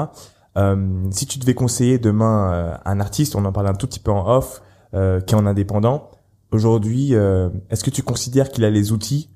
[0.59, 0.77] Euh,
[1.11, 4.11] si tu devais conseiller demain euh, un artiste, on en parle un tout petit peu
[4.11, 4.63] en off,
[4.95, 6.11] euh, qui est en indépendant.
[6.51, 9.31] Aujourd'hui, euh, est-ce que tu considères qu'il a les outils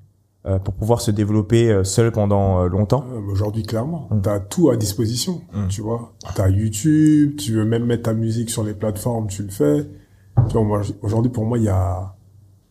[0.45, 3.03] euh, pour pouvoir se développer euh, seul pendant longtemps?
[3.11, 4.21] Euh, mais Aujourd'hui, clairement, Mm.
[4.21, 5.67] t'as tout à disposition, Mm.
[5.69, 6.13] tu vois.
[6.35, 9.87] T'as YouTube, tu veux même mettre ta musique sur les plateformes, tu le fais.
[10.49, 12.13] Tu vois, aujourd'hui, pour moi, il y a,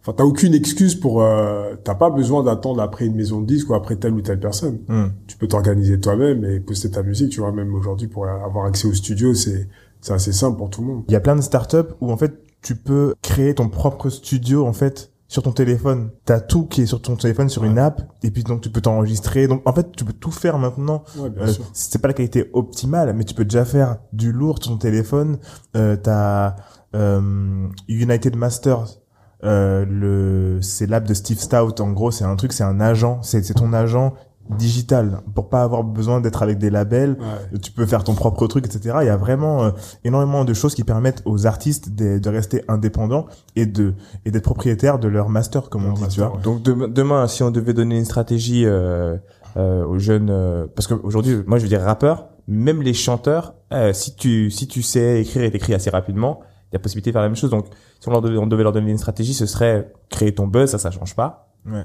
[0.06, 3.70] enfin, t'as aucune excuse pour, euh, t'as pas besoin d'attendre après une maison de disques
[3.70, 4.78] ou après telle ou telle personne.
[4.88, 5.06] Hmm.
[5.26, 8.86] Tu peux t'organiser toi-même et poster ta musique, tu vois, même aujourd'hui, pour avoir accès
[8.86, 9.68] au studio, c'est,
[10.00, 11.04] c'est assez simple pour tout le monde.
[11.08, 12.32] Il y a plein de startups où en fait
[12.62, 16.10] tu peux créer ton propre studio en fait sur ton téléphone.
[16.24, 17.68] T'as tout qui est sur ton téléphone sur Ouais.
[17.68, 19.48] une app et puis donc tu peux t'enregistrer.
[19.48, 21.02] Donc en fait tu peux tout faire maintenant.
[21.18, 21.64] Ouais, bien Euh, sûr.
[21.72, 25.38] c'est pas la qualité optimale, mais tu peux déjà faire du lourd sur ton téléphone.
[25.76, 26.54] Euh, t'as
[26.94, 28.98] euh, United Masters.
[29.46, 33.20] Euh, le c'est l'app de Steve Stout en gros c'est un truc c'est un agent
[33.22, 34.12] c'est c'est ton agent
[34.50, 37.58] digital pour pas avoir besoin d'être avec des labels Ouais.
[37.58, 38.98] tu peux faire ton propre truc, etc.
[39.02, 39.70] Il y a vraiment euh,
[40.04, 43.26] énormément de choses qui permettent aux artistes de, de rester indépendants
[43.56, 43.94] et de
[44.24, 46.36] et d'être propriétaires de leur master, comme on dit, master, tu vois.
[46.36, 46.42] ouais.
[46.44, 49.16] Donc demain, demain, si on devait donner une stratégie euh,
[49.56, 53.92] euh, aux jeunes, euh, parce qu'aujourd'hui, moi je veux dire rappeurs, même les chanteurs, euh,
[53.92, 56.38] si tu si tu sais écrire et t'écris assez rapidement,
[56.76, 57.50] y a possibilité de faire la même chose.
[57.50, 57.66] Donc
[58.00, 60.70] si on, leur devait, on devait leur donner une stratégie, ce serait créer ton buzz,
[60.70, 61.52] ça ça change pas.
[61.66, 61.84] Ouais.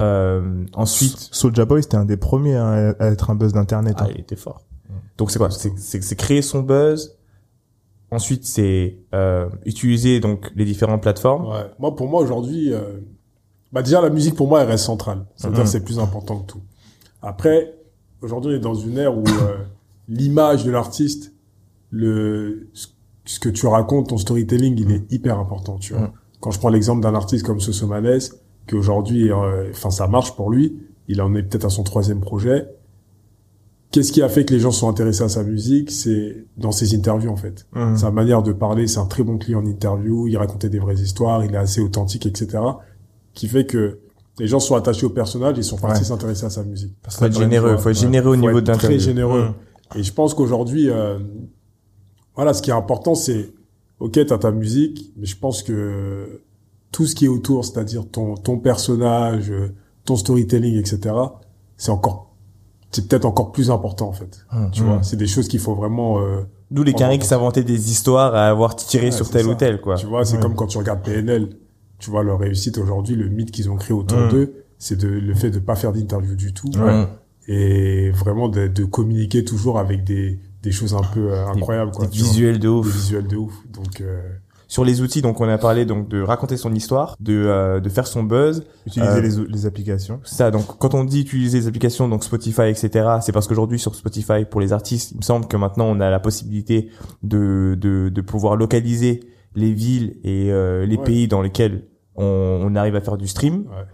[0.00, 3.94] Euh, ensuite, Soulja Boy, c'était un des premiers à, à être un buzz d'internet.
[3.98, 4.08] ah, hein.
[4.14, 4.62] il était fort.
[5.18, 5.50] Donc c'est quoi?
[5.50, 7.16] C'est créer son buzz.
[8.10, 11.46] Ensuite, c'est euh, utiliser donc les différentes plateformes.
[11.48, 11.70] Ouais.
[11.78, 12.98] Moi, pour moi, aujourd'hui, euh,
[13.72, 15.24] bah déjà, la musique, pour moi, elle reste centrale.
[15.36, 15.66] C'est-à-dire, Mhm.
[15.66, 16.60] c'est plus important que tout.
[17.22, 17.74] Après,
[18.20, 19.56] aujourd'hui, on est dans une ère où euh,
[20.08, 21.32] l'image de l'artiste,
[21.90, 22.86] le, ce
[23.40, 26.02] que tu racontes, ton storytelling, il est hyper important, tu vois.
[26.02, 26.10] Mhm.
[26.40, 28.18] Quand je prends l'exemple d'un artiste comme Sosomanes,
[28.66, 30.76] qui aujourd'hui, euh, enfin, ça marche pour lui,
[31.08, 32.66] il en est peut-être à son troisième projet.
[33.90, 35.90] Qu'est-ce qui a fait que les gens sont intéressés à sa musique?
[35.90, 37.66] C'est dans ses interviews, en fait.
[37.74, 37.96] Mhm.
[37.96, 40.94] Sa manière de parler, c'est un très bon client en interview, il racontait des vraies
[40.94, 42.58] histoires, il est assez authentique, etc.
[43.34, 43.98] Qui fait que
[44.38, 46.04] les gens sont attachés au personnage, ils sont partis Ouais.
[46.06, 46.94] s'intéresser à sa musique.
[47.08, 49.48] Faut être généreux, faut être généreux au Faut niveau de très généreux.
[49.94, 51.18] Et je pense qu'aujourd'hui, euh,
[52.36, 53.52] voilà, ce qui est important, c'est,
[54.00, 56.40] ok, t'as ta musique, mais je pense que
[56.90, 59.52] tout ce qui est autour, c'est-à-dire ton, ton personnage,
[60.04, 61.14] ton storytelling, etc.,
[61.76, 62.34] c'est encore,
[62.90, 64.44] c'est peut-être encore plus important, en fait.
[64.52, 64.70] Hum.
[64.72, 67.90] Tu vois, c'est des choses qu'il faut vraiment, euh, D'où les carrés qui s'inventaient des
[67.90, 69.50] histoires à avoir tiré Ouais, sur tel ça.
[69.50, 69.96] ou tel, quoi.
[69.96, 70.42] Tu vois, c'est Ouais.
[70.42, 71.50] comme quand tu regardes PNL.
[71.98, 75.34] Tu vois, leur réussite aujourd'hui, le mythe qu'ils ont créé autour d'eux, c'est de, le
[75.34, 76.70] fait de pas faire d'interview du tout.
[76.78, 77.06] Ouais.
[77.46, 82.06] Et vraiment de, de communiquer toujours avec des, des choses un peu euh, incroyables, quoi.
[82.06, 82.86] Des visuels de Des ouf.
[82.94, 83.54] visuels de ouf.
[83.72, 84.20] Donc, euh,
[84.68, 87.88] Sur les outils, donc on a parlé donc de raconter son histoire, de euh, de
[87.90, 88.64] faire son buzz.
[88.86, 90.20] Utiliser Euh, les, les applications.
[90.24, 92.88] Ça, donc quand on dit utiliser les applications, donc Spotify, etc.,
[93.20, 96.08] c'est parce qu'aujourd'hui sur Spotify, pour les artistes, il me semble que maintenant on a
[96.08, 96.88] la possibilité
[97.22, 99.20] de de, de pouvoir localiser
[99.54, 101.04] les villes et euh, les Ouais.
[101.04, 101.84] pays dans lesquels
[102.16, 102.24] on,
[102.64, 103.64] on arrive à faire du stream.
[103.68, 103.84] ouais.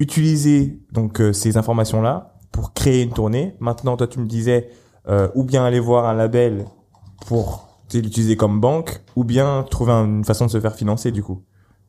[0.00, 3.54] Utiliser donc euh, ces informations-là pour créer une tournée.
[3.60, 4.68] Maintenant, toi, tu me disais
[5.08, 6.66] euh, ou bien aller voir un label
[7.26, 11.42] pour l'utiliser comme banque, ou bien trouver une façon de se faire financer du coup.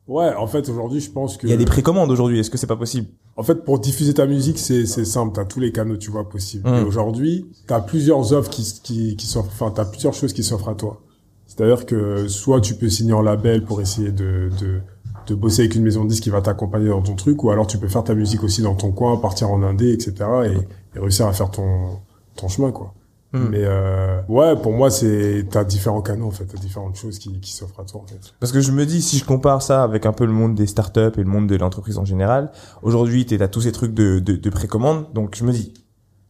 [0.06, 1.46] Ouais, en fait, aujourd'hui, je pense que...
[1.46, 2.38] Il y a des précommandes aujourd'hui.
[2.38, 3.08] Est-ce que c'est pas possible?
[3.36, 5.32] En fait, pour diffuser ta musique, c'est c'est simple.
[5.34, 6.68] T'as tous les canaux, tu vois, possibles.
[6.68, 6.74] Mm.
[6.74, 9.50] Et aujourd'hui, t'as plusieurs offres qui qui qui s'offrent.
[9.50, 11.00] Enfin, t'as plusieurs choses qui s'offrent à toi.
[11.46, 14.80] C'est-à-dire que soit tu peux signer en label pour essayer de de
[15.26, 17.66] de bosser avec une maison de disques qui va t'accompagner dans ton truc, ou alors
[17.66, 20.14] tu peux faire ta musique aussi dans ton coin, partir en indé, etc.
[20.44, 22.00] Et, et réussir à faire ton
[22.36, 22.92] ton chemin, quoi.
[23.34, 23.48] Mm.
[23.50, 27.40] Mais euh, ouais, pour moi, c'est t'as différents canaux en fait, t'as différentes choses qui
[27.40, 28.32] qui s'offrent à toi en fait.
[28.38, 30.68] Parce que je me dis, si je compare ça avec un peu le monde des
[30.68, 34.20] startups et le monde de l'entreprise en général, aujourd'hui, t'es à tous ces trucs de,
[34.20, 35.12] de, de précommande.
[35.12, 35.74] Donc, je me dis,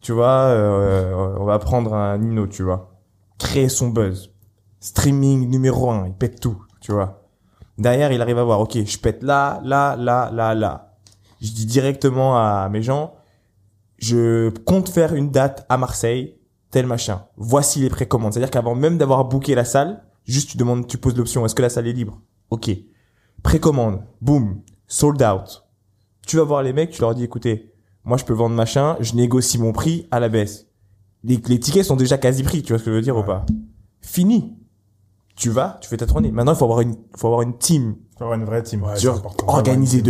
[0.01, 2.95] tu vois, euh, on va prendre un Nino, tu vois.
[3.39, 4.31] Créer son buzz.
[4.81, 7.29] Streaming numéro un, il pète tout, tu vois.
[7.77, 10.95] Derrière, il arrive à voir, ok, je pète là, là, là, là, là.
[11.43, 13.15] Je dis directement à mes gens,
[13.99, 16.39] je compte faire une date à Marseille,
[16.75, 17.25] tel machin.
[17.37, 18.33] Voici les précommandes.
[18.33, 21.63] C'est-à-dire qu'avant même d'avoir booké la salle, juste tu demandes, tu poses l'option, est-ce que
[21.63, 22.21] la salle est libre?
[22.51, 22.71] Ok.
[23.43, 24.03] Précommande.
[24.21, 24.61] Boom.
[24.89, 25.65] Sold out.
[26.27, 27.73] Tu vas voir les mecs, tu leur dis, écoutez,
[28.05, 30.67] moi je peux vendre machin, je négocie mon prix à la baisse.
[31.23, 33.23] Les, les tickets sont déjà quasi pris, tu vois ce que je veux dire ou
[33.23, 33.47] pas?
[34.01, 34.57] Fini.
[35.37, 36.31] Tu vas, tu fais ta tournée.
[36.31, 37.97] Maintenant, il faut avoir une, faut avoir une team.
[38.19, 38.83] Faut avoir une vraie team.
[38.83, 39.09] Ouais, de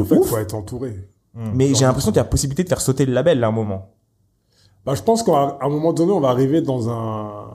[0.00, 0.28] En fait, ouf.
[0.28, 1.10] faut être entouré.
[1.34, 3.52] Mais j'ai l'impression qu'il y a possibilité de faire sauter le label, là, à un
[3.52, 3.93] moment.
[4.84, 7.46] Bah, je pense qu'à un moment donné, on va arriver dans un,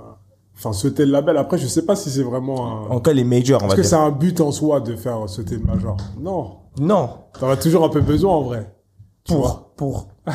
[0.57, 1.37] enfin, sauter le label.
[1.37, 3.75] Après, je sais pas si c'est vraiment un, En tout cas, les majors, on est-ce
[3.75, 5.95] que c'est un but en soi de faire sauter le major?
[6.19, 6.57] Non.
[6.79, 7.09] Non.
[7.39, 8.73] T'en as toujours un peu besoin, en vrai.
[9.25, 9.71] Pour.
[9.75, 10.07] Pour.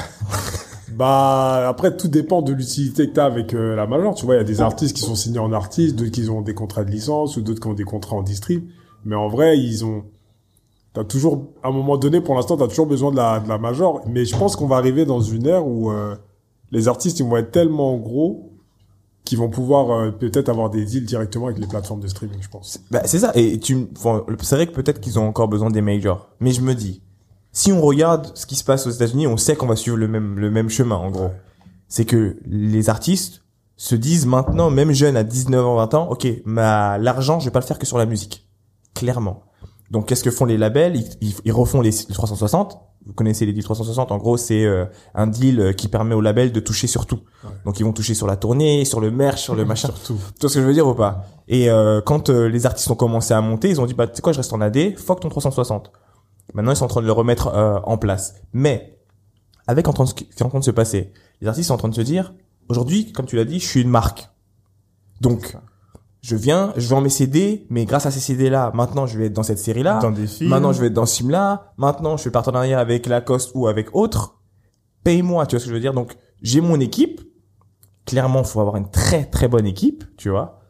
[0.97, 4.15] Bah, après, tout dépend de l'utilité que t'as avec euh, la major.
[4.15, 6.41] Tu vois, il y a des artistes qui sont signés en artiste, d'autres qui ont
[6.41, 8.69] des contrats de licence, ou d'autres qui ont des contrats en distrib.
[9.05, 10.05] Mais en vrai, ils ont,
[10.93, 13.59] t'as toujours, à un moment donné, pour l'instant, t'as toujours besoin de la, de la
[13.59, 14.03] major.
[14.07, 16.15] Mais je pense qu'on va arriver dans une ère où, euh,
[16.75, 18.51] les artistes, ils vont être tellement gros
[19.25, 22.49] qui vont pouvoir euh, peut-être avoir des deals directement avec les plateformes de streaming, je
[22.49, 22.81] pense.
[22.91, 23.33] Bah, c'est ça.
[23.35, 23.89] Et tu,
[24.43, 26.29] c'est vrai que peut-être qu'ils ont encore besoin des majors.
[26.41, 27.01] Mais je me dis,
[27.53, 30.09] si on regarde ce qui se passe aux États-Unis, on sait qu'on va suivre le
[30.09, 31.25] même, le même chemin, en gros.
[31.25, 31.41] Ouais.
[31.89, 33.43] C'est que les artistes
[33.77, 37.51] se disent maintenant, même jeunes à 19 ans, 20 ans, ok, ma, l'argent, je vais
[37.51, 38.49] pas le faire que sur la musique.
[38.95, 39.45] Clairement.
[39.95, 40.97] Donc, qu'est-ce que font les labels?
[41.21, 42.79] Ils, ils, refont les, les 360.
[43.07, 44.13] Vous connaissez les deals 360.
[44.13, 47.21] En gros, c'est euh, un deal euh, qui permet au label de toucher sur tout.
[47.45, 47.51] Ouais.
[47.65, 49.89] Donc, ils vont toucher sur la tournée, sur le merch, sur le machin.
[49.89, 50.19] Surtout.
[50.35, 51.27] Tu vois ce que je veux dire ou pas?
[51.49, 54.17] Et euh, quand euh, les artistes ont commencé à monter, ils ont dit bah tu
[54.17, 55.93] sais quoi, je reste en AD, fuck ton 360.
[56.55, 58.35] Maintenant, ils sont en train de le remettre euh, en place.
[58.53, 58.99] Mais
[59.67, 61.75] avec en train de, ce qui est en train de se passer, les artistes sont
[61.75, 62.35] en train de se dire
[62.69, 64.29] aujourd'hui, comme tu l'as dit, je suis une marque.
[65.21, 65.57] Donc
[66.25, 69.27] je viens, je vends mes CD, mais grâce à ces CD là, maintenant je vais
[69.27, 69.99] être dans cette série là.
[69.99, 70.49] Dans des films.
[70.49, 71.75] Maintenant, je vais être dans ce film-là.
[71.77, 74.41] Maintenant, je fais partenariat avec Lacoste ou avec autre.
[75.03, 75.93] Paye-moi, tu vois ce que je veux dire?
[75.93, 77.21] Donc, j'ai mon équipe.
[78.07, 80.61] Clairement, faut avoir une très très bonne équipe, tu vois.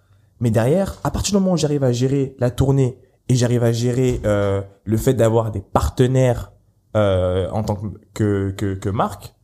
[0.40, 2.98] Mais derrière, à partir du moment où j'arrive à gérer la tournée
[3.28, 6.52] et j'arrive à gérer euh, le fait d'avoir des partenaires
[6.96, 9.36] euh, en tant que que, que, que marque,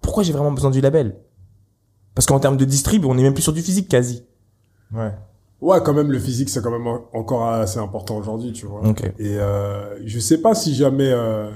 [0.00, 1.16] pourquoi j'ai vraiment besoin du label?
[2.16, 4.24] Parce qu'en termes de distrib, on est même plus sur du physique quasi.
[4.92, 5.12] Ouais.
[5.64, 8.82] Ouais, quand même, le physique, c'est quand même en- encore assez important aujourd'hui, tu vois.
[8.86, 9.02] Ok.
[9.18, 11.10] Et euh, je sais pas si jamais...
[11.10, 11.50] euh,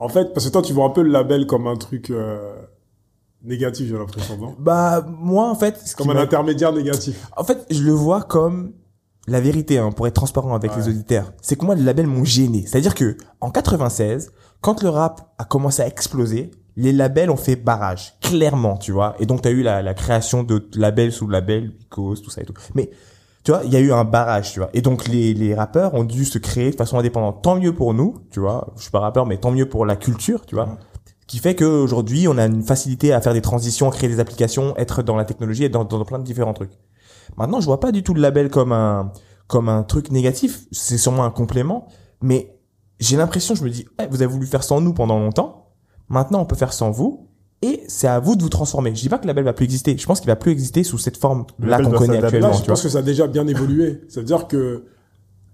[0.00, 2.54] En fait, parce que toi, tu vois un peu le label comme un truc euh,
[3.42, 4.54] négatif, j'ai l'impression, non?
[4.58, 7.28] Bah moi en fait, ce Comme un intermédiaire négatif.
[7.36, 8.72] En fait, je le vois comme
[9.26, 10.78] la vérité, hein, pour être transparent avec Ouais.
[10.78, 11.32] les auditeurs.
[11.42, 12.64] C'est que moi, les labels m'ont gêné.
[12.66, 17.56] C'est-à-dire que en 96, quand le rap a commencé à exploser, les labels ont fait
[17.56, 19.16] barrage, clairement, tu vois.
[19.18, 22.40] Et donc, tu as eu la, la création de labels sous labels, Bicos, tout ça
[22.40, 22.54] et tout.
[22.76, 22.88] Mais
[23.42, 24.70] tu vois, il y a eu un barrage, tu vois.
[24.74, 27.42] Et donc, les, les rappeurs ont dû se créer de façon indépendante.
[27.42, 28.72] Tant mieux pour nous, tu vois.
[28.76, 30.78] Je suis pas rappeur, mais tant mieux pour la culture, tu vois.
[31.26, 34.76] Qui fait qu'aujourd'hui, on a une facilité à faire des transitions, à créer des applications,
[34.76, 36.78] être dans la technologie et dans, dans plein de différents trucs.
[37.36, 39.12] Maintenant, je vois pas du tout le label comme un
[39.48, 40.60] comme un truc négatif.
[40.70, 41.88] C'est sûrement un complément,
[42.22, 42.54] mais
[43.00, 45.67] j'ai l'impression, je me dis, Eh, vous avez voulu faire sans nous pendant longtemps.
[46.08, 47.26] Maintenant, on peut faire sans vous,
[47.62, 48.94] et c'est à vous de vous transformer.
[48.94, 49.96] Je dis pas que le label va plus exister.
[49.98, 52.48] Je pense qu'il va plus exister sous cette forme là qu'on connaît actuellement.
[52.48, 52.74] Là, je tu vois.
[52.74, 54.02] pense que ça a déjà bien évolué.
[54.08, 54.84] C'est-à-dire que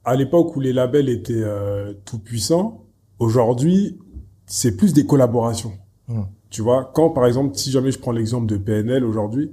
[0.04, 2.84] à l'époque où les labels étaient euh, tout puissants,
[3.18, 3.98] aujourd'hui,
[4.46, 5.72] c'est plus des collaborations.
[6.08, 6.24] Hmm.
[6.50, 9.52] Tu vois, quand par exemple, si jamais je prends l'exemple de PNL aujourd'hui,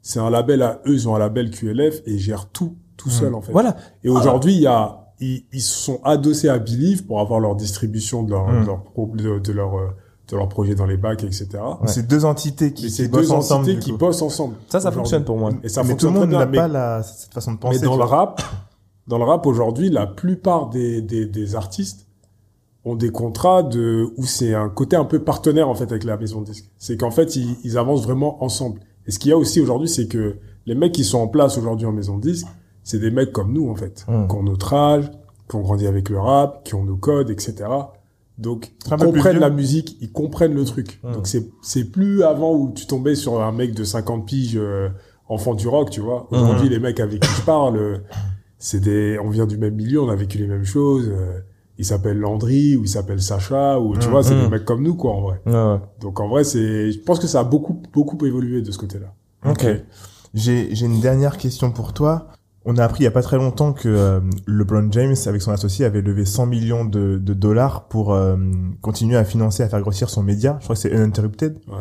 [0.00, 3.10] c'est un label à eux, ils ont un label QLF et ils gèrent tout tout
[3.10, 3.52] seul en fait.
[3.52, 3.76] Voilà.
[4.04, 7.54] Et aujourd'hui, il y a ils, ils se sont adossés à Believe pour avoir leur
[7.56, 8.62] distribution de leur, Hmm.
[9.16, 9.88] de leur de leur euh,
[10.28, 11.48] de leur projet dans les bacs, etc.
[11.54, 11.86] Ouais.
[11.88, 13.62] C'est deux entités qui, Mais qui c'est bossent deux ensemble.
[13.64, 14.54] entités qui bossent ensemble.
[14.68, 15.50] Ça, ça fonctionne pour moi.
[15.62, 17.78] Et ça mais tout le monde n'a pas la, cette façon de penser.
[17.80, 18.40] mais dans le rap,
[19.06, 22.06] dans le rap aujourd'hui, la plupart des, des, des artistes
[22.86, 26.16] ont des contrats de où c'est un côté un peu partenaire en fait avec la
[26.16, 26.70] maison de disque.
[26.78, 28.80] C'est qu'en fait ils, ils avancent vraiment ensemble.
[29.06, 31.58] Et ce qu'il y a aussi aujourd'hui, c'est que les mecs qui sont en place
[31.58, 32.46] aujourd'hui en maison de disque,
[32.82, 34.26] c'est des mecs comme nous en fait, Mm.
[34.28, 35.10] qui ont notre âge,
[35.48, 37.54] qui ont grandi avec le rap, qui ont nos codes, etc.
[38.38, 41.00] Donc ils comprennent la musique, ils comprennent le truc.
[41.04, 41.12] Mm.
[41.12, 44.88] Donc c'est c'est plus avant où tu tombais sur un mec de 50 piges euh,
[45.28, 46.26] enfant du rock, tu vois.
[46.30, 47.98] Aujourd'hui les mecs avec qui je parle, euh,
[48.58, 51.08] c'est des on vient du même milieu, on a vécu les mêmes choses.
[51.08, 51.40] euh,
[51.76, 54.10] il s'appelle Landry ou il s'appelle Sacha ou tu Mm.
[54.10, 54.40] vois, c'est Mm.
[54.42, 55.40] des mecs comme nous quoi en vrai.
[55.46, 55.78] Ouais.
[56.00, 59.12] Donc en vrai, c'est je pense que ça a beaucoup beaucoup évolué de ce côté-là.
[59.48, 59.66] Ok.
[60.34, 62.28] J'ai j'ai une dernière question pour toi.
[62.66, 65.52] On a appris il y a pas très longtemps que euh, LeBron James, avec son
[65.52, 68.36] associé, avait levé 100 millions de, de dollars pour euh,
[68.80, 70.56] continuer à financer, à faire grossir son média.
[70.60, 71.58] Je crois que c'est Uninterrupted.
[71.68, 71.74] Ouais.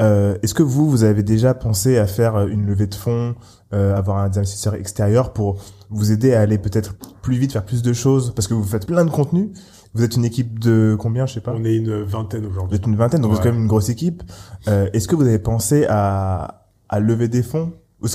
[0.00, 3.34] Euh, Est-ce que vous, vous avez déjà pensé à faire euh, une levée de fonds,
[3.72, 5.56] euh, avoir un investisseur extérieur pour
[5.90, 8.32] vous aider à aller peut-être plus vite, faire plus de choses?
[8.32, 9.50] Parce que vous faites plein de contenu.
[9.94, 11.52] Vous êtes une équipe de combien, je sais pas?
[11.52, 12.76] On est une vingtaine Vous aujourd'hui.
[12.76, 13.50] êtes une vingtaine, donc vous êtes Ouais.
[13.50, 14.22] quand même une grosse équipe.
[14.68, 18.06] Euh, est-ce que vous avez pensé à, à lever des fonds ou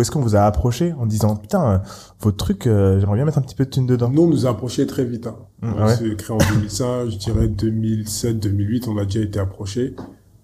[0.00, 1.82] est-ce qu'on vous a approché en disant putain
[2.20, 4.10] votre truc euh, j'aimerais bien mettre un petit peu de thune dedans?
[4.10, 5.26] Nous, on nous a approchés très vite.
[5.28, 5.36] Hein.
[5.62, 5.94] Mm, on ouais.
[5.96, 9.94] s'est créé en 2005, je dirais 2007, 2008, on a déjà été approchés.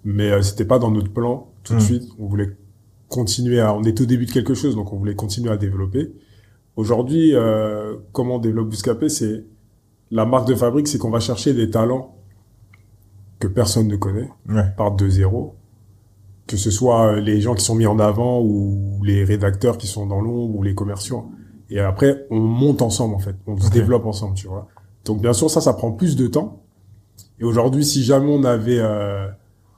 [0.04, 1.82] Mais euh, c'était pas dans notre plan tout de Mm.
[1.82, 2.08] suite.
[2.20, 2.56] On voulait
[3.08, 3.74] continuer à...
[3.74, 6.12] On était au début de quelque chose, donc on voulait continuer à développer.
[6.76, 9.44] Aujourd'hui, euh, comment on développe Bouscapé, c'est...
[10.12, 12.14] La marque de fabrique, c'est qu'on va chercher des talents
[13.40, 14.64] que personne ne connaît, Ouais.
[14.76, 15.56] par de zéro.
[16.46, 19.86] Que ce soit euh, les gens qui sont mis en avant ou les rédacteurs qui
[19.86, 21.30] sont dans l'ombre ou les commerciaux.
[21.70, 23.34] Et après, on monte ensemble, en fait.
[23.46, 24.68] On se développe ensemble, tu vois.
[25.04, 26.62] Donc, bien sûr, ça, ça prend plus de temps.
[27.40, 29.26] Et aujourd'hui, si jamais on avait, euh,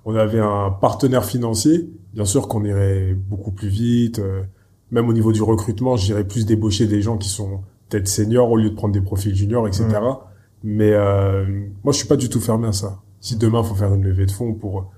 [0.05, 4.19] on avait un partenaire financier, bien sûr qu'on irait beaucoup plus vite.
[4.19, 4.43] euh,
[4.91, 8.57] même au niveau du recrutement, j'irais plus débaucher des gens qui sont peut-être seniors au
[8.57, 9.87] lieu de prendre des profils juniors, etc.
[10.63, 11.45] Mais euh,
[11.85, 13.01] moi, je suis pas du tout fermé à ça.
[13.21, 14.91] Si demain, faut faire une levée de fonds pour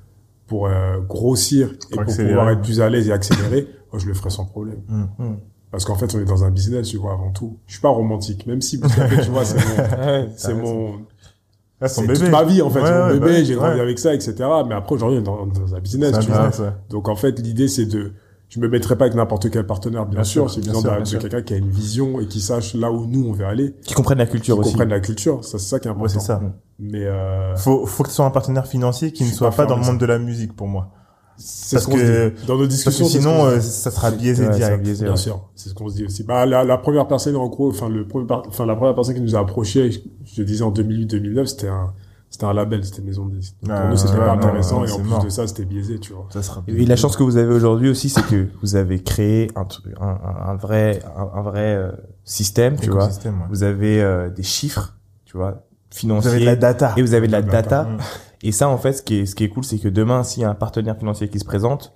[0.50, 2.28] pour euh, grossir et pour accélérer.
[2.34, 4.80] pouvoir être plus à l'aise et accélérer, moi je le ferais sans problème.
[4.88, 5.02] Mm.
[5.18, 5.36] Mm.
[5.70, 7.56] Parce qu'en fait, on est dans un business, tu vois, avant tout.
[7.68, 8.86] Je suis pas romantique, même si tu
[9.30, 12.18] vois, c'est mon, c'est mon, son c'est bébé.
[12.18, 12.80] toute ma vie, en fait.
[12.80, 13.80] Ouais, c'est mon ouais, bébé, bah, j'ai grandi ouais.
[13.80, 14.34] avec ça, etc.
[14.66, 16.50] Mais après, aujourd'hui, on est dans, dans un business, tu vois.
[16.88, 18.10] Donc, en fait, l'idée, c'est de,
[18.48, 20.50] je me mettrai pas avec n'importe quel partenaire, bien, Bien sûr.
[20.50, 22.40] sûr, C'est bien besoin sûr, de, bien de quelqu'un qui a une vision et qui
[22.40, 24.70] sache là où nous, on veut aller, Qui comprennent la culture qui aussi.
[24.72, 25.44] comprenne la culture.
[25.44, 26.18] Ça, c'est ça qui est Ouais, important.
[26.18, 26.42] c'est ça.
[26.80, 29.56] Mais, euh, Faut, faut que ce soit un partenaire financier qui Je ne soit pas
[29.58, 30.88] pas dans le monde de la musique pour moi.
[31.36, 32.46] c'est Parce ce que- dit.
[32.46, 34.82] Dans nos Parce discussions, que c'est ce sinon, euh, ça sera biaisé Ouais, direct.
[34.82, 35.18] biaiser, Bien ouais.
[35.18, 36.22] sûr, c'est ce qu'on se dit aussi.
[36.24, 39.20] Bah, la, la première personne, en gros, enfin, le premier, enfin, la première personne qui
[39.20, 41.92] nous a approché, je, je disais en 2008-2009, c'était un,
[42.28, 43.56] c'était un label, c'était Maison de disques.
[43.68, 45.24] Ah, Pour nous, c'était ouais, pas non, intéressant, et en plus mort.
[45.24, 46.26] de ça, c'était biaisé, tu vois.
[46.30, 49.50] Ça sera Et la chance que vous avez aujourd'hui aussi, c'est que vous avez créé
[49.56, 50.18] un, truc- un,
[50.50, 51.90] un- vrai, un, un vrai euh,
[52.24, 53.06] système, tu vois.
[53.06, 53.32] Ouais.
[53.48, 56.30] Vous avez euh, des chiffres, tu vois, financiers.
[56.30, 56.94] Vous avez de la data.
[56.96, 57.84] Et vous avez de la data.
[57.84, 57.98] Mm.
[58.42, 60.42] Et ça, en fait, ce qui est, ce qui est cool, c'est que demain, s'il
[60.42, 61.92] y a un partenaire financier qui se présente,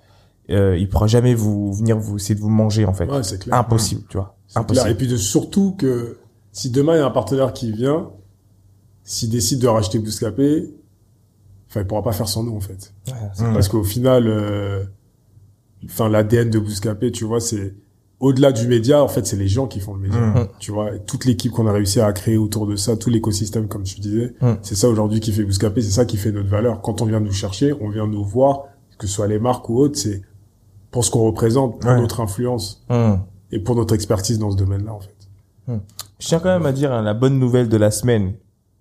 [0.50, 3.06] euh, il pourra jamais vous venir vous essayer de vous manger, en fait.
[3.06, 3.56] Ouais, c'est clair.
[3.56, 4.36] Impossible, tu vois.
[4.54, 4.82] Impossible.
[4.82, 4.94] clair.
[4.94, 6.18] Et puis de, surtout que
[6.52, 8.10] si demain il y a un partenaire qui vient,
[9.04, 10.74] s'il décide de racheter Bouscapé,
[11.70, 12.92] enfin, il pourra pas faire sans nous, en fait.
[13.08, 13.54] Ouais, Mm.
[13.54, 14.84] Parce qu'au final, euh,
[15.86, 17.74] enfin, l'ADN de Bouscapé, tu vois, c'est
[18.24, 20.18] au-delà du média, en fait, c'est les gens qui font le média.
[20.18, 20.48] Mm.
[20.58, 23.68] Tu vois, et toute l'équipe qu'on a réussi à créer autour de ça, tout l'écosystème,
[23.68, 24.52] comme tu disais, Mm.
[24.62, 26.80] c'est ça aujourd'hui qui fait Bouscapé, c'est ça qui fait notre valeur.
[26.82, 28.62] Quand on vient nous chercher, on vient nous voir,
[28.98, 30.22] que ce soit les marques ou autres, c'est
[30.90, 32.00] pour ce qu'on représente, pour Ouais.
[32.00, 32.84] notre influence
[33.52, 35.10] et pour notre expertise dans ce domaine-là, en fait.
[36.18, 38.34] Je tiens quand même à dire hein, la bonne nouvelle de la semaine.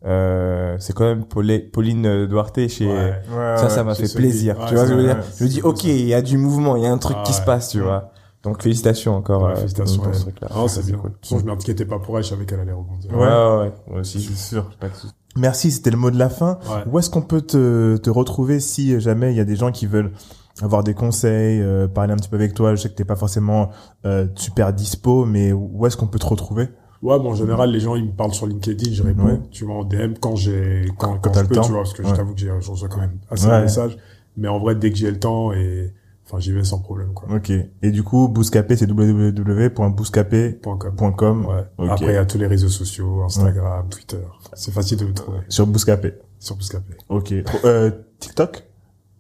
[0.06, 2.86] Euh, c'est quand même Pauline Duarte chez.
[2.88, 2.94] Ouais.
[3.34, 4.58] Ouais, Ça, ça m'a fait plaisir.
[4.60, 5.18] Ouais, tu vois ce que je veux dire?
[5.38, 7.16] Je me dis, c'est ok, il y a du mouvement, il y a un truc
[7.20, 8.12] Ah qui se passe, tu vois.
[8.44, 9.44] Donc félicitations encore.
[9.44, 10.02] Ouais, euh, félicitations.
[10.02, 10.48] pour à ce truc-là.
[10.52, 10.98] Ah, c'est bien.
[10.98, 11.12] cool.
[11.22, 13.12] Façon, je m'inquiétais pas pour elle, je savais qu'elle allait rebondir.
[13.14, 13.72] Ouais, ouais, ouais.
[13.90, 14.70] Moi aussi, Je suis sûr.
[14.80, 15.14] pas de souci.
[15.38, 16.60] Merci, c'était le mot de la fin.
[16.70, 16.84] Ouais.
[16.92, 19.88] Où est-ce qu'on peut te, te retrouver si jamais il y a des gens qui
[19.88, 20.12] veulent
[20.62, 22.76] avoir des conseils, euh, parler un petit peu avec toi?
[22.76, 23.70] Je sais que t'es pas forcément
[24.06, 26.70] euh, super dispo, mais où est-ce qu'on peut te retrouver?
[27.02, 29.40] Ouais, bon, en général, les gens, ils me parlent sur LinkedIn, je réponds, Ouais.
[29.52, 31.62] tu vois, en DM quand j'ai, quand, Quand quand, t'as je le temps.
[31.64, 32.16] tu vois, parce que je Ouais.
[32.16, 33.98] t'avoue que j'ai, je reçois quand même assez de messages.
[34.38, 35.94] Mais en vrai, dès que j'ai le temps et,
[36.26, 37.28] enfin, j'y vais sans problème, quoi.
[37.36, 37.52] Ok.
[37.82, 41.46] Et du coup, Bouscapé, c'est www.bouscapé.com.
[41.46, 41.64] Ouais.
[41.90, 44.18] Après, il y a tous les réseaux sociaux, Instagram, Twitter.
[44.54, 46.14] C'est facile de me trouver Sur Bouscapé.
[46.40, 46.94] sur Bouscapé.
[47.10, 47.34] Ok.
[47.66, 48.64] Euh, TikTok?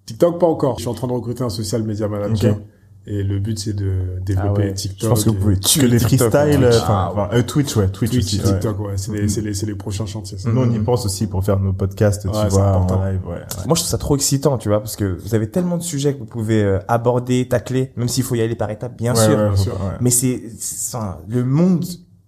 [0.06, 0.76] TikTok, pas encore.
[0.78, 2.56] Je suis en train de recruter un social media manager.
[2.58, 2.62] Ok.
[3.06, 4.74] Et le but, c'est de développer Ah ouais.
[4.74, 5.02] TikTok.
[5.02, 8.12] Je pense que vous pouvez que les freestyles, euh, Ah, enfin, euh, Twitch, ouais, Twitch,
[8.12, 8.40] Twitch, aussi.
[8.42, 8.94] TikTok, ouais.
[8.96, 10.50] C'est les, c'est les, c'est les prochains chantiers, ça.
[10.50, 13.02] Nous, on y pense aussi pour faire nos podcasts, Ouais, tu vois, important.
[13.02, 13.34] en live, ouais.
[13.34, 13.40] ouais.
[13.68, 16.14] Moi, je trouve ça trop excitant, tu vois, parce que vous avez tellement de sujets
[16.14, 19.20] que vous pouvez euh, aborder, tacler, même s'il faut y aller par étapes, bien Ouais,
[19.26, 19.38] sûr.
[19.38, 19.74] ouais, bien sûr.
[19.74, 19.98] ouais.
[20.00, 21.84] Mais c'est, c'est- enfin, le monde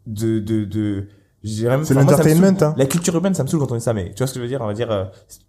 [0.07, 1.07] de, de, de,
[1.41, 2.73] je dirais même- C'est l'entertainment, hein.
[2.76, 4.39] La culture urbaine, ça me saoule quand on dit ça, mais tu vois ce que
[4.39, 4.59] je veux dire?
[4.61, 5.05] On va dire, euh,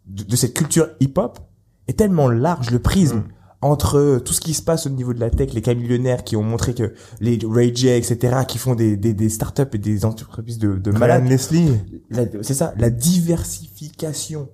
[0.07, 1.41] de, de cette culture hip-hop
[1.89, 3.17] est tellement large, le prisme.
[3.19, 3.25] Mm.
[3.63, 6.25] Entre euh, tout ce qui se passe au niveau de la tech, les cas millionnaires
[6.25, 9.79] qui ont montré que les Ray J, etc., qui font des, des, des startups et
[9.79, 11.73] des entreprises de, de malades, Leslie.
[12.43, 14.49] c'est ça, la diversification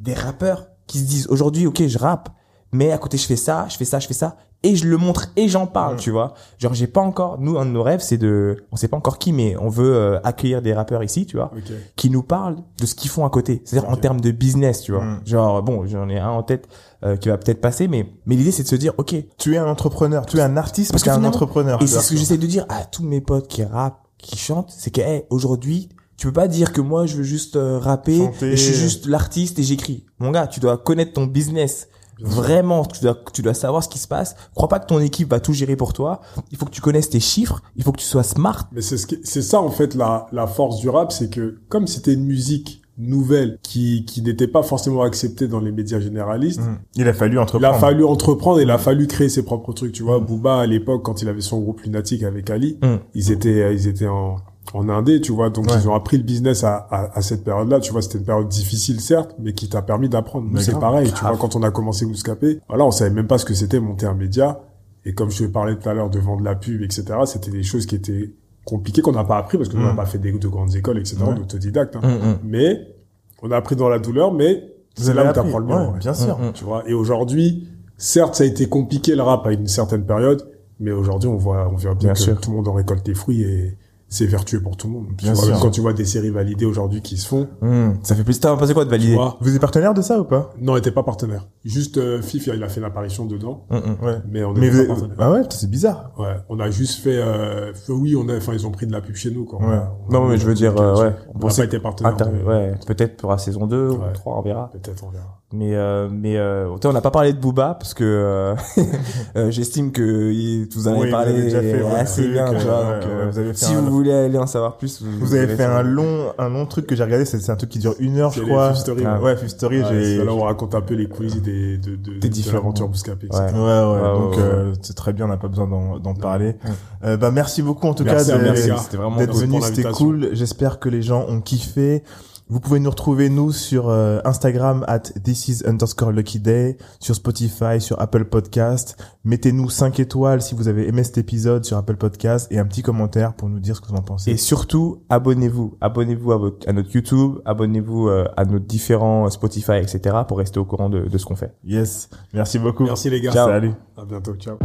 [0.00, 2.30] des rappeurs qui se disent aujourd'hui, ok, je rappe,
[2.72, 4.96] mais à côté je fais ça, je fais ça, je fais ça, et je le
[4.96, 6.34] montre et j'en parle, tu vois.
[6.58, 9.18] Genre j'ai pas encore, nous un de nos rêves c'est de, on sait pas encore
[9.18, 11.72] qui, mais on veut euh, accueillir des rappeurs ici, tu vois, Ok.
[11.96, 14.92] qui nous parlent de ce qu'ils font à côté, c'est-à-dire en termes de business, tu
[14.92, 15.04] vois.
[15.04, 15.20] Mm.
[15.26, 16.68] Genre bon, j'en ai un en tête
[17.04, 19.58] euh, qui va peut-être passer, mais mais l'idée c'est de se dire, ok, Tu es
[19.58, 21.80] un entrepreneur, tu es un artiste Parce que es un entrepreneur.
[21.80, 24.74] et c'est ce que j'essaie de dire à tous mes potes qui rappent, qui chantent,
[24.76, 28.28] c'est que hey, aujourd'hui, tu peux pas dire que moi je veux juste euh, rapper,
[28.42, 30.04] et je suis juste l'artiste et j'écris.
[30.18, 31.86] Mon gars, tu dois connaître ton business.
[32.20, 34.34] Vraiment, tu dois, tu dois savoir ce qui se passe.
[34.54, 36.20] Crois pas que ton équipe va tout gérer pour toi.
[36.50, 37.62] Il faut que tu connaisses tes chiffres.
[37.76, 38.68] Il faut que tu sois smart.
[38.72, 41.86] Mais c'est ce c'est ça en fait la, la force du rap, c'est que comme
[41.86, 46.78] c'était une musique nouvelle qui, qui n'était pas forcément acceptée dans les médias généralistes, Mm.
[46.96, 47.72] Il a fallu il entreprendre.
[47.74, 49.92] a fallu entreprendre et il a fallu créer ses propres trucs.
[49.92, 52.96] Tu vois, Booba à l'époque quand il avait son groupe lunatique avec Ali, Mm.
[53.14, 54.36] ils étaient ils étaient en
[54.74, 55.72] en indé, tu vois, donc Ouais.
[55.80, 57.80] ils ont appris le business à, à, à cette période-là.
[57.80, 60.46] Tu vois, c'était une période difficile certes, mais qui t'a permis d'apprendre.
[60.50, 61.36] Nous c'est grave, pareil, tu grave.
[61.36, 64.06] vois, quand on a commencé Bouscapé, voilà, on savait même pas ce que c'était monter
[64.06, 64.60] un média.
[65.04, 67.62] Et comme je te parlais tout à l'heure de vendre la pub, etc., c'était des
[67.62, 68.30] choses qui étaient
[68.66, 69.96] compliquées qu'on n'a pas appris parce que nous, on n'a Mm.
[69.96, 71.34] pas fait des, de grandes écoles, etc., Ouais.
[71.34, 71.96] d'autodidacte.
[71.96, 72.00] hein.
[72.02, 72.38] Hum, hum.
[72.44, 72.94] Mais
[73.42, 74.64] on a appris dans la douleur, mais
[74.94, 75.74] c'est là où t'apprends le mieux.
[75.74, 76.36] Ouais, bien sûr.
[76.52, 76.82] Tu vois.
[76.86, 80.46] Et aujourd'hui, certes, ça a été compliqué le rap à une certaine période,
[80.80, 82.38] mais aujourd'hui, on voit, on voit bien, Bien que sûr.
[82.40, 83.76] tout le monde en récolte les fruits et
[84.08, 85.06] c'est vertueux pour tout le monde.
[85.16, 85.48] Bien sûr.
[85.48, 87.98] même quand tu vois des séries validées aujourd'hui qui se font, Hum.
[88.02, 90.50] Ça fait plus T'as pensé quoi de vois, Vous êtes partenaire de ça ou pas
[90.60, 91.46] non, on n'était pas partenaire.
[91.64, 93.96] Juste euh, Fif, il a fait une apparition dedans, hum.
[94.02, 94.18] Ouais.
[94.30, 95.16] mais on Mais vous pas partenaire.
[95.18, 96.12] Ah ouais, c'est bizarre.
[96.18, 99.00] Ouais, on a juste fait, euh, oui, on a, enfin, ils ont pris de la
[99.00, 99.60] pub chez nous, quoi.
[99.60, 99.80] Ouais.
[100.08, 101.12] on Non, mais je veux dire, euh, ouais.
[101.34, 102.16] On n'a pas été partenaire.
[102.46, 104.12] Ouais, peut-être pour la saison 2 ou Ouais.
[104.14, 104.70] 3, on verra.
[104.72, 105.37] Peut-être, on verra.
[105.50, 108.54] Mais euh, mais euh, on n'a pas parlé de Booba parce que euh,
[109.36, 112.32] euh, j'estime que il- vous en avez Oui, vous parlé avez déjà fait, assez truc,
[112.34, 112.44] bien.
[112.52, 114.76] tu vois, ouais, donc, ouais, vous avez fait si un- vous voulez aller en savoir
[114.76, 117.56] plus, vous, Vous avez fait un long, un long truc que j'ai regardé, c'est un
[117.56, 118.74] truc qui dure une heure, je crois.
[118.74, 119.36] Story, Ah, ouais.
[119.38, 122.18] Fifth Story, Ouais, j'ai, là où on raconte un peu les coulisses des, de, de,
[122.20, 123.28] de différents- l'aventure Bouscapé.
[123.32, 123.38] Ouais.
[123.38, 126.12] Ouais, ouais, Ouais, donc ouais, euh, c'est très bien, on n'a pas besoin d'en d'en
[126.14, 126.56] parler.
[127.04, 128.54] Euh, bah merci beaucoup en tout Merci, cas de-.
[128.54, 130.28] C'était vraiment venu, c'était cool.
[130.32, 132.02] J'espère que les gens ont kiffé.
[132.50, 137.14] Vous pouvez nous retrouver nous sur euh, Instagram at this is underscore lucky day, sur
[137.14, 138.96] Spotify, sur Apple Podcast.
[139.24, 142.82] Mettez-nous 5 étoiles si vous avez aimé cet épisode sur Apple Podcast et un petit
[142.82, 144.30] commentaire pour nous dire ce que vous en pensez.
[144.30, 145.76] Et surtout, abonnez-vous.
[145.82, 150.16] Abonnez-vous à, votre, à notre YouTube, abonnez-vous euh, à nos différents Spotify, etc.
[150.26, 151.54] pour rester au courant de, de ce qu'on fait.
[151.64, 152.84] Yes, merci beaucoup.
[152.84, 153.32] Merci les gars.
[153.32, 153.72] Salut.
[153.96, 154.34] À bientôt.
[154.36, 154.56] Ciao.